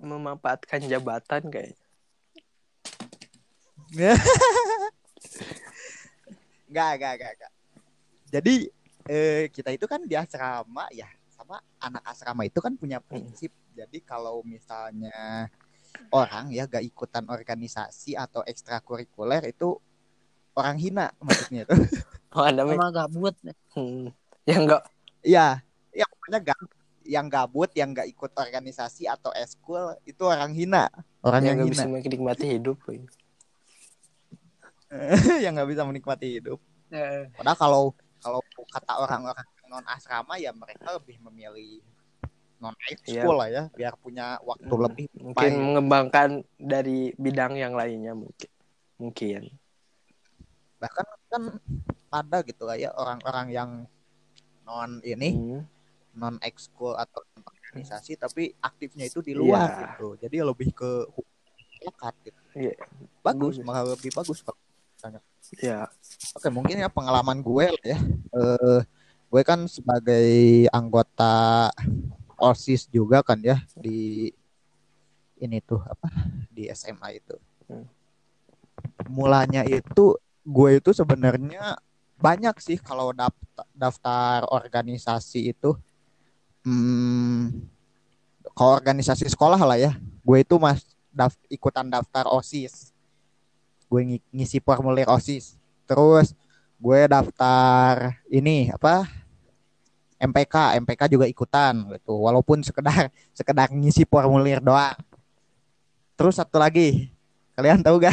memanfaatkan 0.00 0.86
jabatan 0.86 1.42
kayak 1.50 1.74
Enggak, 6.66 6.90
enggak, 6.98 7.12
enggak, 7.16 7.32
enggak. 7.38 7.52
Jadi 8.26 8.54
eh, 9.06 9.44
kita 9.54 9.70
itu 9.70 9.86
kan 9.86 10.02
di 10.02 10.14
asrama 10.18 10.90
ya, 10.90 11.06
sama 11.30 11.62
anak 11.78 12.02
asrama 12.04 12.42
itu 12.42 12.58
kan 12.58 12.74
punya 12.74 12.98
prinsip. 12.98 13.54
Jadi 13.72 14.02
kalau 14.02 14.42
misalnya 14.42 15.46
orang 16.12 16.52
ya 16.52 16.68
gak 16.68 16.84
ikutan 16.84 17.24
organisasi 17.30 18.18
atau 18.18 18.44
ekstrakurikuler 18.44 19.48
itu 19.48 19.78
orang 20.58 20.76
hina 20.76 21.06
maksudnya 21.22 21.64
itu. 21.64 21.72
oh 22.36 22.44
anda 22.44 22.66
mah 22.66 22.76
Sama 22.76 22.88
gabut 22.92 23.34
hmm, 23.72 24.12
yang 24.50 24.62
enggak 24.66 24.82
Iya, 25.26 25.58
ya 25.90 26.06
pokoknya 26.06 26.38
gak 26.38 26.58
yang 27.06 27.26
gabut, 27.26 27.70
yang 27.74 27.90
gak 27.90 28.06
ikut 28.06 28.30
organisasi 28.34 29.10
atau 29.10 29.34
eskul 29.34 29.94
itu 30.06 30.22
orang 30.22 30.54
hina, 30.54 30.86
orang 31.22 31.42
yang 31.42 31.58
yang, 31.58 31.66
nggak 31.66 31.74
bisa 31.74 31.86
hina, 31.86 31.94
menikmati 31.98 32.46
hidup 32.46 32.78
yang 35.42 35.52
nggak 35.58 35.70
bisa 35.70 35.82
menikmati 35.82 36.38
hidup. 36.38 36.62
Eh, 36.94 37.26
Padahal 37.34 37.58
kalau 37.58 37.82
kalau 38.22 38.40
kata 38.70 39.02
orang-orang 39.02 39.46
non 39.66 39.82
asrama 39.90 40.38
ya 40.38 40.54
mereka 40.54 40.94
lebih 40.94 41.18
memilih 41.26 41.82
non 42.62 42.72
ekskul 42.86 43.34
lah 43.34 43.50
ya 43.50 43.62
biar 43.74 43.98
punya 43.98 44.38
waktu 44.46 44.70
Hmm. 44.70 44.84
lebih 44.86 45.06
mungkin 45.18 45.50
baik. 45.52 45.58
mengembangkan 45.66 46.28
dari 46.54 47.10
bidang 47.18 47.58
yang 47.58 47.74
lainnya 47.74 48.14
mungkin. 48.14 48.50
Mungkin. 49.02 49.42
Bahkan 50.78 51.04
kan 51.34 51.42
ada 52.14 52.38
gitu 52.46 52.62
lah 52.62 52.78
ya 52.78 52.94
orang-orang 52.94 53.46
yang 53.50 53.70
non 54.66 54.98
ini 55.00 55.30
Hmm. 55.32 55.62
non 56.12 56.34
ekskul 56.40 56.92
atau 56.92 57.22
organisasi 57.38 58.16
tapi 58.16 58.52
aktifnya 58.58 59.04
itu 59.04 59.20
di 59.20 59.32
luar 59.32 59.62
Iya. 59.62 59.78
gitu 59.86 60.08
jadi 60.18 60.36
lebih 60.42 60.72
ke 60.72 60.90
masyarakat 61.06 62.14
gitu. 62.24 62.40
Iya. 62.56 62.72
bagus 63.20 63.60
malah 63.60 63.84
lebih 63.86 64.10
bagus 64.10 64.40
Pak. 64.40 64.56
ya 65.56 65.86
Oke, 66.34 66.48
mungkin 66.48 66.76
ya 66.76 66.88
pengalaman 66.88 67.38
gue 67.38 67.66
lah 67.68 67.84
ya. 67.86 67.98
Eh, 68.32 68.80
gue 69.26 69.42
kan 69.42 69.62
sebagai 69.66 70.26
anggota 70.68 71.70
OSIS 72.34 72.88
juga 72.88 73.22
kan 73.22 73.38
ya 73.38 73.60
di 73.72 74.32
ini 75.36 75.60
tuh 75.60 75.78
apa 75.80 76.08
di 76.48 76.66
SMA 76.66 77.08
itu. 77.14 77.36
Hmm. 77.68 77.86
Mulanya 79.06 79.62
itu 79.62 80.16
gue 80.42 80.70
itu 80.74 80.90
sebenarnya 80.90 81.76
banyak 82.16 82.56
sih 82.60 82.78
kalau 82.80 83.12
daftar, 83.12 83.66
daftar 83.76 84.48
organisasi 84.48 85.52
itu. 85.52 85.76
Hmm, 86.66 87.68
kalau 88.56 88.74
organisasi 88.76 89.28
sekolah 89.30 89.60
lah 89.60 89.78
ya, 89.78 89.92
gue 90.00 90.38
itu 90.42 90.58
mas 90.58 90.82
daf, 91.14 91.36
ikutan 91.46 91.86
daftar 91.86 92.26
OSIS. 92.26 92.90
Gue 93.86 94.02
ngi- 94.02 94.26
ngisi 94.34 94.58
formulir 94.58 95.06
OSIS 95.06 95.54
terus 95.86 96.34
gue 96.76 97.00
daftar 97.06 98.18
ini 98.28 98.68
apa 98.74 99.06
MPK 100.18 100.82
MPK 100.82 101.02
juga 101.08 101.30
ikutan 101.30 101.72
gitu 101.94 102.26
walaupun 102.26 102.60
sekedar 102.60 103.08
sekedar 103.38 103.70
ngisi 103.70 104.02
formulir 104.04 104.58
doang 104.58 104.98
terus 106.18 106.36
satu 106.36 106.58
lagi 106.58 107.08
kalian 107.56 107.80
tahu 107.80 108.02
gak? 108.02 108.12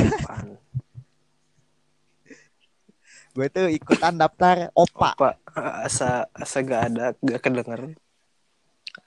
Gue 3.34 3.48
tuh 3.50 3.65
ikutan 3.67 4.13
daftar 4.13 4.69
OPA 4.72 5.10
Pak, 5.17 5.36
asa 5.84 6.30
asa 6.32 6.58
gak 6.62 6.82
ada, 6.88 7.06
gak 7.17 7.41
kedenger. 7.41 7.98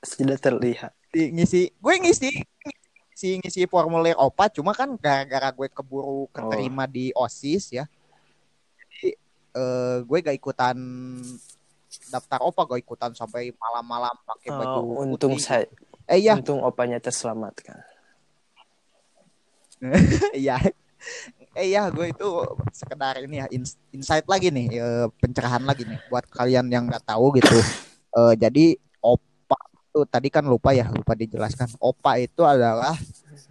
Tidak 0.03 0.39
terlihat. 0.39 0.91
Di- 1.09 1.31
ngisi 1.31 1.71
gue 1.73 1.95
ngisi 2.03 2.31
ngisi 3.09 3.29
ngisi 3.39 3.61
formulir 3.65 4.19
OPA 4.19 4.51
cuma 4.51 4.75
kan 4.75 4.99
gara-gara 4.99 5.49
gue 5.49 5.71
keburu 5.71 6.27
keterima 6.29 6.85
di 6.85 7.15
OSIS 7.15 7.73
ya 7.73 7.87
jadi 8.77 9.15
eh, 9.57 9.99
gue 10.03 10.19
gak 10.21 10.37
ikutan 10.37 10.77
daftar 12.11 12.43
OPA 12.43 12.63
gue 12.67 12.79
ikutan 12.83 13.15
sampai 13.15 13.55
malam-malam 13.55 14.13
pakai 14.27 14.51
baju 14.53 14.79
Oh, 14.85 15.03
untung 15.07 15.39
putih. 15.39 15.47
saya, 15.47 15.65
eh 16.05 16.19
iya 16.19 16.35
untung 16.35 16.61
opanya 16.61 16.99
terselamatkan. 16.99 17.79
Iya. 20.35 20.57
Eh 21.57 21.73
ya, 21.73 21.89
gue 21.89 22.13
itu 22.13 22.29
sekedar 22.69 23.17
ini 23.25 23.41
ya 23.41 23.47
ins- 23.49 23.81
insight 23.89 24.29
lagi 24.29 24.53
nih, 24.53 24.77
eh, 24.77 25.07
pencerahan 25.17 25.65
lagi 25.65 25.89
nih 25.89 25.97
buat 26.13 26.29
kalian 26.29 26.69
yang 26.69 26.85
nggak 26.85 27.05
tahu 27.09 27.33
gitu. 27.41 27.57
Eh, 28.17 28.33
jadi 28.41 28.81
OPA 29.05 29.61
itu 29.77 30.01
tadi 30.09 30.29
kan 30.33 30.41
lupa 30.49 30.73
ya, 30.73 30.89
lupa 30.89 31.13
dijelaskan. 31.13 31.77
OPA 31.77 32.25
itu 32.25 32.49
adalah 32.49 32.97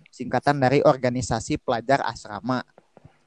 singkatan 0.10 0.58
dari 0.58 0.82
organisasi 0.82 1.62
pelajar 1.62 2.02
asrama. 2.02 2.66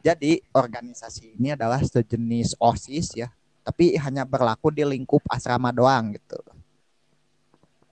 Jadi 0.03 0.43
organisasi 0.51 1.39
ini 1.39 1.55
adalah 1.55 1.79
sejenis 1.79 2.59
OSIS 2.59 3.15
ya, 3.15 3.31
tapi 3.63 3.95
hanya 4.03 4.27
berlaku 4.27 4.75
di 4.75 4.83
lingkup 4.83 5.23
asrama 5.31 5.71
doang 5.71 6.19
gitu. 6.19 6.43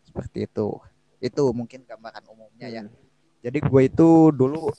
Seperti 0.03 0.51
itu. 0.51 0.83
Itu 1.23 1.55
mungkin 1.55 1.87
gambaran 1.87 2.27
umumnya 2.27 2.67
ya. 2.67 2.83
Hmm. 2.83 2.91
Jadi 3.47 3.59
gue 3.63 3.83
itu 3.87 4.35
dulu 4.35 4.75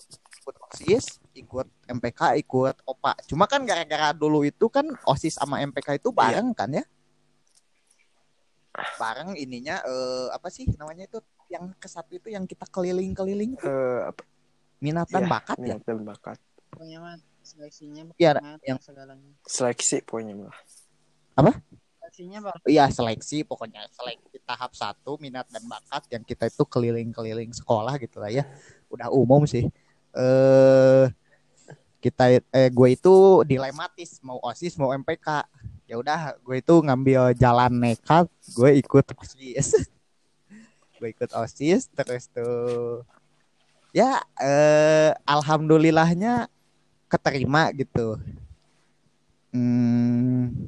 ikut 0.47 0.63
OSIS, 0.63 1.05
ikut 1.35 1.67
MPK, 1.91 2.39
ikut 2.39 2.75
OPA. 2.87 3.19
Cuma 3.27 3.43
kan 3.43 3.67
gara-gara 3.67 4.15
dulu 4.15 4.47
itu 4.47 4.71
kan 4.71 4.87
OSIS 5.03 5.35
sama 5.35 5.59
MPK 5.59 5.99
itu 5.99 6.07
bareng 6.09 6.55
kan 6.55 6.71
ya? 6.71 6.87
Bareng 8.95 9.35
ininya 9.35 9.83
eh, 9.83 10.27
apa 10.31 10.47
sih 10.47 10.63
namanya 10.79 11.03
itu 11.03 11.19
yang 11.49 11.67
ke 11.75 11.91
satu 11.91 12.15
itu 12.15 12.31
yang 12.31 12.47
kita 12.47 12.63
keliling-keliling 12.65 13.59
itu 13.59 13.67
Eh, 13.67 14.01
apa? 14.05 14.23
minat 14.79 15.11
dan 15.11 15.25
Ya, 15.25 15.27
bakat 15.27 15.57
ya. 15.57 15.63
minat 15.67 15.83
dan 15.83 15.99
bakat. 16.01 16.37
pokoknya 16.71 16.97
mah 17.01 17.15
seleksinya 17.41 18.01
Iya, 18.15 18.37
banget, 18.37 18.59
yang- 18.63 18.79
segalanya 18.79 19.31
Seleksi 19.43 19.99
pokoknya 19.99 20.33
mah. 20.37 20.55
seleksinya 21.99 22.39
pak 22.39 22.53
Iya 22.63 22.87
seleksi 22.87 23.43
pokoknya 23.43 23.83
seleksi 23.91 24.39
tahap 24.41 24.71
satu 24.71 25.19
minat 25.19 25.43
dan 25.51 25.59
bakat 25.65 26.07
yang 26.07 26.23
kita 26.23 26.47
itu 26.47 26.63
keliling-keliling 26.63 27.51
sekolah 27.51 27.99
gitu 27.99 28.23
lah 28.23 28.31
ya. 28.31 28.47
Udah 28.87 29.11
umum 29.11 29.43
sih. 29.43 29.67
Eh 30.17 31.05
kita 32.01 32.29
eh 32.29 32.69
gue 32.73 32.89
itu 32.93 33.41
dilematis 33.45 34.21
mau 34.21 34.37
osis 34.45 34.77
mau 34.77 34.93
MPK 34.93 35.43
ya 35.89 35.95
udah 35.97 36.37
gue 36.45 36.61
itu 36.61 36.75
ngambil 36.83 37.33
jalan 37.37 37.73
nekat 37.73 38.27
gue 38.53 38.69
ikut 38.81 39.05
osis. 39.17 39.69
Gue 40.97 41.13
ikut 41.13 41.29
osis 41.29 41.93
terus 41.93 42.25
tuh 42.33 43.05
ya 43.93 44.17
eh, 44.41 45.13
alhamdulillahnya 45.29 46.49
keterima 47.05 47.69
gitu. 47.77 48.17
Hmm, 49.53 50.67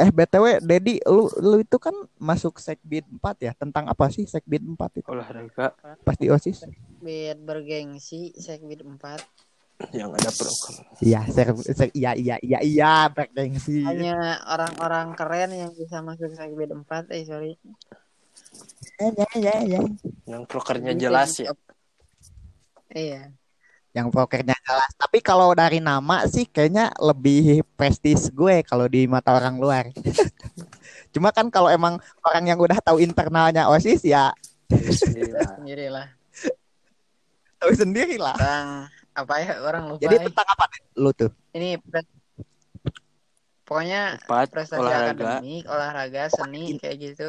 eh 0.00 0.10
btw 0.10 0.64
Dedi 0.64 0.96
lu 1.04 1.28
lu 1.44 1.60
itu 1.60 1.76
kan 1.76 1.92
masuk 2.16 2.56
sekbid 2.56 3.04
4 3.06 3.46
ya? 3.46 3.52
Tentang 3.52 3.84
apa 3.86 4.08
sih 4.08 4.24
sekbid 4.24 4.64
4 4.64 5.04
itu? 5.04 5.08
Olahraga. 5.12 5.76
Pas 6.00 6.16
di 6.16 6.32
osis 6.32 6.64
Bid 7.00 7.38
bergengsi 7.44 8.32
Sekbid 8.36 8.84
4 8.84 9.20
yang 9.96 10.12
ada 10.12 10.28
program. 10.28 10.76
Iya 11.00 11.20
ser, 11.32 11.48
ser- 11.72 11.94
iya 11.96 12.12
iya 12.12 12.36
iya 12.44 12.58
iya 12.60 12.92
bergengsi. 13.08 13.80
Hanya 13.80 14.44
orang-orang 14.44 15.16
keren 15.16 15.56
yang 15.56 15.72
bisa 15.72 16.04
masuk 16.04 16.32
Sekbid 16.36 16.68
4 16.72 17.08
eh 17.12 17.24
sorry. 17.24 17.56
Ya 19.00 19.28
ya 19.36 19.54
ya 19.64 19.80
yang 20.28 20.44
prokernya 20.44 20.92
jelas 20.92 21.40
ya. 21.40 21.52
iya 22.92 23.32
yang 23.90 24.06
pokernya 24.08 24.54
jelas. 24.62 24.90
Tapi 24.94 25.18
kalau 25.18 25.50
dari 25.50 25.82
nama 25.82 26.22
sih 26.30 26.46
kayaknya 26.46 26.94
lebih 27.02 27.66
prestis 27.74 28.30
gue 28.30 28.62
kalau 28.62 28.86
di 28.86 29.10
mata 29.10 29.34
orang 29.34 29.58
luar. 29.58 29.90
Cuma 31.14 31.34
kan 31.34 31.50
kalau 31.50 31.66
emang 31.66 31.98
orang 32.22 32.44
yang 32.46 32.58
udah 32.58 32.78
tahu 32.78 33.02
internalnya 33.02 33.66
OSIS 33.66 34.06
ya 34.06 34.30
Diri 34.70 34.94
sendiri 34.94 35.30
lah. 35.34 35.50
sendirilah 35.58 36.06
tahu 37.60 37.70
sendiri 37.76 38.16
lah. 38.16 38.36
tentang 38.38 38.68
apa 39.10 39.34
ya 39.42 39.52
orang 39.60 39.82
lupa 39.90 40.00
Jadi 40.06 40.16
eh. 40.16 40.22
tentang 40.30 40.46
apa 40.48 40.64
lu 40.96 41.10
tuh? 41.10 41.30
ini 41.52 41.76
pre- 41.82 42.06
pokoknya 43.66 44.22
empat 44.22 44.48
prestasi 44.54 44.80
olahraga 44.80 45.12
akademik 45.12 45.62
olahraga 45.66 46.22
seni 46.30 46.78
kayak 46.78 46.96
gitu 47.10 47.28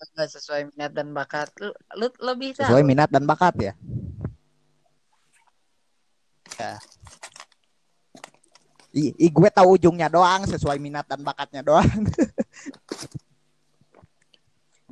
nggak 0.00 0.30
sesuai 0.32 0.60
minat 0.72 0.92
dan 0.96 1.08
bakat 1.12 1.48
lu 1.60 1.68
lu 2.00 2.08
lebih 2.24 2.56
tahu 2.56 2.72
Sesuai 2.72 2.84
minat 2.84 3.08
dan 3.12 3.24
bakat 3.28 3.54
ya. 3.60 3.72
Ya. 6.56 6.74
I, 8.90 9.14
i- 9.16 9.32
gue 9.32 9.50
tahu 9.52 9.78
ujungnya 9.78 10.10
doang 10.10 10.48
sesuai 10.48 10.80
minat 10.82 11.06
dan 11.06 11.20
bakatnya 11.22 11.62
doang. 11.62 11.86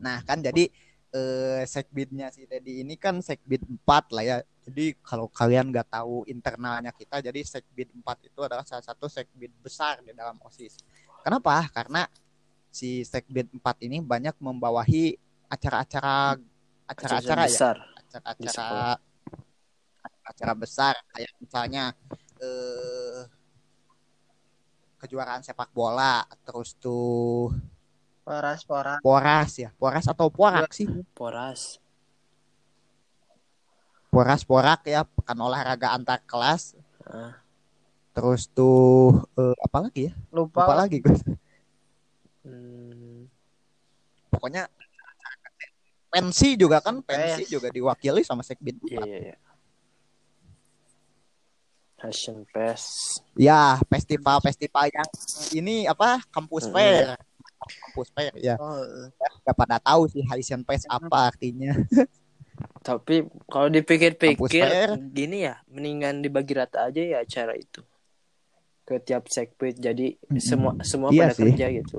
nah 0.04 0.22
kan 0.22 0.38
jadi 0.38 0.70
eh, 1.10 1.62
sekbidnya 1.66 2.30
si 2.30 2.46
Dedi 2.46 2.86
ini 2.86 2.94
kan 2.94 3.18
sekbid 3.24 3.64
4 3.64 4.14
lah 4.14 4.24
ya. 4.24 4.36
Jadi 4.68 4.92
kalau 5.00 5.32
kalian 5.32 5.72
nggak 5.72 5.88
tahu 5.88 6.28
internalnya 6.28 6.92
kita, 6.92 7.24
jadi 7.24 7.40
sekbid 7.40 7.88
4 8.04 8.28
itu 8.28 8.40
adalah 8.44 8.62
salah 8.68 8.84
satu 8.84 9.08
sekbid 9.08 9.48
besar 9.64 10.04
di 10.04 10.12
dalam 10.12 10.36
OSIS. 10.44 10.76
Kenapa? 11.24 11.64
Karena 11.72 12.04
si 12.78 13.02
sekbid 13.02 13.50
4 13.50 13.86
ini 13.90 13.98
banyak 13.98 14.38
membawahi 14.38 15.18
acara-acara 15.50 16.38
acara-acara 16.86 17.44
ya, 17.50 17.74
acara-acara 17.98 19.02
acara 20.22 20.52
besar 20.54 20.94
kayak 21.10 21.32
misalnya 21.42 21.84
eh 22.38 23.26
kejuaraan 24.98 25.42
sepak 25.46 25.70
bola, 25.70 26.26
terus 26.42 26.74
tuh 26.78 27.54
poras 28.26 28.66
poras. 28.66 28.98
Poras 28.98 29.50
ya, 29.56 29.70
poras 29.78 30.04
atau 30.10 30.26
porak 30.28 30.74
sih, 30.74 30.90
poras. 31.14 31.78
Poras 34.10 34.42
porak 34.42 34.82
ya, 34.90 35.06
pekan 35.06 35.38
olahraga 35.38 35.94
antar 35.94 36.18
kelas, 36.26 36.74
Ah. 37.06 37.38
terus 38.12 38.50
tuh 38.50 39.22
eh, 39.38 39.54
apa 39.64 39.78
lagi 39.86 40.10
ya, 40.10 40.12
lupa. 40.34 40.66
Lupa 40.66 40.74
lagi 40.82 40.98
gue. 40.98 41.14
Hmm, 42.48 43.28
Pokoknya 44.28 44.64
pensi 46.08 46.56
juga 46.56 46.80
kan, 46.80 47.00
pensi 47.00 47.44
Pes. 47.44 47.50
juga 47.50 47.68
diwakili 47.68 48.24
sama 48.24 48.40
sekbid 48.40 48.80
iya 48.82 48.96
4. 48.96 49.04
iya 49.04 49.18
iya 49.28 49.36
Fashion 51.98 52.46
Fest 52.48 53.22
Ya, 53.34 53.78
festival-festival 53.86 54.86
yang 54.90 55.10
ini 55.52 55.76
apa? 55.84 56.22
Kampus 56.30 56.66
Mm. 56.66 56.74
fair. 56.74 57.06
Kampus 57.82 58.08
fair 58.10 58.32
ya. 58.34 58.54
oh 58.54 58.82
Gak 59.42 59.54
pada 59.54 59.78
tahu 59.78 60.06
sih 60.06 60.22
Haitian 60.22 60.62
Fest 60.62 60.86
apa 60.86 61.28
artinya. 61.28 61.74
tapi 62.78 63.22
kalau 63.46 63.68
dipikir-pikir 63.68 64.96
gini 65.12 65.44
ya 65.44 65.60
mendingan 65.68 66.22
dibagi 66.22 66.56
rata 66.56 66.88
aja 66.88 66.98
ya 66.98 67.18
acara 67.22 67.54
itu 67.54 67.82
ke 68.82 68.98
tiap 68.98 69.28
sekbid 69.28 69.76
jadi 69.76 70.16
Mm-mm. 70.26 70.40
semua 70.40 70.72
semua 70.82 71.10
Iya 71.12 71.28
pada 71.28 71.34
sih. 71.36 71.44
kerja 71.44 71.66
gitu 71.70 71.98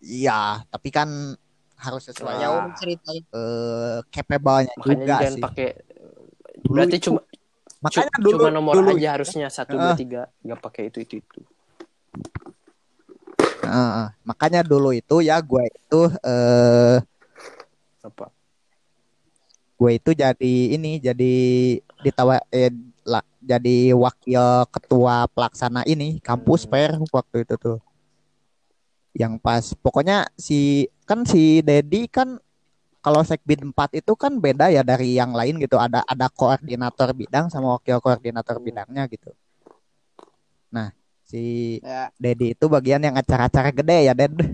Iya, 0.00 0.40
tapi 0.66 0.88
kan 0.88 1.08
harus 1.76 2.02
sesuai. 2.04 2.34
Ya 2.36 2.48
Ah. 2.48 2.52
udah 2.66 2.72
ceritain. 2.74 3.22
Eh 3.26 3.98
capable-nya 4.10 4.72
makanya 4.74 4.96
juga 4.98 5.14
jangan 5.20 5.32
sih. 5.32 5.42
pakai 5.42 5.68
Dulu 6.60 6.72
berarti 6.72 6.96
itu- 6.96 7.04
cuma 7.08 7.20
makanya 7.80 8.14
dulu 8.18 8.36
cuma 8.36 8.50
nomor 8.50 8.72
dulu 8.74 8.90
aja 8.96 9.08
harusnya. 9.14 9.46
Satu 9.48 9.76
dua 9.76 9.92
tiga. 9.94 10.22
Nggak 10.40 10.60
pakai 10.60 10.82
itu 10.88 10.98
itu 11.00 11.14
itu. 11.20 11.40
Heeh, 13.60 14.06
makanya 14.24 14.60
dulu 14.60 14.90
itu 14.90 15.20
ya 15.20 15.38
gue 15.38 15.64
itu 15.68 16.00
eh 16.22 16.98
apa? 18.00 18.26
gue 19.76 19.90
itu 19.96 20.10
jadi 20.12 20.52
ini 20.76 21.00
jadi 21.00 21.32
ditawa 22.00 22.36
eh, 22.50 22.68
la- 23.02 23.24
jadi 23.40 23.96
wakil 23.96 24.44
ketua 24.68 25.24
pelaksana 25.30 25.84
ini 25.84 26.20
kampus 26.20 26.64
Hmm. 26.64 26.70
fair 26.70 26.90
waktu 27.08 27.44
itu 27.44 27.54
tuh 27.56 27.78
yang 29.14 29.38
pas. 29.38 29.74
Pokoknya 29.74 30.26
si 30.38 30.86
kan 31.06 31.26
si 31.26 31.60
Dedi 31.60 32.06
kan 32.06 32.38
kalau 33.00 33.24
sekbid 33.24 33.64
4 33.64 33.96
itu 33.96 34.12
kan 34.12 34.36
beda 34.36 34.68
ya 34.68 34.84
dari 34.84 35.16
yang 35.16 35.32
lain 35.32 35.56
gitu. 35.58 35.80
Ada 35.80 36.04
ada 36.04 36.26
koordinator 36.28 37.10
bidang 37.16 37.48
sama 37.48 37.76
wakil 37.78 37.98
koordinator 37.98 38.60
bidangnya 38.60 39.08
gitu. 39.10 39.32
Nah 40.70 40.92
si 41.26 41.78
ya. 41.82 42.10
Dedi 42.18 42.54
itu 42.54 42.64
bagian 42.68 43.02
yang 43.02 43.16
acara-acara 43.16 43.70
gede 43.74 43.98
ya 44.10 44.14
Ded. 44.14 44.34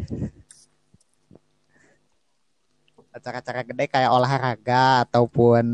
Acara-acara 3.16 3.64
gede 3.64 3.88
kayak 3.88 4.12
olahraga 4.12 5.08
ataupun 5.08 5.64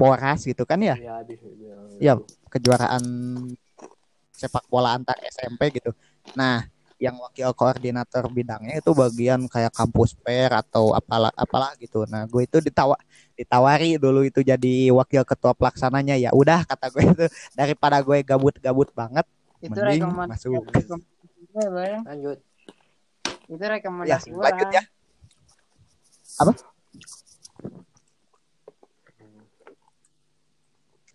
poras 0.00 0.40
gitu 0.48 0.64
kan 0.64 0.80
ya? 0.80 0.96
Ya 0.96 1.20
di- 1.20 1.36
di- 1.36 2.00
Iya. 2.00 2.16
kejuaraan 2.48 3.04
sepak 4.32 4.64
bola 4.72 4.96
antar 4.96 5.16
SMP 5.28 5.68
gitu. 5.76 5.92
Nah, 6.32 6.64
yang 6.96 7.16
wakil 7.20 7.52
koordinator 7.52 8.24
bidangnya 8.32 8.80
itu 8.80 8.90
bagian 8.96 9.44
kayak 9.52 9.68
kampus 9.76 10.16
fair 10.24 10.48
atau 10.48 10.96
apalah 10.96 11.28
apalah 11.36 11.76
gitu. 11.76 12.08
Nah, 12.08 12.24
gue 12.24 12.48
itu 12.48 12.58
ditawa 12.64 12.96
ditawari 13.36 14.00
dulu 14.00 14.24
itu 14.24 14.40
jadi 14.40 14.88
wakil 14.96 15.22
ketua 15.28 15.52
pelaksananya 15.52 16.16
ya. 16.16 16.32
Udah 16.32 16.64
kata 16.64 16.88
gue 16.88 17.04
itu 17.04 17.24
daripada 17.52 18.00
gue 18.00 18.24
gabut-gabut 18.24 18.88
banget, 18.96 19.28
itu 19.60 19.76
Mending 19.76 20.08
rekomendasi 20.08 20.46
masuk. 20.48 20.64
rekomendasi 20.72 22.04
lanjut 22.04 22.38
itu 23.46 23.62
ya 23.62 23.68
rekomendasi 23.78 24.28
gue 24.34 24.42
lanjut 24.42 24.68
ya. 24.74 24.82
Apa? 26.36 26.52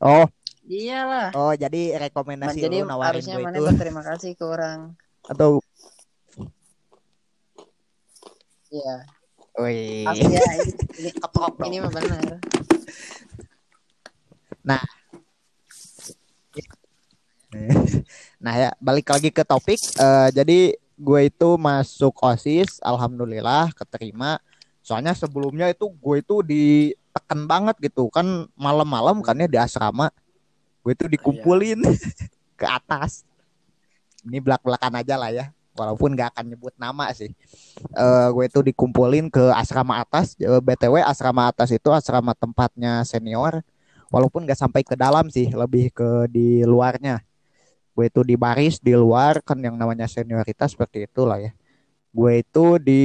Oh, 0.02 0.26
iyalah 0.66 1.30
oh 1.38 1.54
jadi 1.54 2.02
rekomendasi 2.10 2.58
jadi 2.58 2.82
lu 2.82 2.90
nawarin 2.90 3.22
harusnya 3.22 3.36
gue 3.38 3.46
mana 3.46 3.58
itu 3.60 3.64
berterima 3.70 4.02
kasih 4.02 4.32
ke 4.34 4.46
orang 4.48 4.80
atau 5.30 5.62
iya 8.72 8.96
Wih. 9.60 10.08
asli 10.08 10.32
ya 10.32 10.44
ini, 10.64 10.72
ini, 10.96 11.10
Keprok 11.12 11.60
ini 11.68 11.78
mah 11.84 11.92
benar 11.92 12.40
Nah 18.40 18.54
ya 18.56 18.70
balik 18.80 19.12
lagi 19.12 19.30
ke 19.30 19.44
topik. 19.44 19.78
Eh, 19.78 20.30
jadi 20.32 20.60
gue 20.78 21.22
itu 21.28 21.50
masuk 21.60 22.16
osis, 22.24 22.80
alhamdulillah 22.80 23.76
keterima. 23.76 24.40
Soalnya 24.82 25.14
sebelumnya 25.14 25.70
itu 25.70 25.92
gue 25.92 26.16
itu 26.24 26.36
ditekan 26.42 27.46
banget 27.46 27.78
gitu 27.84 28.10
kan 28.10 28.26
malam-malam 28.58 29.20
kan 29.22 29.38
ya 29.38 29.48
di 29.52 29.60
asrama. 29.60 30.10
Gue 30.82 30.98
itu 30.98 31.06
dikumpulin 31.06 31.84
ke 32.60 32.66
atas. 32.66 33.28
Ini 34.26 34.42
belak-belakan 34.42 35.02
aja 35.02 35.16
lah 35.18 35.30
ya. 35.34 35.46
Walaupun 35.72 36.14
gak 36.20 36.36
akan 36.36 36.52
nyebut 36.52 36.76
nama 36.76 37.10
sih. 37.16 37.32
Eh, 37.96 38.28
gue 38.36 38.46
itu 38.48 38.60
dikumpulin 38.60 39.32
ke 39.32 39.52
asrama 39.56 40.04
atas. 40.04 40.36
Eh, 40.40 40.60
BTW 40.60 41.00
asrama 41.04 41.48
atas 41.48 41.72
itu 41.72 41.90
asrama 41.90 42.36
tempatnya 42.36 43.08
senior. 43.08 43.64
Walaupun 44.12 44.44
gak 44.44 44.60
sampai 44.60 44.84
ke 44.84 45.00
dalam 45.00 45.32
sih, 45.32 45.48
lebih 45.52 45.92
ke 45.96 46.28
di 46.28 46.68
luarnya 46.68 47.24
gue 47.92 48.08
itu 48.08 48.24
di 48.24 48.40
baris 48.40 48.80
di 48.80 48.96
luar 48.96 49.44
kan 49.44 49.60
yang 49.60 49.76
namanya 49.76 50.08
senioritas 50.08 50.72
seperti 50.72 51.12
itulah 51.12 51.36
ya 51.44 51.52
gue 52.16 52.32
itu 52.40 52.80
di 52.80 53.04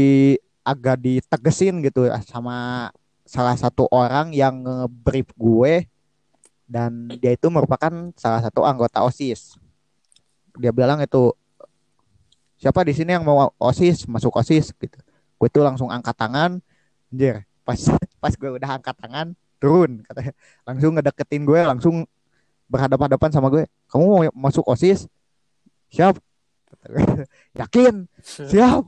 agak 0.66 0.98
ditegesin 0.98 1.78
gitu 1.82 2.10
sama 2.26 2.90
salah 3.22 3.54
satu 3.54 3.86
orang 3.90 4.34
yang 4.34 4.66
nge-brief 4.66 5.30
gue 5.38 5.86
dan 6.66 7.06
dia 7.22 7.38
itu 7.38 7.46
merupakan 7.46 8.10
salah 8.18 8.42
satu 8.42 8.66
anggota 8.66 9.06
OSIS. 9.06 9.54
Dia 10.58 10.74
bilang 10.74 10.98
itu 10.98 11.30
siapa 12.56 12.84
di 12.84 12.92
sini 12.96 13.12
yang 13.12 13.24
mau 13.24 13.52
OSIS 13.60 14.08
masuk 14.08 14.32
OSIS 14.40 14.72
gitu. 14.76 14.98
Gue 15.36 15.48
tuh 15.52 15.62
langsung 15.64 15.92
angkat 15.92 16.16
tangan, 16.16 16.60
anjir. 17.12 17.44
Pas 17.62 17.76
pas 18.22 18.32
gue 18.32 18.50
udah 18.50 18.80
angkat 18.80 18.96
tangan, 18.96 19.36
turun 19.60 20.00
katanya. 20.04 20.32
Langsung 20.64 20.90
ngedeketin 20.96 21.42
gue, 21.44 21.60
langsung 21.60 21.94
berhadapan-hadapan 22.66 23.30
sama 23.30 23.48
gue. 23.52 23.68
Kamu 23.88 24.04
mau 24.04 24.22
masuk 24.32 24.64
OSIS? 24.66 25.06
Siap. 25.92 26.18
Yakin? 27.60 28.08
Siap. 28.24 28.84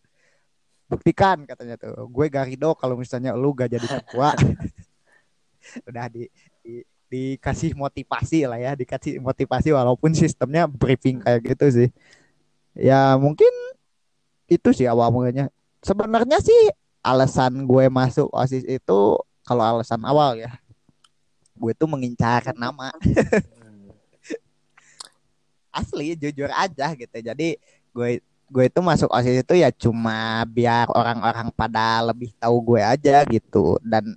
Buktikan 0.90 1.48
katanya 1.48 1.80
tuh. 1.80 2.06
Gue 2.12 2.30
Garido 2.30 2.76
kalau 2.76 2.94
misalnya 2.94 3.34
lu 3.34 3.50
gak 3.56 3.72
jadi 3.72 3.86
ketua. 3.88 4.36
udah 5.88 6.12
di, 6.12 6.28
di 6.60 6.84
dikasih 7.14 7.78
motivasi 7.78 8.42
lah 8.50 8.58
ya, 8.58 8.72
dikasih 8.74 9.22
motivasi 9.22 9.70
walaupun 9.70 10.10
sistemnya 10.12 10.66
briefing 10.66 11.22
kayak 11.22 11.54
gitu 11.54 11.66
sih. 11.70 11.88
Ya 12.74 13.14
mungkin 13.16 13.50
itu 14.50 14.68
sih 14.74 14.90
awal 14.90 15.14
mulanya. 15.14 15.48
Sebenarnya 15.80 16.42
sih 16.42 16.74
alasan 17.04 17.64
gue 17.64 17.86
masuk 17.88 18.28
OSIS 18.34 18.66
itu 18.66 18.98
kalau 19.46 19.62
alasan 19.62 20.02
awal 20.02 20.36
ya. 20.38 20.50
Gue 21.54 21.72
tuh 21.72 21.86
mengincar 21.86 22.50
nama. 22.58 22.90
Asli 25.74 26.14
jujur 26.18 26.50
aja 26.50 26.94
gitu. 26.94 27.16
Jadi 27.18 27.58
gue 27.94 28.22
gue 28.50 28.64
itu 28.68 28.80
masuk 28.82 29.10
OSIS 29.10 29.46
itu 29.46 29.54
ya 29.58 29.70
cuma 29.72 30.44
biar 30.50 30.90
orang-orang 30.92 31.48
pada 31.54 32.04
lebih 32.10 32.34
tahu 32.36 32.74
gue 32.74 32.82
aja 32.82 33.24
gitu 33.26 33.80
dan 33.80 34.14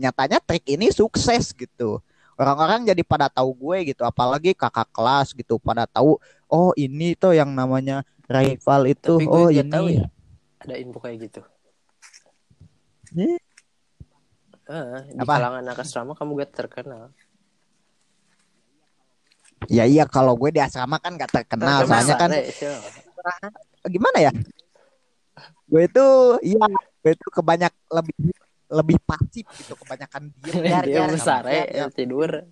nyatanya 0.00 0.40
trik 0.42 0.64
ini 0.66 0.90
sukses 0.90 1.52
gitu 1.52 2.00
orang-orang 2.34 2.88
jadi 2.88 3.02
pada 3.04 3.28
tahu 3.28 3.54
gue 3.54 3.94
gitu 3.94 4.02
apalagi 4.02 4.56
kakak 4.56 4.88
kelas 4.90 5.36
gitu 5.36 5.60
pada 5.60 5.86
tahu 5.86 6.18
oh 6.52 6.70
ini 6.76 7.16
tuh 7.16 7.32
yang 7.32 7.50
namanya 7.52 8.04
rival 8.28 8.86
itu 8.86 9.12
Tapi 9.16 9.24
gue 9.24 9.32
oh 9.34 9.48
ini 9.48 9.66
tahu 9.66 9.86
ya 9.90 10.06
ada 10.62 10.74
info 10.78 10.98
kayak 11.00 11.18
gitu. 11.26 11.40
Eh, 13.18 13.36
Ah, 14.62 15.02
di 15.04 15.18
Apa? 15.18 15.42
kalangan 15.42 15.60
anak 15.60 15.82
asrama 15.82 16.12
kamu 16.14 16.38
gak 16.38 16.52
terkenal. 16.54 17.10
ya 19.66 19.86
iya 19.86 20.04
kalau 20.06 20.34
gue 20.34 20.50
di 20.50 20.58
asrama 20.58 20.98
kan 20.98 21.14
gak 21.14 21.30
terkenal 21.34 21.82
Terkenal, 21.82 21.86
soalnya 21.86 22.14
kan 22.18 22.30
sial. 22.50 22.78
gimana 23.86 24.18
ya 24.18 24.32
gue 25.70 25.82
itu 25.82 26.06
iya 26.42 26.62
gue 26.98 27.12
itu 27.14 27.26
kebanyak 27.30 27.70
lebih 27.90 28.14
lebih 28.72 28.96
pasif 29.02 29.46
gitu 29.54 29.74
kebanyakan 29.78 30.30
diem 30.42 30.82
dia 30.86 31.06
besar 31.06 31.42
ya 31.46 31.86
tidur. 31.90 32.42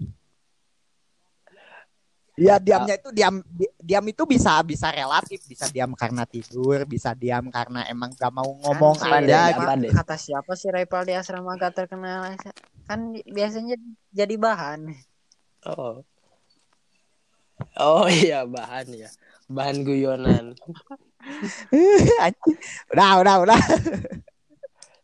Ya 2.41 2.57
diamnya 2.57 2.97
itu 2.97 3.13
diam 3.13 3.45
di- 3.45 3.75
diam 3.77 4.05
itu 4.09 4.25
bisa 4.25 4.65
bisa 4.65 4.89
relatif, 4.89 5.45
bisa 5.45 5.69
diam 5.69 5.93
karena 5.93 6.25
tidur, 6.25 6.89
bisa 6.89 7.13
diam 7.13 7.53
karena 7.53 7.85
emang 7.85 8.17
gak 8.17 8.33
mau 8.33 8.49
ngomong 8.49 8.97
Kan 8.97 9.29
aja 9.29 9.53
gitu. 9.53 9.93
Kata 9.93 10.17
siapa 10.17 10.57
sih 10.57 10.73
rival 10.73 11.05
di 11.05 11.13
asrama 11.13 11.53
gak 11.61 11.77
terkenal 11.85 12.33
kan 12.89 13.13
biasanya 13.29 13.77
jadi 14.11 14.35
bahan 14.41 14.89
Oh. 15.69 16.01
Oh 17.77 18.09
iya 18.25 18.49
bahan 18.49 18.89
ya. 18.97 19.13
Bahan 19.51 19.85
guyonan. 19.85 20.57
Anjing. 22.25 22.57
udah, 22.89 23.11
udah, 23.21 23.35
udah. 23.45 23.61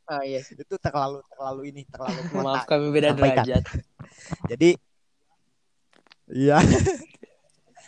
oh 0.09 0.23
iya. 0.25 0.41
Itu 0.41 0.81
terlalu 0.81 1.21
terlalu 1.29 1.63
ini, 1.69 1.83
terlalu 1.85 2.21
Maaf 2.41 2.65
kami 2.65 2.89
beda 2.89 3.13
Sampaikan. 3.13 3.45
derajat. 3.45 3.63
Jadi 4.49 4.71
iya. 6.33 6.57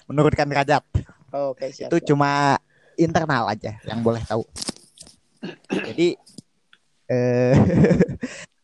Menurutkan 0.09 0.49
derajat. 0.49 0.83
Oh, 1.31 1.53
oke 1.53 1.69
siap 1.69 1.93
itu 1.93 2.13
cuma 2.13 2.57
internal 2.97 3.53
aja 3.53 3.77
yang 3.85 4.01
boleh 4.01 4.25
tahu. 4.25 4.43
Jadi 5.71 6.17
eh 7.09 7.55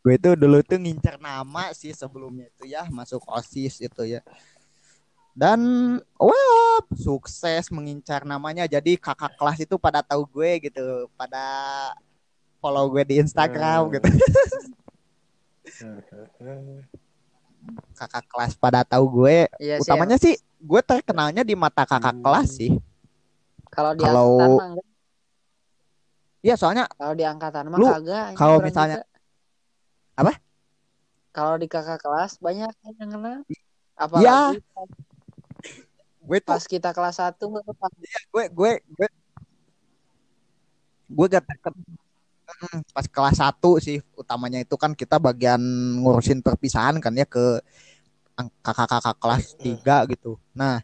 gue 0.03 0.13
itu 0.17 0.29
dulu 0.33 0.61
tuh 0.65 0.81
ngincer 0.81 1.21
nama 1.21 1.69
sih 1.73 1.93
sebelumnya 1.93 2.49
itu 2.49 2.69
ya 2.69 2.89
masuk 2.89 3.21
OSIS 3.29 3.85
itu 3.85 4.01
ya. 4.05 4.21
Dan 5.37 5.61
well 6.17 6.81
sukses 6.97 7.69
mengincar 7.69 8.25
namanya 8.25 8.65
jadi 8.65 8.97
kakak 8.97 9.37
kelas 9.37 9.61
itu 9.61 9.77
pada 9.77 10.01
tahu 10.01 10.25
gue 10.25 10.71
gitu, 10.71 11.05
pada 11.13 11.45
follow 12.57 12.89
gue 12.89 13.05
di 13.05 13.21
Instagram 13.21 13.85
Hmm. 13.85 13.93
gitu. 14.01 14.09
Kakak 17.95 18.27
kelas 18.27 18.53
pada 18.53 18.83
tahu 18.83 19.23
gue. 19.23 19.47
Iya 19.57 19.79
sih, 19.79 19.87
Utamanya 19.87 20.17
sih 20.17 20.35
gue 20.59 20.81
terkenalnya 20.81 21.41
di 21.41 21.55
mata 21.55 21.83
kakak 21.83 22.11
Hmm. 22.13 22.21
kelas 22.21 22.49
sih. 22.53 22.71
kalau 23.67 23.91
di 23.91 24.03
kalau- 24.03 24.39
angkatan. 24.39 24.79
Iya 26.39 26.55
soalnya 26.55 26.85
kalau 26.89 27.11
di 27.11 27.23
angkatan 27.23 27.63
mah 27.67 27.75
Lu, 27.75 27.87
kagak 27.89 28.25
kalau 28.35 28.57
misalnya- 28.59 29.01
juga. 29.01 29.11
Apa? 30.15 30.33
kalau 31.29 31.55
di 31.55 31.67
kakak 31.67 31.99
kelas 31.99 32.39
banyak 32.39 32.71
yang 32.71 33.09
kenal 33.11 33.43
Ya. 33.43 33.59
apalagi 33.97 34.63
pas, 34.71 34.87
gue 36.21 36.37
tuh 36.39 36.47
pas 36.47 36.63
kita 36.63 36.89
kelas 36.89 37.15
1 37.17 37.45
pas 37.73 37.91
gue 38.31 38.43
gue 38.49 38.71
gue 38.79 39.07
gue 41.05 41.25
gak 41.27 41.43
terken 41.43 41.73
Mm, 41.75 42.04
pas 42.95 43.05
kelas 43.09 43.37
1 43.41 43.77
sih 43.81 43.97
utamanya 44.15 44.61
itu 44.61 44.75
kan 44.77 44.93
kita 44.93 45.17
bagian 45.17 45.59
ngurusin 46.01 46.39
perpisahan 46.45 46.97
kan 47.03 47.13
ya 47.17 47.25
ke 47.25 47.59
kakak-kakak 48.61 49.15
kelas 49.19 49.43
3 49.59 50.03
gitu. 50.11 50.35
Nah, 50.51 50.83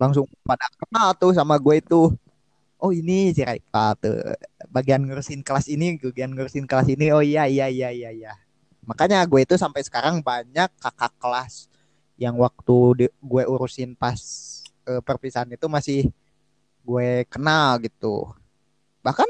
langsung 0.00 0.24
pada 0.46 0.66
kenal 0.80 1.12
tuh 1.16 1.32
sama 1.36 1.56
gue 1.60 1.80
itu. 1.80 2.12
Oh, 2.78 2.94
ini 2.94 3.34
si 3.34 3.42
Raika 3.42 3.98
tuh 3.98 4.14
bagian 4.70 5.02
ngurusin 5.02 5.42
kelas 5.42 5.66
ini, 5.66 5.98
bagian 5.98 6.30
ngurusin 6.32 6.64
kelas 6.64 6.88
ini. 6.94 7.10
Oh 7.10 7.22
iya 7.24 7.50
iya 7.50 7.66
iya 7.66 7.90
iya 7.90 8.10
iya. 8.14 8.32
Makanya 8.86 9.20
gue 9.26 9.42
itu 9.44 9.58
sampai 9.58 9.82
sekarang 9.84 10.22
banyak 10.22 10.70
kakak 10.78 11.12
kelas 11.18 11.66
yang 12.16 12.38
waktu 12.38 12.78
di- 13.06 13.14
gue 13.18 13.44
urusin 13.46 13.98
pas 13.98 14.18
eh, 14.86 15.02
perpisahan 15.02 15.50
itu 15.50 15.66
masih 15.66 16.08
gue 16.86 17.26
kenal 17.28 17.76
gitu. 17.82 18.30
Bahkan 19.02 19.28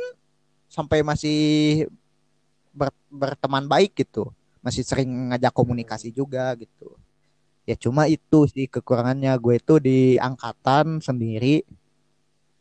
sampai 0.78 1.02
masih 1.02 1.40
ber- 2.70 2.94
berteman 3.10 3.66
baik 3.66 3.98
gitu. 3.98 4.30
Masih 4.62 4.86
sering 4.86 5.34
ngajak 5.34 5.50
komunikasi 5.50 6.14
juga 6.14 6.54
gitu. 6.54 6.94
Ya 7.66 7.74
cuma 7.74 8.06
itu 8.06 8.46
sih 8.46 8.70
kekurangannya 8.70 9.34
gue 9.42 9.58
itu 9.58 9.74
di 9.82 9.98
angkatan 10.22 11.02
sendiri 11.02 11.66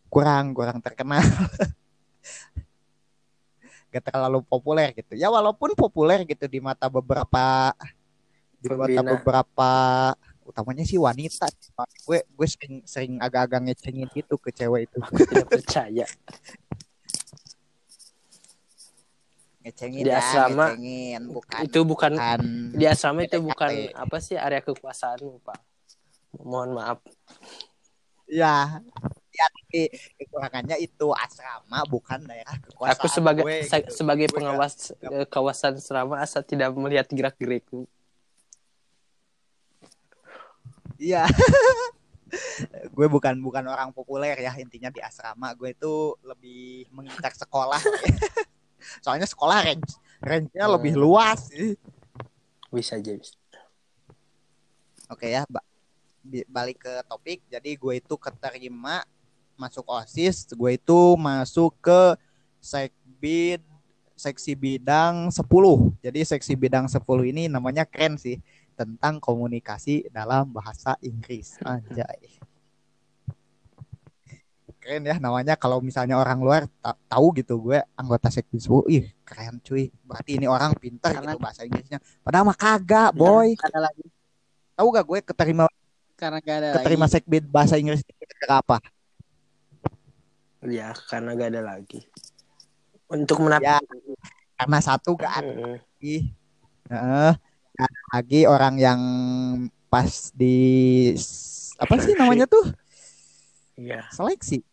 kurang 0.09 0.57
kurang 0.57 0.81
terkenal. 0.81 1.21
Gak 3.93 4.03
terlalu 4.09 4.41
populer 4.43 4.91
gitu. 4.97 5.13
Ya 5.13 5.29
walaupun 5.29 5.77
populer 5.77 6.25
gitu 6.25 6.49
di 6.49 6.57
mata 6.57 6.89
beberapa 6.89 7.71
di 8.57 8.67
mata 8.73 9.01
beberapa 9.05 9.71
utamanya 10.43 10.83
sih 10.83 10.99
wanita. 10.99 11.47
Gue 12.03 12.25
gue 12.25 12.47
sering 12.49 12.83
sering 12.83 13.13
agak-agak 13.21 13.69
ngecengin 13.69 14.09
gitu 14.11 14.35
ke 14.41 14.49
cewek 14.51 14.91
itu. 14.91 14.97
Aku 15.07 15.23
tidak 15.23 15.47
percaya. 15.47 16.05
Ngecengin 19.67 20.03
Di 20.07 20.11
ya, 20.15 20.23
asrama, 20.23 20.71
ngecengin 20.71 21.21
bukan 21.27 21.59
itu 21.67 21.79
bukan 21.83 22.11
bukan 22.15 22.39
di 22.71 22.85
asrama 22.87 23.19
itu 23.27 23.39
bukan 23.43 23.71
apa 23.91 24.17
sih 24.23 24.39
area 24.39 24.63
kekuasaanmu 24.63 25.43
pak. 25.43 25.59
Mohon 26.39 26.69
maaf. 26.79 26.99
ya 28.27 28.83
ya 29.31 29.45
tapi 29.47 29.87
kekurangannya 30.19 30.75
itu 30.83 31.07
asrama 31.15 31.83
bukan 31.87 32.27
daerah 32.27 32.55
kekuasaan 32.59 32.95
Aku 32.99 33.07
sebagai 33.07 33.43
gue, 33.47 33.63
sa- 33.63 33.79
gitu. 33.83 33.91
sebagai 34.03 34.27
Gue 34.27 34.35
pengawas 34.39 34.91
eh, 34.99 35.27
kawasan 35.27 35.79
asrama 35.79 36.19
asal 36.19 36.41
tidak 36.43 36.71
melihat 36.75 37.07
gerak 37.11 37.35
gerikku. 37.35 37.87
Iya. 40.97 41.27
gue 42.95 43.07
bukan 43.07 43.39
bukan 43.39 43.63
orang 43.71 43.95
populer 43.95 44.35
ya 44.35 44.51
intinya 44.59 44.91
di 44.91 44.99
asrama 44.99 45.55
gue 45.55 45.71
itu 45.71 46.17
lebih 46.23 46.87
mengincar 46.91 47.31
sekolah. 47.31 47.79
Soalnya 49.01 49.25
sekolah 49.25 49.63
range 49.63 49.97
range-nya 50.17 50.65
lebih 50.65 50.97
Hmm. 50.97 51.01
luas 51.01 51.49
sih. 51.49 51.77
Bisa 52.67 52.97
aja. 52.97 53.13
bisa. 53.13 53.37
Oke 55.07 55.31
ya, 55.31 55.47
ba- 55.47 55.63
balik 56.49 56.83
ke 56.83 56.93
topik. 57.07 57.39
Jadi 57.47 57.77
gue 57.77 57.93
itu 57.95 58.15
keterima 58.19 59.05
masuk 59.55 59.87
OSIS, 59.87 60.51
gue 60.51 60.71
itu 60.75 60.99
masuk 61.15 61.73
ke 61.79 62.01
sekbid 62.59 63.63
seksi 64.17 64.57
bidang 64.57 65.29
10. 65.29 65.93
Jadi 66.01 66.25
seksi 66.25 66.53
bidang 66.57 66.89
10 66.89 67.23
ini 67.25 67.45
namanya 67.47 67.85
keren 67.85 68.17
sih, 68.17 68.41
tentang 68.77 69.17
komunikasi 69.17 70.09
dalam 70.09 70.49
bahasa 70.53 70.93
Inggris. 71.01 71.57
Anjay. 71.61 72.36
Keren 74.87 75.03
ya 75.03 75.19
namanya 75.19 75.59
kalau 75.59 75.83
misalnya 75.83 76.15
orang 76.15 76.39
luar 76.39 76.63
ta- 76.79 76.95
tahu 77.11 77.35
gitu 77.35 77.59
gue 77.59 77.83
anggota 77.93 78.31
sekbid 78.31 78.63
10 78.63 78.87
ih 78.87 79.03
keren 79.21 79.59
cuy 79.59 79.91
berarti 80.01 80.39
ini 80.39 80.47
orang 80.47 80.71
pinter 80.73 81.11
Karena- 81.11 81.35
gitu 81.35 81.43
bahasa 81.43 81.67
Inggrisnya 81.67 81.99
padahal 82.23 82.47
mah 82.47 82.55
kagak 82.55 83.11
boy 83.11 83.51
ada 83.59 83.83
lagi 83.83 84.07
tahu 84.73 84.87
gak 84.87 85.03
gue 85.03 85.19
keterima 85.25 85.67
karena 86.15 86.39
gak 86.39 86.55
ada 86.57 86.69
keterima 86.79 87.03
lagi. 87.03 87.13
sekbid 87.13 87.43
bahasa 87.45 87.75
Inggris 87.75 87.99
apa 88.47 88.79
Ya, 90.57 90.89
karena 91.05 91.31
gak 91.31 91.53
ada 91.53 91.61
lagi. 91.63 92.01
Untuk 93.07 93.39
menap 93.39 93.61
ya 93.61 93.77
karena 94.55 94.79
satu 94.79 95.13
gak 95.13 95.33
ada 95.37 95.51
Mm-mm. 95.53 95.75
lagi 95.75 96.15
Heeh. 96.87 97.31
Gak 97.73 97.85
ada 97.85 98.01
lagi 98.09 98.39
orang 98.43 98.75
yang 98.75 99.01
pas 99.87 100.31
di 100.31 101.11
apa 101.75 101.93
sih 101.99 102.15
namanya 102.15 102.47
tuh 102.47 102.65
Iya. 103.75 104.07
seleksi 104.09 104.65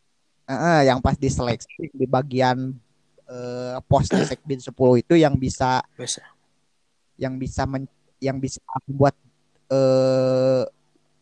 Heeh, 0.45 0.78
yang 0.92 1.01
pas 1.01 1.16
di 1.16 1.28
seleksi 1.32 1.88
di 1.88 2.05
bagian 2.05 2.76
eh, 3.24 3.76
pos 3.88 4.12
di 4.12 4.20
sekbid 4.20 4.61
10 4.61 5.01
itu 5.01 5.14
yang 5.16 5.32
bisa 5.40 5.80
Bisa. 5.97 6.20
yang 7.16 7.40
bisa 7.40 7.64
men- 7.64 7.88
yang 8.20 8.36
bisa 8.36 8.61
membuat 8.84 9.16
eh 9.72 10.62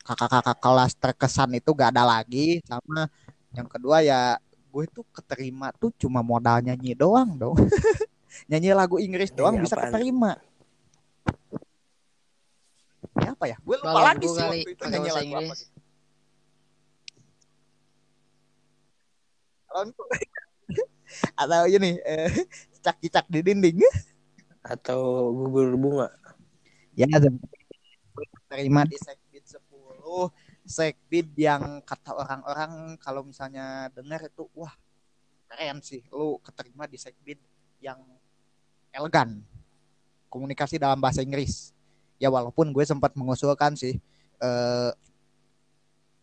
kakak-kakak 0.02 0.58
kelas 0.58 0.92
terkesan 0.98 1.54
itu 1.54 1.70
gak 1.70 1.94
ada 1.94 2.02
lagi 2.02 2.58
sama 2.66 3.06
yang 3.54 3.70
kedua 3.70 4.02
ya 4.02 4.34
gue 4.74 4.84
tuh 4.90 5.06
keterima 5.14 5.70
tuh 5.78 5.94
cuma 5.94 6.24
modal 6.26 6.58
nyanyi 6.58 6.98
doang 6.98 7.38
dong 7.38 7.54
nyanyi 8.50 8.74
lagu 8.74 8.98
Inggris 8.98 9.30
doang 9.30 9.54
Nyanyi 9.54 9.64
bisa 9.70 9.76
apaan? 9.78 9.92
keterima 9.94 10.30
ya 13.22 13.30
apa 13.36 13.44
ya 13.46 13.56
gue 13.62 13.76
lupa 13.78 14.00
lagi 14.02 14.26
sih 14.26 14.42
waktu 14.42 14.70
itu 14.74 14.82
nyanyi 14.90 15.10
lagu 15.14 15.32
apa 15.38 15.54
Inggris. 15.54 15.60
atau 21.42 21.62
ini 21.68 21.98
eh, 22.02 22.30
cicak-cicak 22.78 23.26
di 23.28 23.40
dinding. 23.40 23.78
Atau 24.62 25.32
gugur 25.34 25.74
bunga. 25.74 26.08
ya 26.92 27.08
terima 28.52 28.84
di 28.84 29.00
sekbid 29.00 29.48
10 29.48 29.64
sekbid 30.68 31.32
yang 31.40 31.80
kata 31.80 32.12
orang-orang 32.12 33.00
kalau 33.00 33.24
misalnya 33.24 33.88
dengar 33.96 34.28
itu 34.28 34.44
wah 34.54 34.72
keren 35.48 35.80
sih. 35.80 36.04
Lu 36.12 36.38
keterima 36.44 36.84
di 36.86 37.00
sekbid 37.00 37.40
yang 37.80 37.98
elegan. 38.92 39.40
Komunikasi 40.28 40.76
dalam 40.80 41.00
bahasa 41.00 41.24
Inggris. 41.24 41.72
Ya 42.20 42.30
walaupun 42.30 42.70
gue 42.70 42.84
sempat 42.86 43.16
mengusulkan 43.18 43.74
sih 43.74 43.98
eh, 44.38 44.90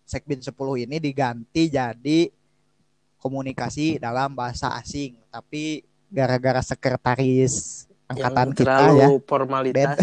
sekbid 0.10 0.42
10 0.42 0.56
ini 0.90 0.98
diganti 0.98 1.70
jadi 1.70 2.32
komunikasi 3.20 4.00
dalam 4.00 4.34
bahasa 4.34 4.72
asing 4.80 5.20
tapi 5.30 5.84
gara-gara 6.10 6.64
sekretaris 6.64 7.86
angkatan 8.10 8.48
Yang 8.50 8.58
kita 8.58 8.66
terlalu 8.66 8.98
ya 8.98 9.08
formalitas. 9.30 9.98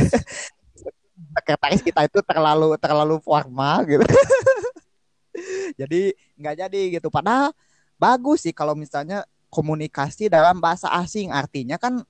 sekretaris 1.36 1.82
kita 1.84 2.00
itu 2.06 2.18
terlalu 2.22 2.68
terlalu 2.78 3.16
formal 3.20 3.82
gitu. 3.84 4.06
jadi 5.80 6.14
nggak 6.38 6.54
jadi 6.66 6.80
gitu. 7.00 7.08
Padahal 7.10 7.50
bagus 7.98 8.46
sih 8.46 8.54
kalau 8.54 8.78
misalnya 8.78 9.26
komunikasi 9.50 10.30
dalam 10.30 10.62
bahasa 10.62 10.92
asing. 11.00 11.34
Artinya 11.34 11.76
kan 11.76 12.04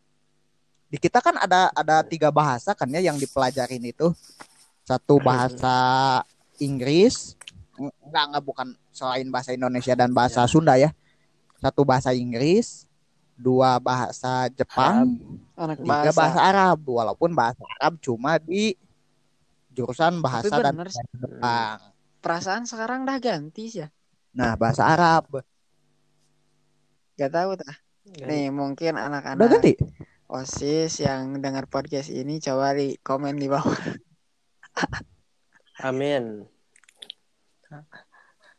di 0.86 0.98
kita 1.00 1.18
kan 1.18 1.34
ada 1.40 1.72
ada 1.74 2.04
tiga 2.06 2.30
bahasa 2.30 2.76
kan 2.76 2.86
ya 2.92 3.00
yang 3.00 3.16
dipelajarin 3.16 3.82
itu. 3.82 4.12
Satu 4.86 5.18
bahasa 5.18 6.22
Inggris, 6.62 7.34
enggak 7.78 8.24
enggak 8.28 8.44
bukan 8.44 8.68
selain 8.90 9.28
bahasa 9.28 9.52
Indonesia 9.52 9.92
dan 9.92 10.10
bahasa 10.10 10.42
Sunda 10.44 10.76
ya. 10.76 10.90
Satu 11.56 11.84
bahasa 11.84 12.12
Inggris, 12.12 12.84
dua 13.32 13.76
bahasa 13.78 14.48
Jepang, 14.50 15.16
anak 15.54 15.80
tiga 15.80 16.12
bahasa, 16.12 16.16
bahasa 16.16 16.40
Arab 16.40 16.78
walaupun 16.84 17.30
bahasa 17.32 17.62
Arab 17.76 17.96
cuma 18.00 18.36
di 18.36 18.76
jurusan 19.72 20.20
bahasa 20.20 20.56
dan 20.56 20.72
bener 20.72 20.88
sih. 20.88 21.00
bahasa 21.00 21.20
Jepang. 21.20 21.78
perasaan 22.20 22.64
sekarang 22.64 23.04
dah 23.04 23.20
ganti 23.20 23.68
sih 23.68 23.84
ya 23.84 23.88
Nah, 24.32 24.56
bahasa 24.56 24.84
Arab 24.84 25.40
gak 27.14 27.32
tahu 27.32 27.56
tah 27.56 27.76
nih 28.24 28.48
mungkin 28.48 28.96
udah 28.96 29.04
anak-anak 29.08 29.48
ganti. 29.60 29.72
osis 30.28 31.00
yang 31.00 31.40
dengar 31.40 31.64
podcast 31.68 32.08
ini 32.08 32.40
coba 32.40 32.72
di 32.72 32.96
komen 33.00 33.36
di 33.36 33.48
bawah 33.48 33.72
Amin. 35.84 36.44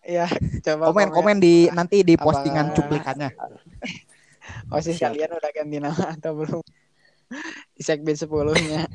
Ya 0.03 0.25
coba 0.61 0.87
Komen 0.87 1.09
komen 1.09 1.37
di 1.37 1.67
nanti 1.69 1.99
di 2.01 2.15
Apa- 2.15 2.23
postingan 2.25 2.71
cuplikannya. 2.71 3.29
osis 4.71 4.95
Siap. 4.95 5.11
kalian 5.11 5.31
udah 5.33 5.51
ganti 5.51 5.77
nama 5.77 6.05
atau 6.13 6.31
belum 6.33 6.63
di 7.73 7.81
segmen 7.81 8.15
sepuluhnya 8.15 8.87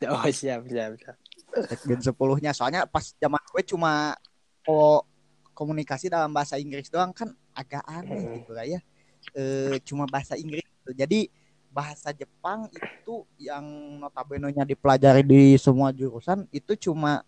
Oh, 0.00 0.22
siap, 0.24 0.62
siap, 0.64 0.94
siap. 0.94 1.16
Sekben 1.66 1.98
10-nya. 1.98 2.54
Soalnya 2.54 2.86
pas 2.86 3.02
zaman 3.12 3.42
gue 3.42 3.62
cuma 3.66 4.14
ko- 4.62 5.02
komunikasi 5.50 6.06
dalam 6.06 6.30
bahasa 6.30 6.54
Inggris 6.54 6.86
doang 6.86 7.10
kan 7.10 7.26
agak 7.50 7.82
aneh 7.82 8.14
Hmm. 8.14 8.34
gitu 8.38 8.54
lah 8.54 8.62
ya. 8.62 8.78
Eh 9.34 9.82
cuma 9.82 10.06
bahasa 10.06 10.38
Inggris. 10.38 10.62
Jadi 10.88 11.26
bahasa 11.68 12.10
Jepang 12.10 12.66
itu 12.72 13.24
yang 13.38 13.64
notabene-nya 14.00 14.64
dipelajari 14.64 15.22
di 15.22 15.54
semua 15.60 15.92
jurusan 15.94 16.48
itu 16.50 16.74
cuma 16.88 17.22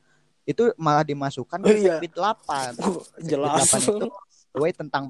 itu 0.49 0.73
malah 0.75 1.05
dimasukkan 1.05 1.61
Oh, 1.63 1.69
ke 1.69 1.79
iya. 1.79 2.01
Sekbid 2.01 2.15
8. 2.17 2.81
Oh, 2.83 3.05
Sekbid 3.05 3.29
jelas. 3.31 3.69
8 3.71 3.87
itu 3.87 4.09
gue 4.51 4.71
tentang 4.75 5.05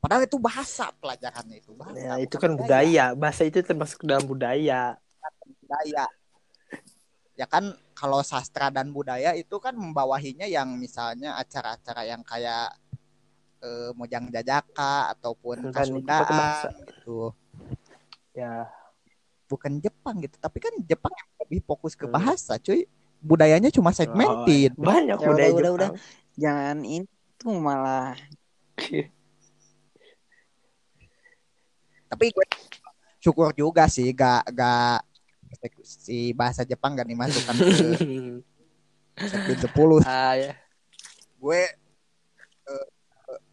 Padahal 0.00 0.24
itu 0.24 0.40
bahasa 0.40 0.88
pelajarannya 0.96 1.60
itu 1.60 1.76
bahasa. 1.76 2.00
Ya, 2.00 2.16
itu 2.16 2.40
kan 2.40 2.56
budaya. 2.56 3.12
Bahasa 3.12 3.44
itu 3.44 3.60
termasuk 3.60 4.00
dalam 4.08 4.24
budaya. 4.24 4.96
budaya. 5.60 6.08
Ya 7.36 7.44
kan 7.44 7.76
kalau 7.92 8.24
sastra 8.24 8.72
dan 8.72 8.96
budaya 8.96 9.36
itu 9.36 9.60
kan 9.60 9.76
membawahinya 9.76 10.48
yang 10.48 10.72
misalnya 10.80 11.36
acara-acara 11.36 12.08
yang 12.08 12.24
kayak 12.24 12.72
eh, 13.60 13.90
Mojang 13.92 14.28
Jajaka 14.28 15.12
ataupun. 15.12 15.68
Kasundaan 15.70 16.72
gitu. 16.86 17.32
Ya, 18.32 18.68
Bukan 19.44 19.82
Jepang 19.82 20.22
gitu, 20.22 20.38
tapi 20.38 20.62
kan 20.62 20.70
Jepang 20.80 21.10
yang 21.10 21.30
lebih 21.42 21.60
fokus 21.66 21.98
ke 21.98 22.06
Hmm. 22.06 22.14
bahasa, 22.14 22.54
cuy. 22.56 22.86
Budayanya 23.18 23.68
cuma 23.68 23.90
segmented. 23.90 24.72
banyak 24.80 25.18
Ya 25.18 25.26
budaya 25.26 25.50
udah, 25.50 25.50
udah, 25.50 25.70
Jepang. 25.74 25.74
udah. 25.74 25.90
jangan 26.34 26.78
itu 26.82 27.48
malah 27.50 28.14
Tapi 32.06 32.26
gue 32.26 32.46
syukur 33.18 33.52
juga 33.52 33.86
sih 33.86 34.10
gak 34.10 34.50
gak 34.50 35.04
si 35.82 36.32
bahasa 36.32 36.64
Jepang 36.64 36.96
gak 36.96 37.06
dimasukkan 37.06 37.54
ke 37.54 37.70
segmen 39.30 39.58
10 39.60 40.00
ah, 40.02 40.32
ya. 40.32 40.52
gue 41.36 41.60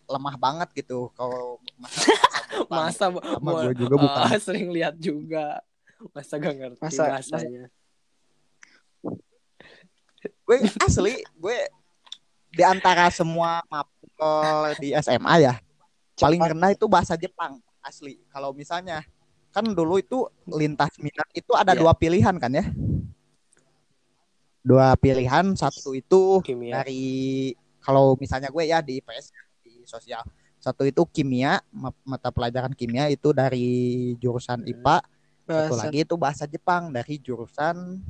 lemah 0.08 0.36
banget 0.36 0.70
gitu 0.74 1.12
kalau 1.14 1.60
Jepang. 1.62 1.92
Masa 2.68 3.08
Sama 3.12 3.20
mau- 3.38 3.62
gue 3.62 3.76
juga 3.78 3.96
bukan. 3.98 4.24
ah, 4.26 4.38
sering 4.38 4.72
lihat 4.72 4.96
juga. 4.98 5.60
Masa 6.10 6.36
gak 6.36 6.56
ngerti 6.56 6.80
Masa- 6.80 7.10
bahasanya. 7.12 7.64
gue 10.44 10.58
asli 10.82 11.14
gue 11.36 11.58
di 12.50 12.64
antara 12.64 13.08
semua 13.10 13.60
mapel 13.68 14.40
di 14.80 14.96
SMA 14.98 15.34
ya 15.42 15.54
paling 16.16 16.40
rendah 16.42 16.72
itu 16.72 16.88
bahasa 16.88 17.14
Jepang 17.14 17.60
asli 17.80 18.18
kalau 18.28 18.52
misalnya 18.52 19.04
kan 19.52 19.64
dulu 19.64 20.00
itu 20.00 20.24
lintas 20.48 20.96
minat 20.98 21.28
itu 21.32 21.52
ada 21.52 21.72
Iya. 21.72 21.80
dua 21.80 21.94
pilihan 21.94 22.36
kan 22.36 22.50
ya 22.50 22.66
dua 24.62 24.96
pilihan 24.96 25.52
satu 25.54 25.92
itu 25.92 26.40
Kimia. 26.42 26.82
dari 26.82 27.54
kalau 27.80 28.16
misalnya 28.16 28.48
gue 28.48 28.64
ya 28.64 28.80
di 28.80 29.00
IPS 29.00 29.32
sosial 29.88 30.28
satu 30.58 30.84
itu 30.84 31.02
kimia 31.08 31.62
ma- 31.70 31.96
mata 32.02 32.34
pelajaran 32.34 32.74
kimia 32.74 33.08
itu 33.14 33.30
dari 33.32 34.14
jurusan. 34.18 34.66
IPA 34.66 34.98
satu 35.48 35.48
bahasa 35.48 35.80
lagi 35.80 36.00
itu 36.04 36.16
bahasa 36.20 36.44
Jepang 36.50 36.92
dari 36.92 37.16
jurusan 37.22 38.02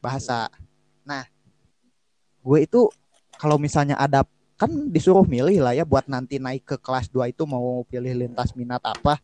bahasa. 0.00 0.50
Nah, 1.04 1.22
gue 2.42 2.58
itu 2.64 2.90
kalau 3.38 3.60
misalnya 3.60 3.94
ada 3.94 4.26
kan 4.58 4.72
disuruh 4.90 5.22
milih 5.22 5.62
lah 5.62 5.70
ya 5.70 5.86
buat 5.86 6.10
nanti 6.10 6.42
naik 6.42 6.66
ke 6.66 6.76
kelas 6.82 7.06
2 7.14 7.30
itu 7.30 7.46
mau 7.46 7.86
pilih 7.86 8.10
lintas 8.26 8.50
minat 8.58 8.82
apa. 8.82 9.22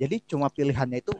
Jadi 0.00 0.18
cuma 0.24 0.50
pilihannya 0.50 1.04
itu 1.04 1.14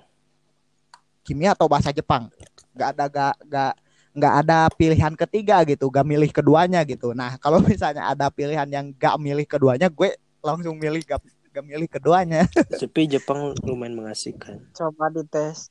kimia 1.23 1.53
atau 1.55 1.71
bahasa 1.71 1.95
Jepang. 1.95 2.33
Gak 2.75 2.97
ada 2.97 3.05
gak 3.07 3.35
gak 3.47 3.75
nggak 4.11 4.35
ada 4.47 4.67
pilihan 4.75 5.15
ketiga 5.15 5.63
gitu, 5.63 5.87
gak 5.87 6.03
milih 6.03 6.31
keduanya 6.35 6.83
gitu. 6.83 7.15
Nah, 7.15 7.39
kalau 7.39 7.63
misalnya 7.71 8.11
ada 8.11 8.27
pilihan 8.29 8.67
yang 8.67 8.91
gak 8.95 9.17
milih 9.23 9.47
keduanya, 9.47 9.87
gue 9.87 10.19
langsung 10.43 10.75
milih 10.75 11.03
gak, 11.07 11.23
gak 11.55 11.65
milih 11.65 11.87
keduanya. 11.87 12.47
Tapi 12.81 13.07
Jepang 13.07 13.55
lumayan 13.63 13.95
mengasihkan. 13.99 14.67
coba 14.75 15.11
dites 15.15 15.71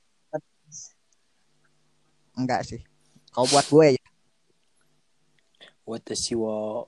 Enggak 2.39 2.63
sih. 2.63 2.79
Kalau 3.35 3.51
buat 3.51 3.67
gue 3.67 3.99
ya. 3.99 4.03
What 5.83 6.07
the 6.07 6.15
siwa. 6.15 6.87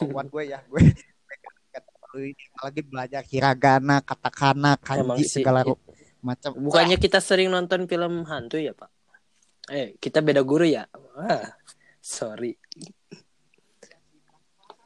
buat 0.00 0.32
gue 0.32 0.44
ya 0.48 0.64
gue 0.64 0.80
lagi 2.64 2.80
belajar 2.80 3.20
hiragana 3.28 4.00
katakana 4.00 4.80
Emang 4.80 5.20
kanji 5.20 5.28
sih, 5.28 5.44
segala 5.44 5.68
ru- 5.68 5.76
macam 6.24 6.56
Bukannya 6.56 6.96
kita 6.96 7.20
sering 7.20 7.52
nonton 7.52 7.84
film 7.84 8.24
hantu 8.24 8.56
ya, 8.56 8.72
Pak? 8.72 8.88
Eh, 9.66 9.98
kita 9.98 10.20
beda 10.20 10.40
guru 10.40 10.62
ya? 10.62 10.86
Ah, 11.16 11.50
sorry. 11.98 12.54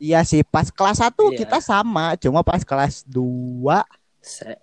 iya 0.01 0.25
sih 0.25 0.41
pas 0.41 0.73
kelas 0.73 0.97
1 0.97 1.29
Iya. 1.29 1.45
kita 1.45 1.61
sama 1.61 2.17
cuma 2.17 2.41
pas 2.41 2.65
kelas 2.65 3.05
2 3.05 3.85
Se 4.25 4.57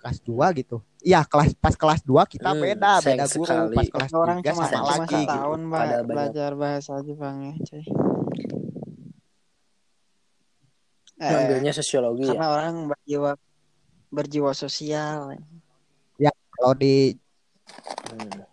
kelas 0.00 0.16
2 0.24 0.48
gitu 0.56 0.80
iya 1.02 1.20
kelas 1.22 1.52
pas 1.54 1.76
kelas 1.76 2.00
2 2.00 2.24
kita 2.24 2.56
Hmm, 2.56 2.64
beda 2.64 3.04
beda 3.04 3.28
guru 3.28 3.44
sekali. 3.44 3.76
pas 3.76 3.88
kelas 3.92 4.12
orang 4.16 4.38
3 4.40 4.48
cuma 4.48 4.64
sama 4.64 4.72
cuma 4.72 4.88
lagi 4.96 5.12
gitu. 5.12 5.20
setahun 5.28 5.60
Pak, 5.60 5.76
Padahal 5.76 5.92
banyak. 5.92 6.08
belajar 6.08 6.50
bahasa 6.56 6.92
Jepang 7.04 7.36
ya 7.42 7.52
cuy 7.60 7.84
Eh, 11.18 11.28
Ngambilnya 11.28 11.72
sosiologi 11.72 12.24
karena 12.26 12.40
ya. 12.40 12.48
orang 12.50 12.74
berjiwa 12.86 13.30
berjiwa 14.08 14.52
sosial 14.54 15.36
kalau 16.50 16.72
di 16.72 17.12
Hmm. 18.08 18.45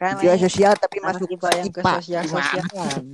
Kan 0.00 0.16
Jiwa 0.16 0.32
sosial 0.34 0.72
tapi 0.74 0.96
masuk 0.98 1.28
IPA 1.28 1.68
sosial 2.00 2.24
sosialan 2.24 3.04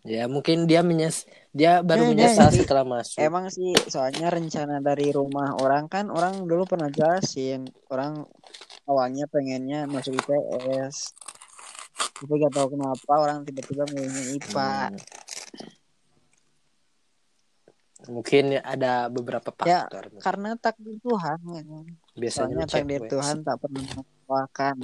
Ya, 0.00 0.24
mungkin 0.24 0.64
dia 0.64 0.80
menyes 0.80 1.28
dia 1.50 1.82
baru 1.82 2.02
Ya, 2.02 2.06
ya, 2.06 2.12
menyesal 2.14 2.48
ya. 2.48 2.56
setelah 2.56 2.86
masuk. 2.88 3.18
emang 3.20 3.50
sih 3.50 3.74
soalnya 3.84 4.30
rencana 4.30 4.80
dari 4.80 5.10
rumah 5.10 5.52
orang 5.56 5.86
kan 5.86 6.08
orang 6.08 6.46
dulu 6.46 6.64
pernah 6.64 6.88
jelasin 6.88 7.68
orang 7.86 8.24
awalnya 8.86 9.26
pengennya 9.26 9.84
masuk 9.84 10.16
IPS 10.16 11.12
tapi 12.16 12.32
gak 12.38 12.52
tahu 12.54 12.66
kenapa 12.70 13.12
orang 13.12 13.42
tiba-tiba 13.42 13.84
milihnya 13.88 14.24
IPA 14.32 14.70
Hmm. 14.88 14.96
Mungkin 18.06 18.56
ada 18.58 19.06
beberapa 19.06 19.52
Ya, 19.62 19.84
faktor. 19.84 20.08
karena 20.18 20.56
takdir 20.56 20.96
Tuhan 20.98 21.38
ya. 21.44 21.62
Biasanya 22.14 22.64
soalnya 22.64 22.66
takdir. 22.66 23.00
Tuhan 23.06 23.36
tak 23.42 23.56
pernah 23.58 23.84
mengecewakan 23.84 24.76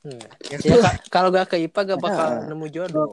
Hmm. 0.00 0.16
Ya, 0.48 0.56
Ya, 0.58 0.76
ka- 0.80 1.00
kalau 1.12 1.28
gak 1.28 1.52
ke 1.52 1.56
IPA 1.60 1.80
gak 1.86 2.00
bakal 2.00 2.28
Ya. 2.34 2.46
nemu 2.46 2.66
jodoh. 2.68 3.12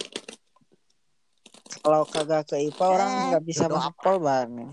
kalau 1.77 2.03
kagak 2.03 2.47
ke 2.47 2.55
IPA 2.63 2.85
orang 2.85 3.09
Eh, 3.09 3.23
nggak 3.29 3.43
bisa 3.45 3.65
polban 3.93 4.71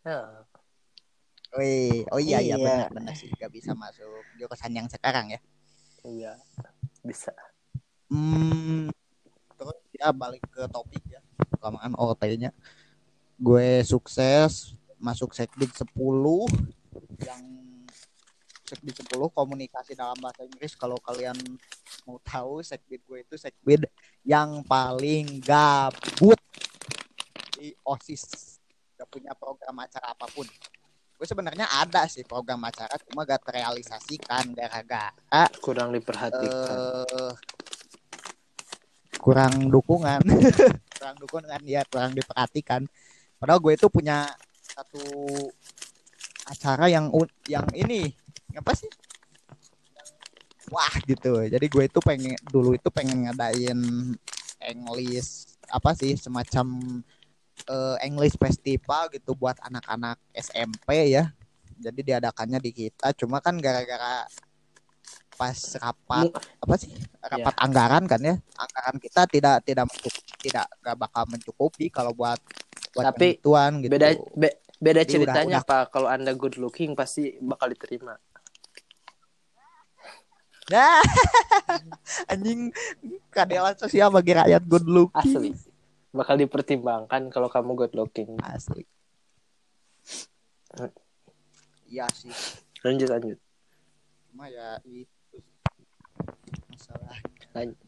Ya. 0.00 0.20
Wih, 1.52 2.06
oh 2.08 2.16
iya 2.16 2.38
iya 2.38 2.54
Iya. 2.54 2.64
benar 2.86 2.88
benar 2.90 3.14
sih 3.14 3.28
gak 3.34 3.50
bisa 3.50 3.74
masuk 3.74 4.06
jurusan 4.34 4.72
yang 4.72 4.86
sekarang 4.86 5.28
ya. 5.28 5.40
Iya. 6.02 6.32
Bisa. 7.02 7.34
Hmm, 8.08 8.88
ya 10.00 10.08
balik 10.16 10.40
ke 10.48 10.64
topik 10.72 11.04
ya. 11.04 11.20
Kelamaan 11.60 11.92
OT-nya. 11.92 12.50
Gue 13.36 13.84
sukses 13.84 14.72
masuk 14.96 15.36
Sekbid 15.36 15.68
10 15.76 15.92
yang 17.20 17.44
Sekbid 18.64 18.96
10 19.04 19.12
komunikasi 19.32 19.92
dalam 19.92 20.16
bahasa 20.20 20.46
Inggris 20.48 20.72
kalau 20.72 20.96
kalian 21.04 21.36
mau 22.08 22.16
tahu 22.24 22.64
Sekbid 22.64 23.04
gue 23.04 23.20
itu 23.20 23.36
Sekbid 23.36 23.84
yang 24.24 24.64
paling 24.64 25.44
gabut 25.44 26.40
di 27.60 27.76
OSIS. 27.84 28.56
Gak 28.96 29.08
punya 29.12 29.36
program 29.36 29.84
acara 29.84 30.16
apa 30.16 30.24
pun. 30.32 30.48
Gue 31.20 31.26
sebenarnya 31.28 31.68
ada 31.68 32.08
sih 32.08 32.24
program 32.24 32.64
acara 32.64 32.96
cuma 33.04 33.28
gak 33.28 33.44
terrealisasikan 33.44 34.56
gara-gara 34.56 35.12
Kurang 35.60 35.92
diperhatikan. 35.92 36.76
eh 37.12 37.32
kurang 39.20 39.68
dukungan. 39.68 40.24
Kurang 41.00 41.16
dukungan 41.16 41.60
ya 41.64 41.80
kurang 41.88 42.12
diperhatikan. 42.12 42.84
Padahal 43.40 43.56
gue 43.64 43.72
itu 43.72 43.88
punya 43.88 44.28
satu 44.60 45.00
acara 46.44 46.92
yang 46.92 47.08
yang 47.48 47.64
ini 47.72 48.12
apa 48.52 48.76
sih? 48.76 48.88
Wah 50.68 50.92
gitu. 51.08 51.40
Jadi 51.48 51.66
gue 51.72 51.84
itu 51.88 52.00
pengen 52.04 52.36
dulu 52.52 52.76
itu 52.76 52.92
pengen 52.92 53.24
ngadain 53.24 53.80
English 54.60 55.56
apa 55.72 55.96
sih 55.96 56.20
semacam 56.20 57.00
eh, 57.64 57.96
English 58.04 58.36
festival 58.36 59.08
gitu 59.08 59.32
buat 59.32 59.56
anak-anak 59.64 60.20
SMP 60.36 61.16
ya. 61.16 61.32
Jadi 61.80 62.12
diadakannya 62.12 62.60
di 62.60 62.76
kita. 62.76 63.16
Cuma 63.16 63.40
kan 63.40 63.56
gara-gara 63.56 64.28
pas 65.40 65.56
rapat 65.80 66.28
apa 66.36 66.74
sih 66.76 66.92
rapat 67.16 67.54
anggaran 67.56 68.04
kan 68.04 68.20
ya 68.20 68.36
anggaran 68.54 69.00
kita 69.00 69.24
tidak 69.24 69.64
tidak 69.64 69.88
mencukupi, 69.88 70.32
tidak 70.44 70.68
gak 70.78 70.96
bakal 71.00 71.24
mencukupi 71.24 71.88
kalau 71.88 72.12
buat 72.12 72.36
buat 72.92 73.08
Tapi 73.08 73.40
penentuan 73.40 73.80
gitu 73.80 73.92
Beda 73.96 74.08
be- 74.36 74.58
beda 74.76 75.00
Jadi 75.00 75.12
ceritanya 75.16 75.64
udah- 75.64 75.68
Pak. 75.68 75.82
Kalau 75.88 76.08
Anda 76.08 76.32
good 76.34 76.60
looking 76.60 76.92
pasti 76.92 77.40
bakal 77.40 77.72
diterima. 77.72 78.20
Nah, 80.68 81.00
anjing 82.32 82.68
keadilan 83.28 83.74
sosial 83.74 84.10
bagi 84.10 84.32
rakyat 84.32 84.62
good 84.62 84.84
looking 84.84 85.16
Asli. 85.16 85.50
Bakal 86.10 86.36
dipertimbangkan 86.38 87.30
kalau 87.30 87.46
kamu 87.46 87.78
good 87.78 87.94
looking. 87.94 88.34
asli 88.42 88.82
iya 91.86 92.06
sih 92.14 92.30
Lanjut 92.80 93.10
lanjut. 93.10 93.38
cuma 94.30 94.46
ya 94.46 94.78
itu 94.86 95.10
masalah 96.80 97.18
Lanjut. 97.52 97.78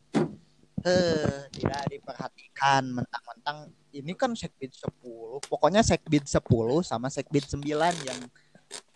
eh 0.83 1.49
tidak 1.49 1.81
diperhatikan 1.89 2.83
mentang-mentang 2.93 3.59
ini 3.91 4.13
kan 4.13 4.35
sekbid 4.35 4.69
10 4.69 5.41
pokoknya 5.43 5.81
sekbid 5.81 6.27
10 6.27 6.45
sama 6.83 7.09
sekbid 7.09 7.47
9 7.47 7.65
yang 8.03 8.21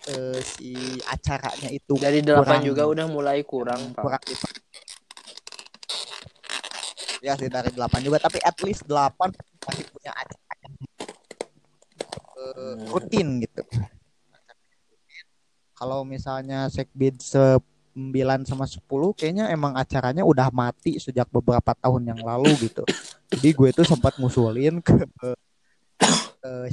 eh, 0.06 0.40
si 0.42 0.74
acaranya 1.06 1.70
itu 1.70 1.96
Dari 1.96 2.20
delapan 2.20 2.60
kurang- 2.60 2.66
juga 2.66 2.82
udah 2.86 3.06
mulai 3.06 3.40
kurang, 3.40 3.92
Pak. 3.92 4.02
kurang 4.02 4.22
diper- 4.22 4.64
ya 7.18 7.32
sih 7.34 7.48
dari 7.48 7.70
8 7.70 8.02
juga 8.02 8.18
tapi 8.18 8.36
at 8.38 8.56
least 8.60 8.84
8 8.84 9.32
masih 9.64 9.84
punya 9.88 10.12
acara 10.12 10.54
yang, 10.60 10.74
eh, 12.36 12.74
rutin 12.86 13.28
gitu 13.40 13.62
kalau 15.72 16.02
misalnya 16.02 16.68
sekbid 16.68 17.20
9 17.96 18.44
sama 18.44 18.68
10 18.68 18.84
kayaknya 19.16 19.48
emang 19.48 19.72
acaranya 19.72 20.20
udah 20.20 20.52
mati 20.52 21.00
sejak 21.00 21.24
beberapa 21.32 21.72
tahun 21.72 22.12
yang 22.12 22.20
lalu 22.20 22.52
gitu. 22.60 22.84
Jadi 23.32 23.48
gue 23.56 23.70
tuh 23.72 23.88
sempat 23.88 24.20
ngusulin 24.20 24.84
ke 24.84 25.08
eh, 26.44 26.68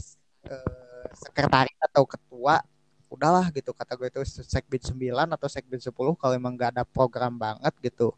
eh, 0.52 1.06
sekretaris 1.16 1.80
atau 1.80 2.04
ketua 2.04 2.60
udahlah 3.08 3.48
gitu 3.56 3.72
kata 3.72 3.96
gue 3.96 4.10
itu 4.12 4.22
sekbid 4.26 4.84
9 4.84 5.16
atau 5.16 5.48
sekbid 5.48 5.80
10 5.80 5.96
kalau 5.96 6.34
emang 6.36 6.60
gak 6.60 6.76
ada 6.76 6.84
program 6.84 7.40
banget 7.40 7.72
gitu 7.80 8.12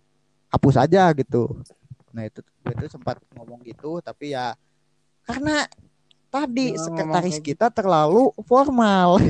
hapus 0.49 0.81
aja 0.81 1.13
gitu. 1.13 1.61
Nah 2.09 2.25
itu 2.25 2.41
gue 2.41 2.73
tuh 2.73 2.89
sempat 2.89 3.21
ngomong 3.37 3.61
gitu 3.67 4.01
tapi 4.01 4.33
ya 4.33 4.57
karena 5.27 5.69
tadi 6.33 6.73
ngomong 6.73 6.81
sekretaris 6.81 7.37
kita 7.37 7.69
terlalu 7.69 8.33
formal. 8.49 9.21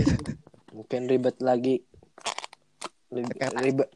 Mungkin 0.75 1.11
ribet 1.11 1.41
lagi. 1.43 1.83
Ribet, 3.15 3.89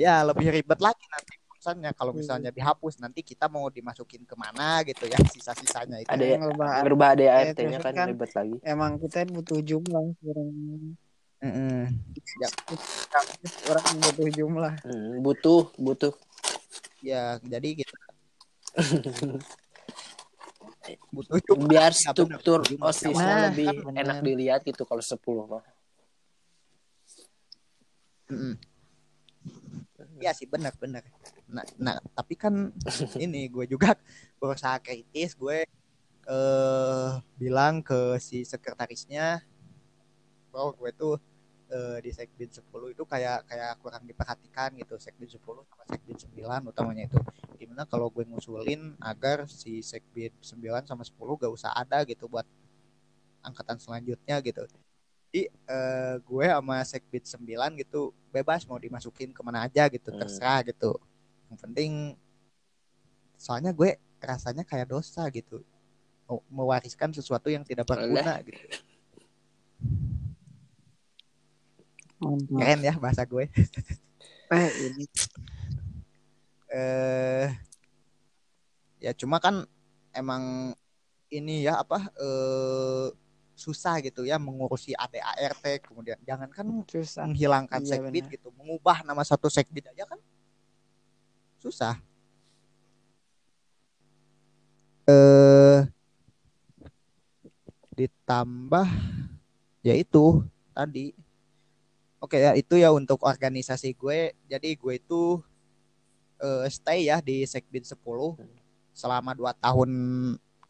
ya 0.00 0.24
lebih 0.24 0.48
ribet 0.48 0.80
lagi 0.80 1.04
nanti 1.12 1.34
urusannya 1.52 1.90
Hmm. 1.92 1.98
kalau 2.00 2.12
misalnya 2.16 2.50
dihapus 2.50 2.96
nanti 2.98 3.20
kita 3.20 3.46
mau 3.46 3.68
dimasukin 3.68 4.24
ke 4.24 4.34
mana 4.34 4.80
gitu 4.88 5.04
ya 5.04 5.20
sisa-sisanya 5.20 6.00
itu 6.00 6.08
Ada 6.08 6.24
ya, 6.24 6.36
Ngerubah 6.40 6.68
berubah 6.82 7.08
Eh, 7.12 7.28
ADART-nya 7.28 7.78
terus 7.78 7.84
kan 7.84 7.92
kan- 7.94 8.08
ribet 8.10 8.30
lagi. 8.32 8.56
emang 8.64 8.96
kita 8.98 9.28
butuh 9.28 9.60
jumlah 9.60 10.04
sekarang 10.16 10.48
Mm-mm. 11.42 11.80
orang 13.66 13.86
butuh 14.00 14.28
jumlah 14.30 14.74
Hmm, 14.82 15.18
butuh, 15.20 15.62
butuh. 15.76 16.12
ya 17.02 17.36
jadi 17.42 17.68
kita 17.82 17.96
butuh 21.14 21.38
juga 21.44 21.62
Biar 21.68 21.92
Ya, 21.92 22.10
struktur 22.10 22.64
Jumlah. 22.66 22.88
OSISnya 22.88 23.34
lebih 23.50 23.84
benar. 23.84 24.00
enak 24.02 24.16
dilihat 24.24 24.60
gitu 24.64 24.82
kalau 24.88 25.02
10 25.04 25.44
mah. 25.46 25.62
Mm-mm. 28.30 28.58
Iya 30.22 30.32
sih 30.38 30.46
benar 30.52 30.72
benar. 30.82 31.02
Nah, 31.50 31.64
nah 31.84 31.96
tapi 32.16 32.34
kan 32.38 32.54
ini 33.24 33.50
gue 33.54 33.64
juga 33.72 33.98
berusaha 34.40 34.76
kritis 34.86 35.34
gue 35.42 35.58
eh 36.22 37.10
bilang 37.40 37.74
ke 37.82 38.16
si 38.22 38.46
sekretarisnya 38.46 39.42
bahwa 40.52 40.70
gue 40.76 40.90
tuh 40.94 41.14
eh, 41.72 41.98
di 42.04 42.10
sekbid 42.12 42.50
10 42.52 42.92
itu 42.94 43.02
kayak 43.08 43.48
kayak 43.48 43.72
kurang 43.82 44.04
diperhatikan 44.04 44.76
gitu 44.76 44.94
sekbid 45.00 45.30
10 45.32 45.64
sama 45.66 45.84
sekbid 45.88 46.18
9 46.20 46.60
utamanya 46.68 47.08
itu 47.08 47.18
gimana 47.60 47.82
kalau 47.88 48.08
gue 48.12 48.24
ngusulin 48.28 48.94
agar 49.00 49.48
si 49.48 49.80
sekbid 49.80 50.32
9 50.44 50.84
sama 50.84 51.02
10 51.06 51.34
gak 51.40 51.52
usah 51.52 51.72
ada 51.72 52.04
gitu 52.04 52.28
buat 52.28 52.44
angkatan 53.42 53.78
selanjutnya 53.82 54.38
gitu 54.44 54.62
Jadi 55.32 55.48
eh, 55.48 56.14
gue 56.20 56.44
sama 56.44 56.76
Sekbid 56.84 57.24
9 57.24 57.72
gitu 57.80 58.12
bebas 58.28 58.68
mau 58.68 58.76
dimasukin 58.76 59.32
ke 59.32 59.40
mana 59.40 59.64
aja 59.64 59.88
gitu 59.88 60.12
Hmm. 60.12 60.20
terserah 60.20 60.60
gitu. 60.60 61.00
Yang 61.48 61.58
penting 61.64 61.92
soalnya 63.40 63.72
gue 63.72 63.96
rasanya 64.20 64.60
kayak 64.60 64.92
dosa 64.92 65.24
gitu 65.32 65.64
mewariskan 66.52 67.16
sesuatu 67.16 67.48
yang 67.48 67.64
tidak 67.64 67.88
berguna 67.88 68.44
gitu. 68.44 68.60
Mantap. 72.20 72.52
Keren 72.52 72.80
ya 72.84 72.94
bahasa 73.00 73.24
gue. 73.24 73.48
Eh, 74.52 74.68
ini 74.84 75.04
eh 76.68 77.48
ya 79.00 79.16
cuma 79.16 79.40
kan 79.40 79.64
emang 80.12 80.76
ini 81.32 81.64
ya 81.64 81.80
apa 81.80 82.12
eh 82.20 83.16
susah 83.62 84.02
gitu 84.02 84.26
ya 84.26 84.42
mengurusi 84.42 84.90
ADART 84.98 85.86
kemudian 85.86 86.18
jangankan 86.26 86.82
susah. 86.90 87.30
menghilangkan 87.30 87.78
Iya, 87.86 88.02
sekbid 88.02 88.26
gitu 88.34 88.50
mengubah 88.58 89.06
nama 89.06 89.22
satu 89.22 89.46
sekbid 89.46 89.86
aja 89.86 90.02
kan 90.10 90.18
susah. 91.62 91.94
Eh 95.06 95.86
ditambah 97.94 98.88
ya 99.86 99.94
itu 99.94 100.42
tadi. 100.74 101.14
Oke 102.18 102.42
ya 102.42 102.58
itu 102.58 102.74
ya 102.74 102.90
untuk 102.90 103.22
organisasi 103.22 103.94
gue. 103.94 104.34
Jadi 104.50 104.74
gue 104.74 104.94
itu 104.98 105.38
eh, 106.42 106.66
stay 106.66 107.06
ya 107.06 107.22
di 107.22 107.46
sekbid 107.46 107.86
10 107.86 108.02
selama 108.90 109.30
dua 109.38 109.54
tahun 109.54 109.90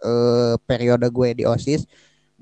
eh, 0.04 0.54
periode 0.68 1.08
gue 1.08 1.28
di 1.40 1.44
osis 1.48 1.88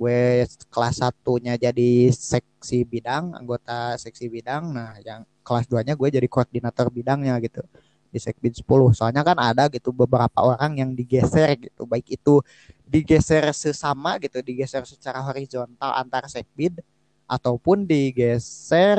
gue 0.01 0.49
kelas 0.73 0.97
satunya 1.05 1.61
jadi 1.61 2.09
seksi 2.09 2.89
bidang 2.89 3.37
anggota 3.37 4.01
seksi 4.01 4.33
bidang. 4.33 4.73
Nah 4.73 4.97
yang 5.05 5.29
kelas 5.45 5.69
2 5.69 5.85
nya 5.85 5.93
gue 5.93 6.09
jadi 6.09 6.25
koordinator 6.25 6.89
bidangnya 6.89 7.37
gitu 7.45 7.61
di 8.11 8.19
sekbid 8.19 8.59
10 8.59 8.67
soalnya 8.91 9.23
kan 9.23 9.39
ada 9.39 9.71
gitu 9.71 9.95
beberapa 9.95 10.35
orang 10.43 10.83
yang 10.83 10.91
digeser 10.99 11.55
gitu 11.55 11.87
baik 11.87 12.11
itu 12.11 12.43
digeser 12.83 13.55
sesama 13.55 14.19
gitu 14.19 14.43
digeser 14.43 14.83
secara 14.83 15.23
horizontal 15.23 15.95
antar 15.95 16.27
sekbid 16.27 16.83
ataupun 17.31 17.87
digeser 17.87 18.99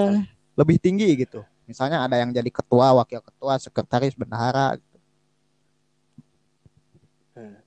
lebih 0.55 0.79
tinggi 0.79 1.11
gitu. 1.19 1.43
Misalnya 1.67 2.07
ada 2.07 2.15
yang 2.19 2.31
jadi 2.31 2.47
ketua 2.47 2.95
wakil 2.95 3.19
ketua 3.19 3.59
sekretaris 3.59 4.15
bendahara 4.15 4.79
gitu. 4.79 4.97
Hmm. 7.35 7.59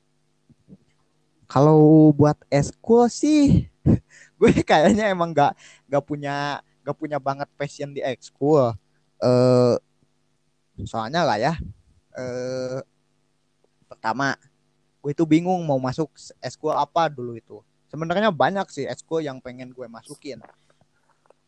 Kalau 1.54 2.10
buat 2.10 2.34
eskul 2.50 3.06
sih 3.06 3.70
gue 4.42 4.50
kayaknya 4.66 5.14
emang 5.14 5.30
nggak 5.30 5.54
nggak 5.86 6.02
punya 6.02 6.58
nggak 6.82 6.98
punya 6.98 7.22
banget 7.22 7.46
passion 7.54 7.94
di 7.94 8.02
ekskul 8.02 8.74
eh 9.22 9.78
soalnya 10.82 11.22
lah 11.22 11.38
ya 11.38 11.54
eh 12.18 12.82
pertama 13.86 14.34
gue 14.98 15.14
itu 15.14 15.22
bingung 15.22 15.62
mau 15.62 15.76
masuk 15.76 16.08
eskul 16.40 16.72
apa 16.72 17.12
dulu 17.12 17.36
itu. 17.36 17.60
Sebenarnya 17.92 18.32
banyak 18.32 18.64
sih 18.72 18.88
eskul 18.88 19.20
yang 19.20 19.36
pengen 19.36 19.68
gue 19.76 19.84
masukin. 19.84 20.40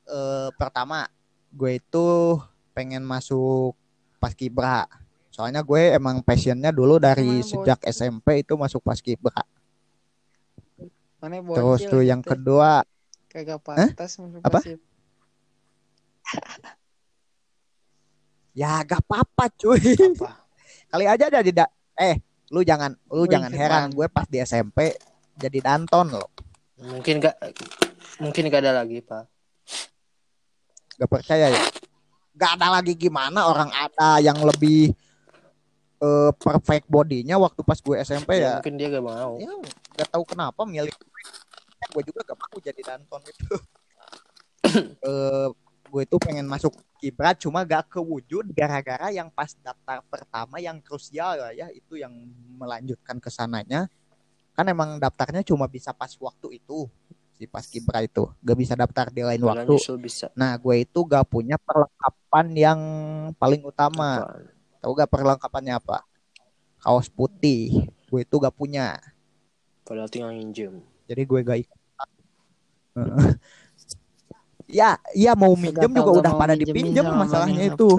Eh 0.04 0.48
pertama 0.60 1.08
gue 1.48 1.80
itu 1.80 2.36
pengen 2.76 3.00
masuk 3.00 3.72
paskibra. 4.20 4.84
Soalnya 5.32 5.64
gue 5.64 5.96
emang 5.96 6.20
passionnya 6.20 6.68
dulu 6.68 7.00
dari 7.00 7.40
sejak. 7.40 7.80
SMP 7.88 8.44
itu 8.44 8.60
masuk 8.60 8.84
paskibra 8.84 9.40
Mana 11.16 11.40
terus 11.40 11.80
bocil 11.80 11.90
tuh 11.90 12.02
yang 12.04 12.20
gitu. 12.20 12.36
kedua 12.36 12.84
kagak 13.32 13.60
pantas 13.64 14.20
masuk 14.20 14.44
Apa? 14.44 14.60
ya 18.60 18.80
gak 18.84 19.00
apa-apa 19.04 19.44
cuy 19.56 19.96
Apa? 19.96 20.44
kali 20.92 21.04
aja 21.04 21.28
jadi 21.28 21.50
da- 21.52 21.72
eh 21.96 22.20
lu 22.52 22.62
jangan 22.62 22.94
lu 23.10 23.26
Wih, 23.26 23.32
jangan 23.32 23.52
heran 23.52 23.90
gue 23.92 24.06
pas 24.08 24.24
di 24.24 24.40
SMP 24.40 24.96
jadi 25.36 25.58
danton 25.60 26.16
loh 26.16 26.28
Mungkin 26.76 27.24
gak 27.24 27.36
mungkin 28.20 28.52
gak 28.52 28.60
ada 28.60 28.84
lagi, 28.84 29.00
Pak. 29.00 29.24
gak 30.96 31.08
percaya 31.08 31.52
ya 31.52 31.60
gak 32.36 32.60
ada 32.60 32.68
lagi 32.80 32.92
gimana 32.96 33.48
orang 33.48 33.72
ada 33.72 34.20
yang 34.20 34.36
lebih 34.44 34.92
eh, 35.98 36.30
perfect 36.32 36.86
bodinya 36.86 37.36
waktu 37.36 37.60
pas 37.60 37.78
gue 37.78 37.96
SMP 37.98 38.36
Ya, 38.36 38.40
ya 38.40 38.52
mungkin 38.58 38.74
dia 38.76 38.88
gak 38.90 39.04
mau. 39.04 39.32
ya 39.36 39.52
gak 39.94 40.08
tahu 40.10 40.24
kenapa 40.26 40.60
milih 40.62 40.92
gue 41.86 42.02
juga 42.04 42.20
gak 42.24 42.38
mau 42.38 42.56
jadi 42.58 42.80
danton 42.82 43.22
itu 43.24 43.46
eh 45.02 45.48
gue 45.86 46.02
itu 46.02 46.16
pengen 46.18 46.44
masuk 46.44 46.74
kibrat 46.96 47.38
cuma 47.38 47.62
gak 47.62 47.88
kewujud 47.88 48.42
gara-gara 48.50 49.08
yang 49.08 49.30
pas 49.30 49.54
daftar 49.54 50.02
pertama 50.04 50.58
yang 50.58 50.76
krusial 50.78 51.38
lah 51.38 51.52
ya 51.52 51.70
itu 51.70 51.94
yang 51.94 52.10
melanjutkan 52.52 53.16
ke 53.16 53.28
sananya 53.28 53.86
kan 54.52 54.66
emang 54.66 54.96
daftarnya 54.96 55.40
cuma 55.40 55.68
bisa 55.68 55.92
pas 55.92 56.10
waktu 56.10 56.58
itu 56.58 56.88
si 57.30 57.44
pas 57.44 57.62
kibra 57.62 58.00
itu 58.00 58.24
gak 58.40 58.56
bisa 58.56 58.72
daftar 58.74 59.06
di 59.08 59.20
lain 59.20 59.38
Bulan 59.38 59.62
waktu 59.62 59.76
bisa. 60.00 60.32
nah 60.32 60.56
gue 60.56 60.82
itu 60.82 60.98
gak 61.02 61.24
punya 61.26 61.54
perlengkapan 61.56 62.46
yang 62.52 62.80
paling 63.36 63.62
utama 63.62 64.24
Apa? 64.24 64.55
Tahu 64.86 64.94
gak 64.94 65.10
perlengkapannya 65.10 65.82
apa 65.82 66.06
kaos 66.78 67.10
putih 67.10 67.90
gue 68.06 68.20
itu 68.22 68.36
gak 68.38 68.54
punya 68.54 69.02
Padahal 69.82 70.06
tinggal 70.06 70.30
nginjem. 70.30 70.78
jadi 71.10 71.26
gue 71.26 71.38
gak 71.42 71.58
ikut 71.66 71.80
ya 74.78 74.94
iya 75.10 75.34
mau 75.34 75.58
minjem 75.58 75.90
juga 75.90 76.22
udah 76.22 76.32
pada 76.38 76.54
dipinjem 76.54 77.02
masalahnya 77.02 77.74
itu. 77.74 77.98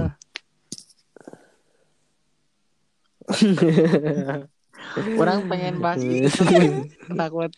Orang 5.19 5.51
pengen 5.51 5.83
bahas 5.83 5.99
itu 5.99 6.31
takut 7.19 7.51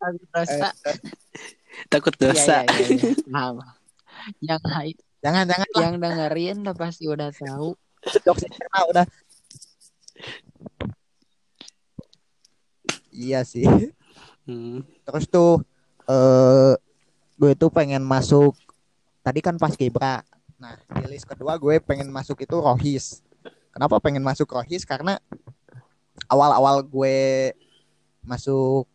takut 0.00 0.24
dosa. 0.32 0.72
Takut 1.92 2.14
dosa. 2.16 2.64
iya, 2.64 2.84
iya, 2.88 2.96
iya. 2.96 3.12
Paham. 3.28 3.60
Yang 4.40 4.60
jangan 5.20 5.44
jangan 5.48 5.68
lah. 5.68 5.80
Yang 5.84 5.94
dengerin 6.00 6.56
udah 6.64 6.76
pasti 6.76 7.04
udah 7.08 7.28
tahu. 7.32 7.76
jokes 8.24 8.44
internal 8.48 8.84
udah. 8.92 9.06
Iya 13.12 13.44
sih. 13.44 13.66
Hmm. 14.48 14.82
terus 15.06 15.30
tuh 15.30 15.62
eh 16.10 16.74
gue 17.38 17.52
tuh 17.54 17.70
pengen 17.70 18.02
masuk 18.02 18.56
tadi 19.20 19.44
kan 19.44 19.60
pas 19.60 19.76
kibra. 19.76 20.24
Nah 20.56 20.76
di 20.96 21.04
list 21.06 21.28
kedua 21.28 21.60
gue 21.60 21.78
pengen 21.80 22.08
masuk 22.08 22.40
itu 22.40 22.56
rohis. 22.56 23.20
Kenapa 23.70 24.00
pengen 24.02 24.24
masuk 24.24 24.48
rohis? 24.50 24.82
Karena 24.88 25.20
awal-awal 26.26 26.82
gue 26.82 27.52
masuk 28.24 28.88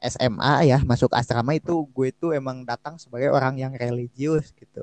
SMA 0.00 0.64
ya 0.64 0.80
masuk 0.80 1.12
asrama 1.12 1.52
itu 1.52 1.84
gue 1.92 2.08
tuh 2.16 2.32
emang 2.32 2.64
datang 2.64 2.96
sebagai 2.96 3.28
orang 3.28 3.60
yang 3.60 3.72
religius 3.76 4.48
gitu 4.56 4.80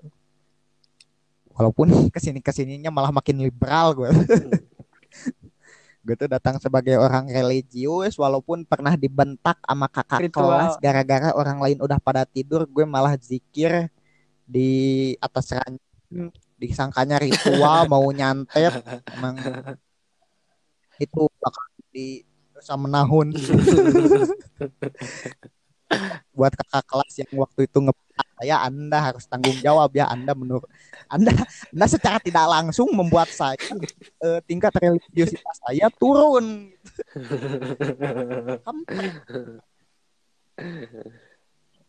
walaupun 1.57 1.89
ke 2.13 2.19
sini 2.21 2.39
ke 2.39 2.53
sininya 2.53 2.93
malah 2.93 3.09
makin 3.09 3.41
liberal 3.41 3.97
gue 3.97 4.09
gue 6.07 6.15
tuh 6.15 6.29
datang 6.31 6.55
sebagai 6.55 6.95
orang 6.95 7.27
religius 7.27 8.15
walaupun 8.15 8.63
pernah 8.63 8.95
dibentak 8.95 9.59
sama 9.59 9.91
kakak 9.91 10.31
Ritual. 10.31 10.55
kelas 10.55 10.73
gara-gara 10.79 11.35
orang 11.35 11.59
lain 11.59 11.83
udah 11.83 11.99
pada 11.99 12.23
tidur 12.23 12.63
gue 12.63 12.87
malah 12.87 13.19
zikir 13.19 13.91
di 14.47 14.71
atas 15.19 15.51
ranjang. 15.51 16.31
Disangkanya 16.55 17.19
ritual 17.19 17.85
mau 17.91 18.07
nyantet 18.07 18.79
emang 19.19 19.35
itu 20.97 21.21
bakal 21.43 21.65
di 21.91 22.23
dosa 22.55 22.73
menahun. 22.79 23.35
Buat 26.31 26.55
kakak 26.55 26.83
kelas 26.87 27.13
yang 27.19 27.31
waktu 27.35 27.67
itu 27.67 27.77
ngebentak 27.83 28.06
saya 28.37 28.55
anda 28.69 28.97
harus 29.01 29.25
tanggung 29.25 29.57
jawab 29.61 29.89
ya 29.97 30.05
anda 30.09 30.37
menurut 30.37 30.69
anda 31.09 31.33
anda 31.73 31.85
secara 31.89 32.21
tidak 32.21 32.45
langsung 32.45 32.93
membuat 32.93 33.29
saya 33.33 33.57
eh, 34.23 34.39
tingkat 34.45 34.73
religiusitas 34.77 35.57
saya 35.65 35.89
turun. 35.97 36.69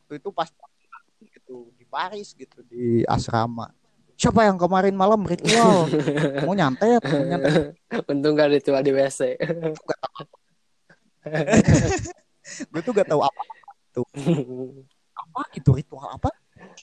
Waktu 0.09 0.14
itu 0.16 0.29
pas 0.33 0.49
gitu 1.20 1.68
di 1.76 1.85
Paris 1.85 2.33
gitu 2.33 2.64
di 2.64 3.05
asrama. 3.05 3.68
Siapa 4.18 4.43
yang 4.43 4.59
kemarin 4.59 4.99
malam 4.99 5.22
ritual? 5.22 5.87
Mau 6.43 6.55
nyantet 6.57 6.99
mau 7.07 7.22
nyantet. 7.22 7.76
Untung 8.11 8.35
gak 8.35 8.51
ritual 8.51 8.83
di 8.83 8.91
WC. 8.91 9.39
gue 12.72 12.81
tuh 12.81 12.93
gak 12.97 13.07
tahu 13.07 13.20
apa 13.20 13.43
apa 13.45 13.59
itu 15.55 15.70
ritual 15.74 16.09
apa? 16.09 16.30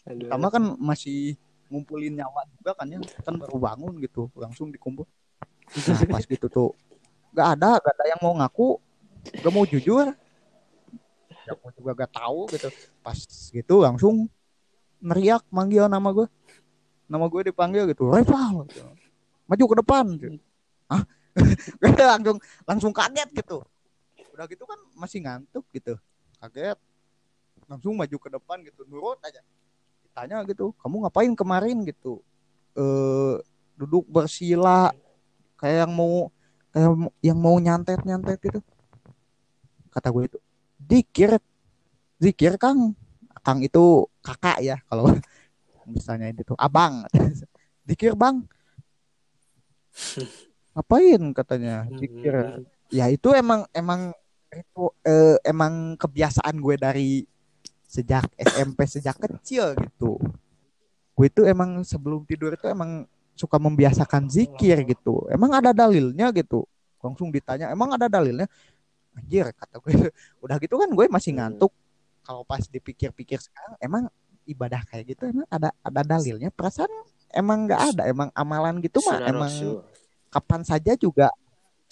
Aduh. 0.06 0.30
pertama 0.30 0.48
kan 0.54 0.64
masih 0.80 1.36
ngumpulin 1.68 2.14
nyawa 2.16 2.46
juga 2.56 2.72
kan 2.78 2.88
ya. 2.88 3.00
Kan 3.26 3.36
baru 3.42 3.58
bangun 3.58 3.94
gitu 4.00 4.30
langsung 4.38 4.70
dikumpul. 4.70 5.08
Nah 5.90 6.00
pas 6.08 6.24
gitu 6.34 6.48
tuh 6.48 6.70
gak 7.36 7.60
ada 7.60 7.82
gak 7.82 7.94
ada 8.00 8.06
yang 8.08 8.22
mau 8.22 8.34
ngaku. 8.38 8.80
Gak 9.42 9.54
mau 9.54 9.66
jujur. 9.66 10.14
Aku 11.46 11.70
juga 11.78 12.06
gak 12.06 12.12
tahu 12.16 12.48
gitu. 12.54 12.70
Pas 13.02 13.18
gitu 13.52 13.76
langsung 13.82 14.30
neriak 15.04 15.44
manggil 15.54 15.86
nama 15.86 16.10
gue 16.10 16.28
nama 17.06 17.30
gue 17.30 17.54
dipanggil 17.54 17.86
gitu 17.94 18.10
rival 18.10 18.66
gitu. 18.66 18.82
maju 19.46 19.64
ke 19.70 19.76
depan 19.86 20.06
gitu. 20.18 20.42
ah 20.90 21.06
langsung 22.18 22.38
langsung 22.66 22.92
kaget 22.96 23.30
gitu. 23.36 23.62
Udah 24.34 24.50
gitu 24.50 24.64
kan 24.66 24.80
masih 24.98 25.22
ngantuk 25.22 25.66
gitu. 25.70 25.94
Kaget 26.42 26.80
langsung 27.66 27.98
maju 27.98 28.18
ke 28.18 28.30
depan 28.30 28.58
gitu 28.66 28.86
nurut 28.86 29.20
aja. 29.26 29.42
Ditanya 30.06 30.42
gitu 30.46 30.72
kamu 30.82 31.06
ngapain 31.06 31.34
kemarin? 31.34 31.82
gitu. 31.86 32.22
Eh 32.78 33.42
duduk 33.76 34.08
bersila 34.08 34.92
kayak 35.60 35.88
yang 35.88 35.94
mau 35.94 36.32
kayak 36.72 36.92
yang 37.20 37.40
mau 37.40 37.56
nyantet 37.58 38.00
nyantet 38.06 38.40
gitu. 38.40 38.60
Kata 39.92 40.12
gue 40.12 40.30
itu 40.30 40.38
dikir 40.80 41.38
zikir 42.22 42.56
kang. 42.62 42.94
Kang 43.46 43.62
itu 43.62 44.10
kakak 44.26 44.58
ya 44.62 44.78
kalau 44.90 45.10
misalnya 45.96 46.32
itu 46.34 46.56
abang. 46.58 47.06
Dikir 47.88 48.18
bang. 48.18 48.42
Ngapain? 50.74 51.22
katanya 51.32 51.88
dikir. 51.88 52.66
Ya 52.90 53.08
itu 53.08 53.30
emang 53.32 53.70
emang 53.72 54.12
itu 54.52 54.84
eh, 55.06 55.38
emang 55.46 55.96
kebiasaan 56.00 56.58
gue 56.58 56.76
dari 56.80 57.10
sejak 57.86 58.26
SMP 58.36 58.80
sejak 58.90 59.16
kecil 59.18 59.78
gitu. 59.78 60.18
Gue 61.16 61.32
itu 61.32 61.48
emang 61.48 61.80
sebelum 61.88 62.28
tidur 62.28 62.52
itu 62.52 62.68
emang 62.68 63.08
suka 63.38 63.56
membiasakan 63.56 64.28
zikir 64.28 64.84
gitu. 64.84 65.24
Emang 65.32 65.56
ada 65.56 65.72
dalilnya 65.72 66.32
gitu. 66.36 66.68
Langsung 67.00 67.32
ditanya 67.32 67.72
emang 67.72 67.96
ada 67.96 68.12
dalilnya? 68.12 68.50
Anjir 69.16 69.48
kata 69.56 69.80
gue. 69.80 69.92
Udah 70.44 70.60
gitu 70.60 70.76
kan 70.76 70.90
gue 70.92 71.06
masih 71.08 71.38
ngantuk. 71.40 71.72
Kalau 72.26 72.42
pas 72.44 72.64
dipikir-pikir 72.66 73.38
sekarang 73.38 73.78
emang 73.80 74.04
ibadah 74.50 74.82
kayak 74.90 75.16
gitu 75.16 75.30
emang 75.30 75.48
ada 75.48 75.72
ada 75.80 76.02
dalilnya? 76.04 76.52
Perasaan 76.52 76.90
emang 77.32 77.70
nggak 77.70 77.82
ada. 77.96 78.04
Emang 78.10 78.30
amalan 78.36 78.82
gitu 78.84 79.00
mah 79.06 79.24
emang 79.24 79.54
kapan 80.34 80.68
saja 80.68 81.00
juga 81.00 81.32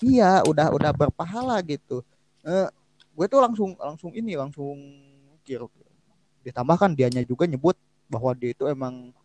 iya 0.04 0.44
udah 0.44 0.74
udah 0.76 0.92
berpahala 0.92 1.56
gitu. 1.64 2.04
Eh 2.44 2.68
gue 3.14 3.26
tuh 3.30 3.40
langsung 3.40 3.78
langsung 3.78 4.12
ini 4.12 4.36
langsung 4.36 4.76
mikir 5.38 5.64
ditambahkan 6.44 6.92
dianya 6.94 7.24
juga 7.24 7.48
nyebut 7.48 7.80
bahwa 8.12 8.36
dia 8.36 8.52
itu 8.52 8.68
emang 8.68 9.16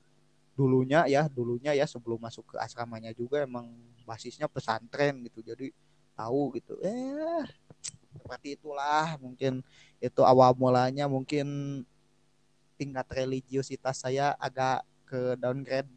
dulunya 0.58 1.06
ya 1.06 1.30
dulunya 1.30 1.70
ya 1.70 1.86
sebelum 1.86 2.18
masuk 2.18 2.50
ke 2.50 2.56
asramanya 2.58 3.14
juga 3.14 3.46
emang 3.46 3.70
basisnya 4.02 4.50
pesantren 4.50 5.22
gitu. 5.26 5.42
Jadi 5.42 5.70
tahu 6.18 6.58
gitu. 6.58 6.74
Eh 6.82 7.46
seperti 8.18 8.58
itulah 8.58 9.14
mungkin 9.22 9.62
itu 10.02 10.20
awal 10.26 10.56
mulanya. 10.58 11.06
Mungkin 11.06 11.46
tingkat 12.74 13.06
religiositas 13.14 14.02
saya 14.02 14.34
agak 14.38 14.82
ke 15.06 15.38
downgrade 15.38 15.90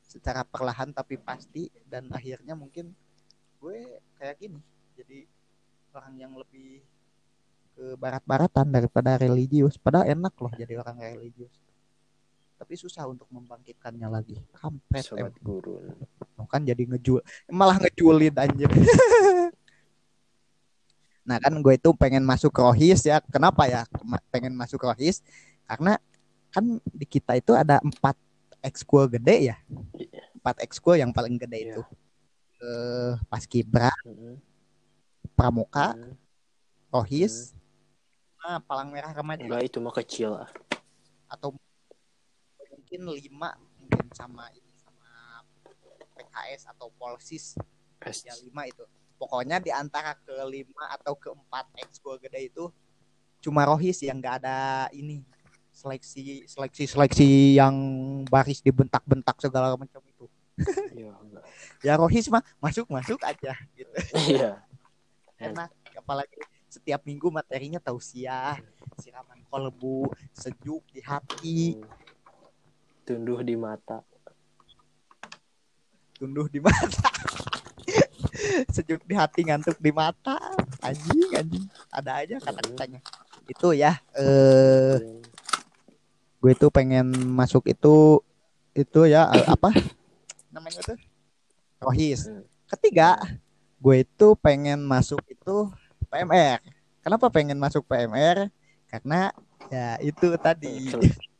secara 0.00 0.40
perlahan 0.46 0.88
tapi 0.94 1.20
pasti. 1.20 1.68
Dan 1.84 2.08
akhirnya 2.08 2.56
mungkin 2.56 2.96
gue 3.60 4.00
kayak 4.16 4.40
gini. 4.40 4.60
Jadi 4.96 5.28
orang 5.92 6.14
yang 6.16 6.32
lebih 6.32 6.80
ke 7.78 7.94
barat-baratan 7.94 8.66
daripada 8.74 9.14
religius. 9.14 9.78
Padahal 9.78 10.10
enak 10.10 10.34
loh 10.34 10.50
jadi 10.50 10.82
orang 10.82 10.98
religius. 10.98 11.54
Tapi 12.58 12.74
susah 12.74 13.06
untuk 13.06 13.30
membangkitkannya 13.30 14.10
lagi. 14.10 14.34
Kampret 14.50 15.06
sobat 15.06 15.30
guru 15.38 15.78
emang. 15.78 16.50
kan 16.50 16.66
jadi 16.66 16.82
ngejul 16.90 17.22
malah 17.50 17.78
ngejulin 17.78 18.34
anjir 18.34 18.66
nah 21.28 21.36
kan 21.36 21.52
gue 21.60 21.74
itu 21.76 21.90
pengen 21.94 22.24
masuk 22.26 22.50
rohis 22.56 23.06
ya. 23.06 23.22
Kenapa 23.30 23.68
ya 23.70 23.86
pengen 24.34 24.58
masuk 24.58 24.82
rohis? 24.82 25.22
Karena 25.68 26.00
kan 26.50 26.82
di 26.88 27.06
kita 27.06 27.36
itu 27.38 27.52
ada 27.54 27.78
empat 27.78 28.18
ekskul 28.58 29.06
gede 29.06 29.54
ya. 29.54 29.56
Empat 30.34 30.58
ekskul 30.64 30.98
yang 30.98 31.12
paling 31.14 31.36
gede 31.38 31.58
Iya. 31.62 31.74
itu. 31.78 31.82
Eh 32.58 33.14
paskibra 33.30 33.92
Mm-mm. 34.02 34.34
pramuka 35.38 35.94
Mm. 35.94 36.16
rohis 36.90 37.54
nah 38.38 38.62
palang 38.62 38.88
merah 38.94 39.10
remaja. 39.12 39.42
Enggak 39.44 39.62
itu 39.66 39.78
mah 39.82 39.94
kecil 39.94 40.30
ah. 40.38 40.50
Atau 41.28 41.58
mungkin 42.70 43.00
lima 43.20 43.58
mungkin 43.76 44.06
sama 44.16 44.48
ini 44.54 44.72
sama 44.80 45.44
PKS 46.16 46.70
atau 46.72 46.88
Polsis. 46.96 47.58
S- 48.06 48.24
ya 48.24 48.34
lima 48.40 48.64
itu. 48.64 48.86
Pokoknya 49.18 49.58
di 49.58 49.74
antara 49.74 50.14
kelima 50.22 50.88
atau 50.94 51.18
keempat 51.18 51.68
ekskul 51.82 52.16
gede 52.22 52.48
itu 52.48 52.70
cuma 53.42 53.66
Rohis 53.66 53.98
yang 54.00 54.22
nggak 54.22 54.46
ada 54.46 54.88
ini. 54.94 55.26
Seleksi 55.74 56.42
seleksi 56.48 56.84
seleksi 56.90 57.28
yang 57.54 57.74
baris 58.26 58.62
dibentak-bentak 58.62 59.38
segala 59.42 59.74
macam 59.76 60.02
itu. 60.06 60.26
Iya 60.98 61.14
ya 61.86 61.94
Rohis 61.94 62.26
mah 62.26 62.42
masuk 62.58 62.90
masuk 62.90 63.20
aja 63.22 63.54
gitu. 63.78 63.90
Iya. 64.14 64.58
Enak 65.38 65.70
apalagi 65.94 66.34
setiap 66.78 67.02
minggu 67.02 67.26
materinya 67.34 67.82
tausiah 67.82 68.54
siraman 69.02 69.42
kolbu 69.50 70.14
sejuk 70.30 70.86
di 70.94 71.02
hati. 71.02 71.82
Tunduh 73.02 73.42
di 73.42 73.58
mata. 73.58 74.06
Tunduh 76.14 76.46
di 76.46 76.62
mata. 76.62 77.10
Sejuk 78.74 79.02
di 79.02 79.18
hati 79.18 79.42
ngantuk 79.42 79.74
di 79.82 79.90
mata. 79.90 80.38
Anjing 80.78 81.34
anjing. 81.34 81.66
Ada 81.90 82.22
aja 82.22 82.36
kata-katanya 82.38 83.02
itu 83.48 83.68
ya 83.72 83.96
eh 84.12 85.00
gue 86.38 86.52
tuh 86.54 86.70
pengen 86.70 87.10
masuk 87.34 87.66
itu 87.66 88.22
itu 88.76 89.00
ya 89.10 89.26
apa? 89.48 89.74
Namanya 90.54 90.84
tuh? 90.84 90.98
Rohis. 91.82 92.28
Hmm. 92.28 92.44
ketiga 92.68 93.16
gue 93.80 94.04
itu 94.04 94.28
pengen 94.38 94.84
masuk 94.84 95.24
itu 95.26 95.72
PMR 96.08 96.58
kenapa 97.04 97.26
pengen 97.32 97.56
masuk 97.56 97.88
PMR 97.88 98.52
karena 98.88 99.32
ya 99.68 99.96
itu 100.00 100.28
tadi. 100.40 100.92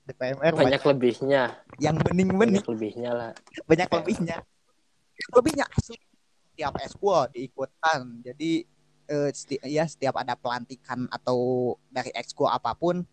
Di 0.08 0.16
PMR 0.16 0.56
banyak 0.56 0.80
banyak 0.80 0.82
lebihnya. 0.88 1.42
Yang 1.76 1.96
bening-bening. 2.08 2.64
Banyak 2.64 2.72
lebihnya 2.72 3.10
lah. 3.12 3.30
Banyak 3.68 3.88
lebihnya. 3.92 4.36
Banyak 5.12 5.32
lebihnya. 5.36 5.66
Asli. 5.68 6.00
Setiap 6.48 6.74
eskul 6.82 7.22
diikutkan 7.30 8.24
jadi 8.24 8.66
eh, 9.06 9.30
seti- 9.30 9.62
ya 9.62 9.84
setiap 9.86 10.18
ada 10.18 10.34
pelantikan 10.34 11.06
atau 11.12 11.72
dari 11.92 12.10
ekskul 12.16 12.48
apa 12.48 12.72
pun 12.72 13.04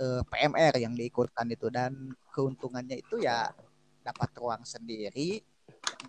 eh, 0.00 0.22
PMR 0.24 0.80
yang 0.80 0.96
diikutkan 0.96 1.44
itu. 1.52 1.68
Dan 1.68 2.16
keuntungannya 2.32 3.04
itu 3.04 3.20
ya 3.20 3.52
dapat 4.00 4.32
ruang 4.40 4.64
sendiri 4.64 5.44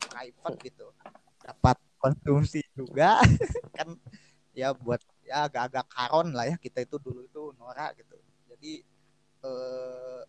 private 0.07 0.57
gitu. 0.63 0.87
Dapat 1.43 1.75
konsumsi 1.99 2.63
juga. 2.71 3.19
Kan 3.77 3.99
ya 4.52 4.76
buat 4.76 4.99
ya 5.24 5.47
agak-agak 5.47 5.86
karon 5.88 6.36
lah 6.36 6.45
ya 6.47 6.56
kita 6.60 6.84
itu 6.84 6.99
dulu 6.99 7.24
itu 7.24 7.43
norak 7.56 7.95
gitu 7.99 8.16
jadi 8.52 8.72
eh, 9.47 10.22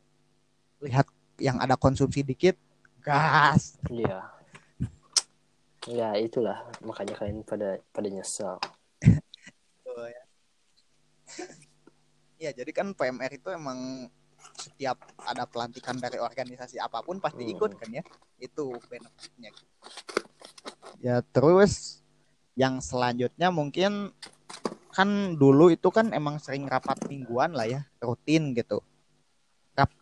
lihat 0.87 1.07
yang 1.43 1.59
ada 1.59 1.75
konsumsi 1.75 2.23
dikit 2.23 2.55
gas 3.03 3.79
iya 3.91 4.31
ya 5.91 6.15
itulah 6.15 6.63
makanya 6.87 7.19
kalian 7.19 7.43
pada 7.43 7.83
pada 7.91 8.07
nyesel 8.07 8.59
ya. 9.93 10.23
Iya, 12.43 12.51
jadi 12.59 12.71
kan 12.75 12.91
PMR 12.99 13.33
itu 13.39 13.49
emang 13.55 14.11
setiap 14.59 14.99
ada 15.23 15.47
pelantikan 15.47 15.95
dari 15.95 16.19
organisasi 16.19 16.83
apa 16.83 16.99
pun 17.07 17.23
pasti 17.23 17.47
Hmm. 17.47 17.55
ikut 17.55 17.71
kan 17.79 17.91
ya. 17.95 18.03
Itu 18.43 18.75
benefitnya. 18.91 19.55
Ya 20.99 21.23
terus 21.23 22.02
yang 22.53 22.79
selanjutnya 22.79 23.49
mungkin 23.49 24.13
kan 24.93 25.09
dulu 25.41 25.73
itu 25.73 25.89
kan 25.89 26.13
emang 26.13 26.37
sering 26.37 26.69
rapat 26.69 27.01
mingguan 27.09 27.57
lah 27.57 27.65
ya, 27.65 27.81
rutin 27.99 28.53
gitu. 28.53 28.85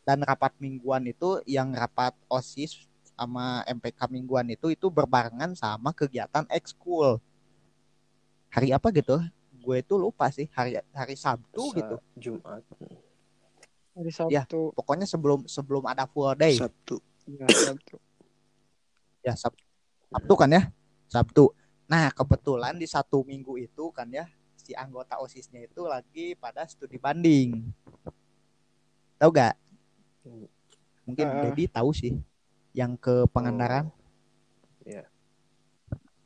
Dan 0.03 0.27
rapat 0.27 0.51
mingguan 0.59 1.07
itu 1.07 1.39
yang 1.47 1.71
rapat 1.71 2.11
OSIS 2.27 2.91
sama 3.15 3.63
MPK 3.71 4.11
mingguan 4.11 4.51
itu 4.51 4.75
itu 4.75 4.91
berbarengan 4.91 5.55
sama 5.55 5.95
kegiatan 5.95 6.43
ekskul. 6.51 7.23
Hari 8.51 8.75
apa 8.75 8.91
gitu? 8.91 9.23
Gue 9.63 9.79
itu 9.79 9.95
lupa 9.95 10.27
sih 10.35 10.51
hari 10.51 10.83
hari 10.91 11.15
Sabtu 11.15 11.71
Sa- 11.71 11.77
gitu. 11.79 11.97
Jumat 12.19 12.67
Hari 13.95 14.11
Ya. 14.33 14.43
Sabtu. 14.43 14.75
Pokoknya 14.75 15.07
sebelum 15.07 15.47
sebelum 15.47 15.87
ada 15.87 16.09
full 16.11 16.35
day. 16.35 16.59
Sabtu 16.59 16.99
Iya, 17.31 17.47
Sabtu. 17.47 17.95
Ya 19.23 19.35
Sab- 19.39 19.61
Sabtu 20.11 20.35
kan 20.35 20.51
ya? 20.51 20.63
Sabtu. 21.07 21.55
Nah, 21.91 22.15
kebetulan 22.15 22.79
di 22.79 22.87
satu 22.87 23.27
minggu 23.27 23.59
itu 23.59 23.91
kan 23.91 24.07
ya 24.07 24.31
si 24.55 24.71
anggota 24.79 25.19
OSISnya 25.19 25.67
itu 25.67 25.83
lagi 25.83 26.39
pada 26.39 26.63
studi 26.71 26.95
banding. 27.03 27.67
Tahu 29.19 29.31
gak? 29.35 29.59
Mungkin 31.03 31.27
Ah. 31.27 31.43
Dedi 31.51 31.67
tahu 31.67 31.91
sih 31.91 32.15
yang 32.71 32.95
ke 32.95 33.27
Pangandaran. 33.35 33.91
Iya. 34.87 35.11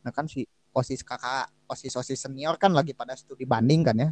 Nah 0.04 0.12
kan 0.12 0.28
si 0.28 0.44
OSIS 0.76 1.00
kakak, 1.00 1.48
OSIS 1.64 1.96
OSIS 1.96 2.20
senior 2.20 2.60
kan 2.60 2.76
lagi 2.76 2.92
pada 2.92 3.16
studi 3.16 3.48
banding 3.48 3.80
kan 3.88 3.96
ya. 3.96 4.10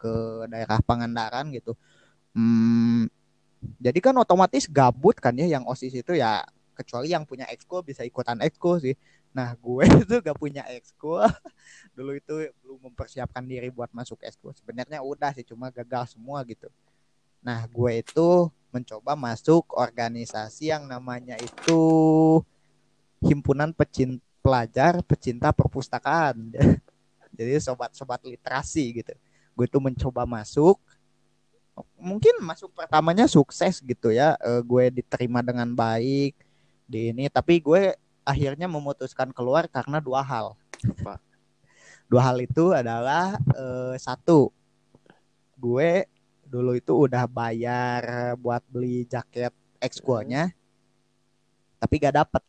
ke 0.00 0.48
daerah 0.48 0.80
Pangandaran 0.80 1.52
gitu. 1.52 1.76
Hmm, 2.32 3.04
jadi 3.76 4.00
kan 4.00 4.16
otomatis 4.16 4.64
gabut 4.64 5.12
kan 5.20 5.36
ya 5.36 5.44
yang 5.44 5.64
OSIS 5.68 5.92
itu 5.92 6.16
ya 6.16 6.40
kecuali 6.72 7.12
yang 7.12 7.28
punya 7.28 7.44
ekskul 7.52 7.84
bisa 7.84 8.00
ikutan 8.00 8.40
ekskul 8.40 8.80
sih. 8.80 8.96
Nah, 9.30 9.54
gue 9.54 9.84
itu 10.04 10.14
gak 10.18 10.38
punya 10.38 10.66
ekskul. 10.70 11.22
Dulu 11.96 12.18
itu 12.18 12.50
belum 12.62 12.90
mempersiapkan 12.90 13.42
diri 13.46 13.70
buat 13.70 13.90
masuk 13.94 14.22
ekskul. 14.26 14.54
Sebenarnya 14.58 15.02
udah 15.02 15.30
sih 15.34 15.46
cuma 15.46 15.70
gagal 15.70 16.18
semua 16.18 16.42
gitu. 16.46 16.66
Nah, 17.40 17.64
gue 17.70 18.02
itu 18.02 18.50
mencoba 18.70 19.18
masuk 19.18 19.74
organisasi 19.74 20.70
yang 20.70 20.86
namanya 20.86 21.34
itu 21.42 21.82
Himpunan 23.20 23.74
Pecinta 23.74 24.22
Pelajar 24.40 25.04
Pecinta 25.04 25.52
Perpustakaan. 25.52 26.56
Jadi 27.36 27.52
sobat-sobat 27.60 28.24
literasi 28.24 29.04
gitu. 29.04 29.12
Gue 29.52 29.68
itu 29.68 29.78
mencoba 29.78 30.24
masuk. 30.24 30.80
Mungkin 31.96 32.40
masuk 32.40 32.72
pertamanya 32.72 33.28
sukses 33.28 33.80
gitu 33.84 34.12
ya. 34.12 34.36
E, 34.40 34.50
gue 34.64 34.84
diterima 35.00 35.44
dengan 35.44 35.68
baik 35.76 36.32
di 36.88 37.12
ini. 37.12 37.28
Tapi 37.28 37.60
gue 37.60 37.96
akhirnya 38.24 38.70
memutuskan 38.70 39.32
keluar 39.34 39.66
karena 39.66 39.98
dua 39.98 40.20
hal. 40.24 40.56
Apa? 40.84 41.20
Dua 42.10 42.22
hal 42.26 42.42
itu 42.42 42.74
adalah 42.74 43.38
e, 43.54 43.94
satu, 43.98 44.50
gue 45.54 46.10
dulu 46.42 46.74
itu 46.74 47.06
udah 47.06 47.30
bayar 47.30 48.34
buat 48.34 48.64
beli 48.66 49.06
jaket 49.06 49.54
ekskulnya, 49.78 50.50
tapi 51.78 52.02
gak 52.02 52.18
dapet. 52.18 52.42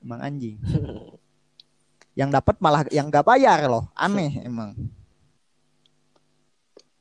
Emang 0.00 0.20
anjing. 0.24 0.56
Yang 2.18 2.30
dapat 2.40 2.56
malah 2.62 2.86
yang 2.94 3.10
gak 3.10 3.26
bayar 3.26 3.66
loh, 3.66 3.90
aneh 3.98 4.38
emang. 4.46 4.70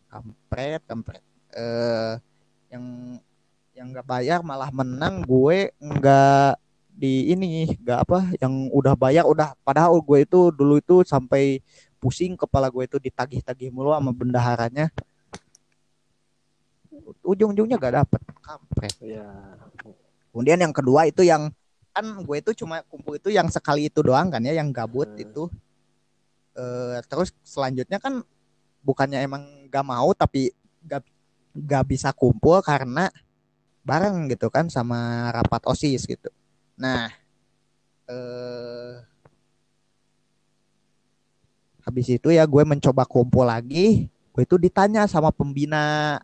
Kampret, 0.09 0.81
kampret. 0.89 1.21
Eh, 1.53 2.17
yang 2.73 2.85
yang 3.77 3.93
nggak 3.93 4.05
bayar 4.05 4.39
malah 4.41 4.69
menang 4.73 5.21
gue 5.21 5.69
nggak 5.77 6.62
di 6.93 7.33
ini 7.33 7.65
nggak 7.73 7.99
apa 8.05 8.19
yang 8.37 8.69
udah 8.69 8.93
bayar 8.93 9.25
udah 9.25 9.57
padahal 9.65 9.97
gue 9.97 10.23
itu 10.23 10.53
dulu 10.53 10.77
itu 10.77 11.01
sampai 11.01 11.59
pusing 11.97 12.37
kepala 12.37 12.69
gue 12.69 12.85
itu 12.85 12.97
ditagih-tagih 13.01 13.73
mulu 13.73 13.91
sama 13.91 14.13
bendaharanya 14.13 14.93
ujung-ujungnya 17.25 17.81
gak 17.81 17.95
dapet 18.05 18.21
kampret 18.39 18.93
Ya. 19.01 19.25
kemudian 20.29 20.59
yang 20.61 20.73
kedua 20.75 21.09
itu 21.09 21.25
yang 21.25 21.49
kan 21.93 22.05
gue 22.05 22.37
itu 22.37 22.51
cuma 22.63 22.81
kumpul 22.85 23.17
itu 23.17 23.29
yang 23.33 23.49
sekali 23.49 23.89
itu 23.89 24.01
doang 24.05 24.29
kan 24.29 24.41
ya 24.45 24.53
yang 24.53 24.69
gabut 24.69 25.09
Hmm. 25.13 25.23
itu 25.25 25.43
Eh 26.53 27.01
terus 27.09 27.33
selanjutnya 27.41 27.97
kan 27.97 28.21
bukannya 28.85 29.25
emang 29.25 29.65
gak 29.73 29.81
mau 29.81 30.13
tapi 30.13 30.53
gak 30.85 31.01
gak 31.57 31.83
bisa 31.89 32.13
kumpul 32.13 32.61
karena 32.61 33.09
bareng 33.81 34.29
gitu 34.29 34.53
kan 34.53 34.69
sama 34.69 35.33
rapat 35.33 35.65
osis 35.65 36.05
gitu 36.05 36.29
nah 36.73 37.09
eh 38.09 38.93
habis 41.83 42.07
itu 42.07 42.31
ya 42.31 42.47
gue 42.47 42.63
mencoba 42.63 43.03
kumpul 43.03 43.43
lagi 43.45 44.07
gue 44.33 44.43
itu 44.43 44.55
ditanya 44.57 45.05
sama 45.05 45.29
pembina 45.29 46.17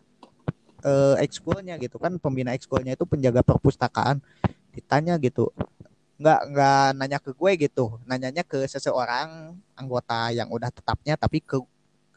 eh, 0.82 1.16
ekskulnya 1.22 1.76
gitu 1.78 2.00
kan 2.00 2.16
pembina 2.16 2.56
ekskulnya 2.56 2.96
itu 2.96 3.04
penjaga 3.04 3.44
perpustakaan 3.44 4.18
ditanya 4.72 5.20
gitu 5.20 5.52
nggak 6.20 6.40
nggak 6.52 6.86
nanya 7.00 7.18
ke 7.20 7.30
gue 7.32 7.52
gitu 7.68 7.96
nanyanya 8.04 8.44
ke 8.44 8.60
seseorang 8.68 9.56
anggota 9.72 10.28
yang 10.36 10.52
udah 10.52 10.68
tetapnya 10.68 11.16
tapi 11.16 11.40
ke 11.40 11.56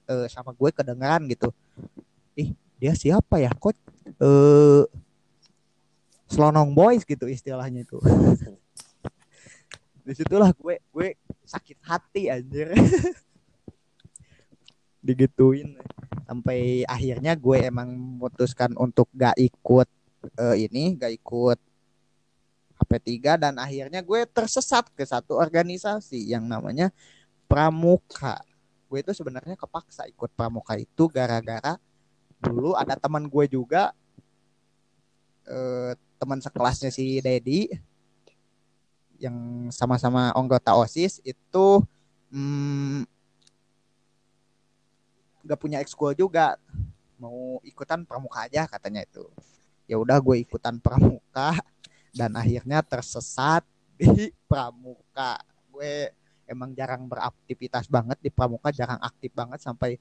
eh, 0.08 0.28
sama 0.28 0.52
gue 0.52 0.70
kedengeran 0.76 1.24
gitu. 1.32 1.56
Ih 2.36 2.52
dia 2.80 2.94
siapa 2.98 3.40
ya? 3.40 3.52
Kok 3.56 3.76
eh 4.20 4.84
Slonong 6.34 6.74
Boys 6.74 7.06
gitu 7.06 7.30
istilahnya 7.30 7.86
itu. 7.86 8.02
Di 10.06 10.14
situlah 10.18 10.50
gue 10.50 10.82
gue 10.90 11.14
sakit 11.46 11.78
hati 11.86 12.34
anjir. 12.34 12.74
Digituin. 15.06 15.78
Sampai 16.26 16.82
akhirnya 16.90 17.38
gue 17.38 17.70
emang 17.70 17.94
memutuskan 17.94 18.74
untuk 18.82 19.06
gak 19.14 19.38
ikut 19.38 19.86
eh, 20.42 20.66
ini 20.66 20.98
gak 20.98 21.14
ikut 21.22 21.60
HP3 22.82 23.14
dan 23.38 23.54
akhirnya 23.62 24.02
gue 24.02 24.26
tersesat 24.26 24.90
ke 24.98 25.06
satu 25.06 25.38
organisasi 25.38 26.34
yang 26.34 26.50
namanya 26.50 26.90
Pramuka. 27.46 28.42
Gue 28.90 29.06
itu 29.06 29.14
sebenarnya 29.14 29.54
kepaksa 29.54 30.10
ikut 30.10 30.34
Pramuka 30.34 30.82
itu 30.82 31.06
gara-gara 31.14 31.78
dulu 32.44 32.76
ada 32.76 32.98
teman 32.98 33.30
gue 33.30 33.46
juga 33.48 33.94
eh, 35.48 35.94
teman 36.24 36.40
sekelasnya 36.40 36.88
si 36.88 37.20
Dedi 37.20 37.68
yang 39.20 39.68
sama-sama 39.76 40.32
anggota 40.32 40.72
OSIS 40.72 41.20
itu 41.28 41.84
hmm, 42.32 43.04
gak 45.44 45.60
punya 45.60 45.84
ekskul 45.84 46.16
juga. 46.16 46.56
Mau 47.20 47.60
ikutan 47.68 48.08
pramuka 48.08 48.48
aja 48.48 48.64
katanya 48.72 49.04
itu. 49.04 49.28
Ya 49.84 50.00
udah 50.00 50.16
gue 50.24 50.48
ikutan 50.48 50.80
pramuka 50.80 51.60
dan 52.16 52.32
akhirnya 52.40 52.80
tersesat 52.80 53.68
di 54.00 54.32
pramuka. 54.50 55.44
Gue 55.76 56.08
emang 56.48 56.72
jarang 56.72 57.04
beraktivitas 57.04 57.92
banget 57.92 58.16
di 58.24 58.32
pramuka 58.32 58.72
jarang 58.72 59.00
aktif 59.04 59.36
banget 59.36 59.60
sampai 59.60 60.00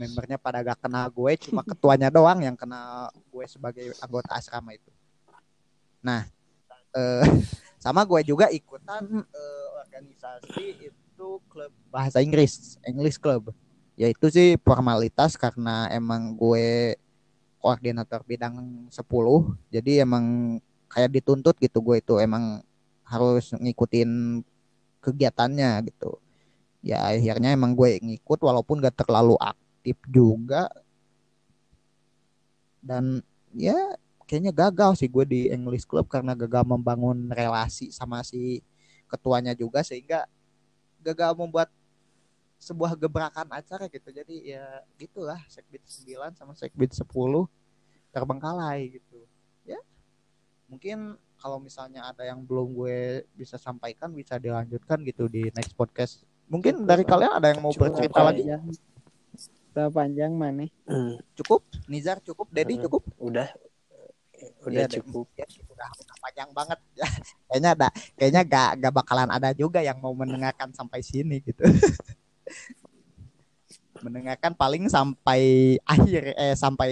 membernya 0.00 0.40
pada 0.40 0.64
gak 0.64 0.80
kenal 0.80 1.12
gue 1.12 1.32
cuma 1.44 1.60
ketuanya 1.70 2.08
doang 2.08 2.40
yang 2.40 2.56
kenal 2.56 3.10
gue 3.12 3.44
sebagai 3.50 3.92
anggota 3.98 4.30
asrama 4.38 4.70
itu 4.72 4.97
nah 6.02 6.26
eh, 6.94 7.24
sama 7.84 8.02
gue 8.04 8.20
juga 8.26 8.50
ikutan 8.50 9.04
eh, 9.22 9.66
organisasi 9.86 10.90
itu 10.90 11.28
klub 11.50 11.72
bahasa 11.90 12.22
Inggris 12.22 12.78
English 12.86 13.18
Club. 13.18 13.50
Ya 13.98 14.06
itu 14.06 14.30
sih 14.30 14.54
formalitas 14.62 15.34
karena 15.34 15.90
emang 15.90 16.38
gue 16.38 16.94
koordinator 17.58 18.22
bidang 18.22 18.86
10 18.86 18.94
jadi 19.74 20.06
emang 20.06 20.58
kayak 20.86 21.10
dituntut 21.18 21.58
gitu 21.58 21.82
gue 21.82 21.98
itu 21.98 22.14
emang 22.22 22.62
harus 23.02 23.50
ngikutin 23.58 24.42
kegiatannya 25.02 25.82
gitu. 25.90 26.22
Ya 26.84 27.02
akhirnya 27.10 27.50
emang 27.52 27.74
gue 27.74 27.98
ngikut 27.98 28.38
walaupun 28.38 28.78
gak 28.78 29.02
terlalu 29.02 29.34
aktif 29.42 29.98
juga. 30.06 30.70
Dan 32.78 33.20
ya 33.52 33.98
kayaknya 34.28 34.52
gagal 34.52 35.00
sih 35.00 35.08
gue 35.08 35.24
di 35.24 35.40
English 35.48 35.88
Club 35.88 36.04
karena 36.04 36.36
gagal 36.36 36.62
membangun 36.62 37.32
relasi 37.32 37.88
sama 37.88 38.20
si 38.20 38.60
ketuanya 39.08 39.56
juga 39.56 39.80
sehingga 39.80 40.28
gagal 41.00 41.32
membuat 41.32 41.72
sebuah 42.58 42.92
gebrakan 42.92 43.48
acara 43.48 43.88
gitu. 43.88 44.12
Jadi 44.12 44.52
ya 44.52 44.84
gitulah 44.94 45.40
sekbid 45.48 45.80
9 45.80 46.36
sama 46.36 46.52
sekbid 46.52 46.92
10 46.92 47.08
terbengkalai 48.10 49.00
gitu. 49.00 49.24
Ya 49.64 49.80
mungkin 50.68 51.16
kalau 51.38 51.56
misalnya 51.56 52.04
ada 52.04 52.26
yang 52.26 52.42
belum 52.42 52.74
gue 52.74 52.98
bisa 53.32 53.56
sampaikan 53.56 54.10
bisa 54.10 54.36
dilanjutkan 54.36 55.00
gitu 55.02 55.24
di 55.24 55.48
next 55.54 55.72
podcast. 55.72 56.26
Mungkin 56.50 56.84
dari 56.84 57.06
kalian 57.06 57.32
ada 57.32 57.48
yang 57.48 57.62
mau 57.62 57.72
Cukup. 57.72 57.94
bercerita 57.96 58.20
lagi? 58.20 58.42
panjang. 58.44 58.62
Udah 59.70 59.88
panjang 59.88 60.32
mana 60.34 60.66
Hmm, 60.84 61.14
cukup. 61.38 61.62
Nizar 61.86 62.18
cukup 62.18 62.50
Dedi 62.50 62.74
Hmm. 62.76 62.84
cukup? 62.84 63.02
udah 63.16 63.48
udah 64.64 64.84
Iya, 64.86 65.00
cukup. 65.00 65.26
ya, 65.34 65.46
udah, 65.72 65.88
udah 65.88 66.16
panjang 66.22 66.50
banget. 66.54 66.78
Kayaknya 67.48 67.70
ada 67.74 67.88
kayaknya 68.18 68.42
gak, 68.44 68.70
gak 68.84 68.94
bakalan 68.94 69.30
ada 69.32 69.50
juga 69.56 69.80
yang 69.80 69.98
mau 69.98 70.12
mendengarkan 70.12 70.68
sampai 70.76 71.00
sini 71.00 71.40
gitu. 71.40 71.64
Mendengarkan 74.04 74.54
paling 74.54 74.86
sampai 74.86 75.74
akhir 75.82 76.36
eh 76.38 76.54
sampai 76.54 76.90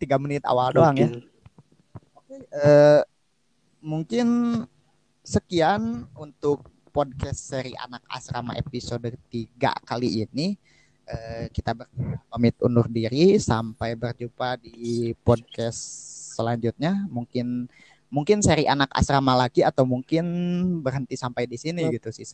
tiga 0.00 0.16
menit 0.16 0.40
awal 0.48 0.72
doang 0.72 0.96
ya. 0.96 1.10
Mungkin. 1.12 2.40
Eh, 2.48 3.00
mungkin 3.84 4.26
sekian 5.20 6.08
untuk 6.16 6.72
podcast 6.88 7.52
seri 7.52 7.76
anak 7.76 8.00
asrama 8.08 8.56
episode 8.56 9.12
3 9.28 9.72
kali 9.84 10.24
ini. 10.24 10.56
Eh, 11.04 11.52
kita 11.52 11.76
pamit 12.32 12.56
undur 12.64 12.88
diri. 12.88 13.36
Sampai 13.36 13.92
berjumpa 13.92 14.56
di 14.62 15.12
podcast 15.20 16.11
selanjutnya 16.32 17.04
mungkin 17.12 17.68
mungkin 18.12 18.44
seri 18.44 18.68
anak 18.68 18.92
asrama 18.92 19.32
lagi 19.36 19.64
atau 19.64 19.88
mungkin 19.88 20.24
berhenti 20.84 21.16
sampai 21.16 21.48
di 21.48 21.56
sini 21.56 21.88
gitu 21.92 22.12
sih 22.12 22.28